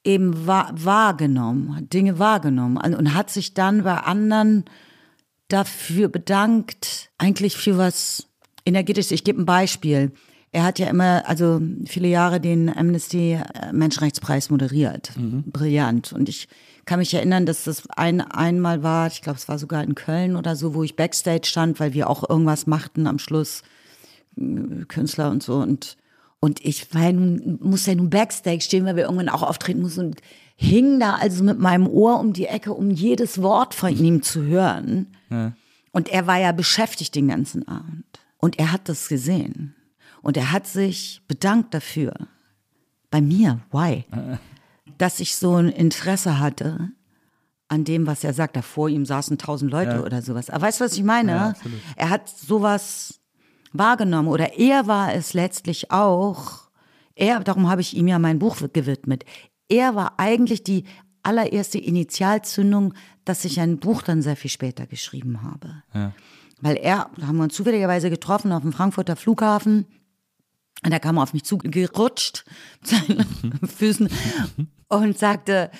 [0.05, 4.65] eben wahr, wahrgenommen, hat Dinge wahrgenommen und hat sich dann bei anderen
[5.49, 8.27] dafür bedankt, eigentlich für was
[8.65, 9.13] energetisches.
[9.13, 10.13] Ich gebe ein Beispiel.
[10.53, 15.17] Er hat ja immer, also viele Jahre den Amnesty äh, Menschenrechtspreis moderiert.
[15.17, 15.45] Mhm.
[15.47, 16.13] Brillant.
[16.13, 16.49] Und ich
[16.87, 20.35] kann mich erinnern, dass das ein, einmal war, ich glaube, es war sogar in Köln
[20.35, 23.63] oder so, wo ich Backstage stand, weil wir auch irgendwas machten am Schluss,
[24.37, 25.57] äh, Künstler und so.
[25.57, 25.97] Und,
[26.41, 29.83] und ich war ja nun, musste ja nun Backstage stehen, weil wir irgendwann auch auftreten
[29.83, 30.21] mussten und
[30.57, 34.43] hing da also mit meinem Ohr um die Ecke, um jedes Wort von ihm zu
[34.43, 35.15] hören.
[35.29, 35.53] Ja.
[35.93, 38.05] Und er war ja beschäftigt den ganzen Abend.
[38.39, 39.75] Und er hat das gesehen.
[40.23, 42.15] Und er hat sich bedankt dafür.
[43.11, 44.05] Bei mir, why?
[44.99, 46.91] Dass ich so ein Interesse hatte
[47.69, 48.57] an dem, was er sagt.
[48.57, 50.03] Da vor ihm saßen tausend Leute ja.
[50.03, 50.49] oder sowas.
[50.49, 51.33] Aber weißt du, was ich meine?
[51.33, 51.55] Ja,
[51.97, 53.20] er hat sowas
[53.73, 54.29] wahrgenommen.
[54.29, 56.71] Oder er war es letztlich auch.
[57.15, 59.25] Er, darum habe ich ihm ja mein Buch gewidmet.
[59.69, 60.85] Er war eigentlich die
[61.23, 62.95] allererste Initialzündung,
[63.25, 65.83] dass ich ein Buch dann sehr viel später geschrieben habe.
[65.95, 66.13] Ja.
[66.61, 69.87] Weil er, da haben wir uns zufälligerweise getroffen auf dem Frankfurter Flughafen.
[70.85, 72.45] Und er kam auf mich zugerutscht
[72.81, 74.09] mit seinen Füßen
[74.89, 75.71] und sagte,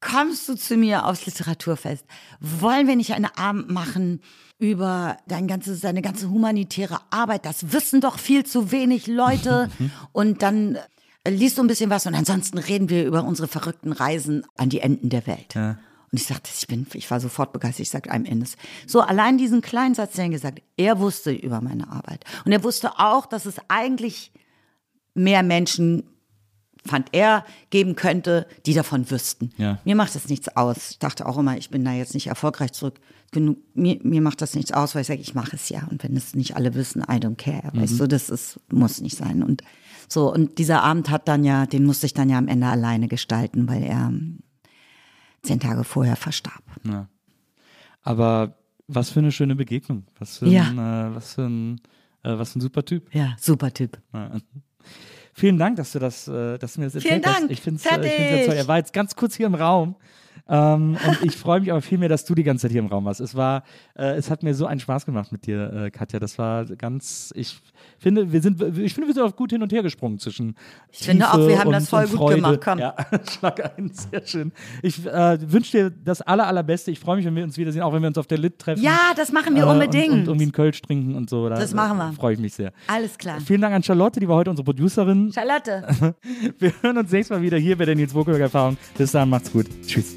[0.00, 2.04] kommst du zu mir aufs Literaturfest?
[2.40, 4.22] Wollen wir nicht einen Abend machen
[4.58, 7.44] über dein ganzes, deine ganze humanitäre Arbeit?
[7.44, 9.70] Das wissen doch viel zu wenig Leute.
[10.12, 10.78] Und dann
[11.26, 14.80] liest du ein bisschen was und ansonsten reden wir über unsere verrückten Reisen an die
[14.80, 15.54] Enden der Welt.
[15.54, 15.78] Ja.
[16.10, 17.80] Und ich sagte, ich bin, ich war sofort begeistert.
[17.80, 18.56] Ich sagte, I'm in this.
[18.86, 22.24] So, allein diesen kleinen Satz, den er gesagt, er wusste über meine Arbeit.
[22.46, 24.32] Und er wusste auch, dass es eigentlich
[25.14, 26.04] mehr Menschen,
[26.86, 29.50] fand er, geben könnte, die davon wüssten.
[29.58, 29.78] Ja.
[29.84, 30.92] Mir macht das nichts aus.
[30.92, 32.98] Ich dachte auch immer, ich bin da jetzt nicht erfolgreich zurück.
[33.30, 35.86] Genug, mir, mir macht das nichts aus, weil ich sage, ich mache es ja.
[35.90, 37.70] Und wenn es nicht alle wissen, I don't care.
[37.72, 37.82] Mhm.
[37.82, 39.42] Weißt du, das ist, muss nicht sein.
[39.42, 39.62] Und
[40.08, 43.08] so, und dieser Abend hat dann ja, den musste ich dann ja am Ende alleine
[43.08, 44.12] gestalten, weil er
[45.42, 46.62] zehn Tage vorher verstarb.
[46.84, 47.08] Ja.
[48.02, 50.04] Aber was für eine schöne Begegnung.
[50.18, 51.08] Was für ein, ja.
[51.08, 51.80] äh, was für ein,
[52.22, 53.14] äh, was für ein super Typ.
[53.14, 53.98] Ja, super Typ.
[54.14, 54.32] Ja.
[55.34, 57.36] Vielen Dank, dass du das, äh, dass du mir das erzählt Vielen Dank.
[57.44, 57.50] hast.
[57.50, 58.54] Ich finde es äh, toll.
[58.54, 59.94] Er war jetzt ganz kurz hier im Raum.
[60.48, 62.86] Ähm, und ich freue mich aber viel mehr, dass du die ganze Zeit hier im
[62.86, 63.20] Raum warst.
[63.20, 63.64] Es war,
[63.94, 66.18] äh, es hat mir so einen Spaß gemacht mit dir, äh, Katja.
[66.18, 67.60] Das war ganz, ich
[67.98, 70.54] finde, wir sind, ich finde, wir sind auch gut hin und her gesprungen zwischen.
[70.90, 72.36] Ich Tiefe finde auch, wir haben und, das voll gut Freude.
[72.36, 72.60] gemacht.
[72.64, 72.78] Komm.
[72.78, 72.94] Ja,
[73.30, 74.52] schlag ein, sehr schön.
[74.82, 76.90] Ich äh, wünsche dir das aller, allerbeste.
[76.90, 78.82] Ich freue mich, wenn wir uns wiedersehen, auch wenn wir uns auf der Lit treffen.
[78.82, 80.12] Ja, das machen wir unbedingt.
[80.12, 81.48] Und, und irgendwie einen Kölsch trinken und so.
[81.48, 82.12] Da, das machen wir.
[82.14, 82.72] Freue ich mich sehr.
[82.86, 83.38] Alles klar.
[83.44, 85.30] Vielen Dank an Charlotte, die war heute unsere Producerin.
[85.32, 86.14] Charlotte.
[86.58, 88.78] wir hören uns nächstes Mal wieder hier bei der Nils Burgberg Erfahrung.
[88.96, 89.66] Bis dann, macht's gut.
[89.86, 90.16] Tschüss.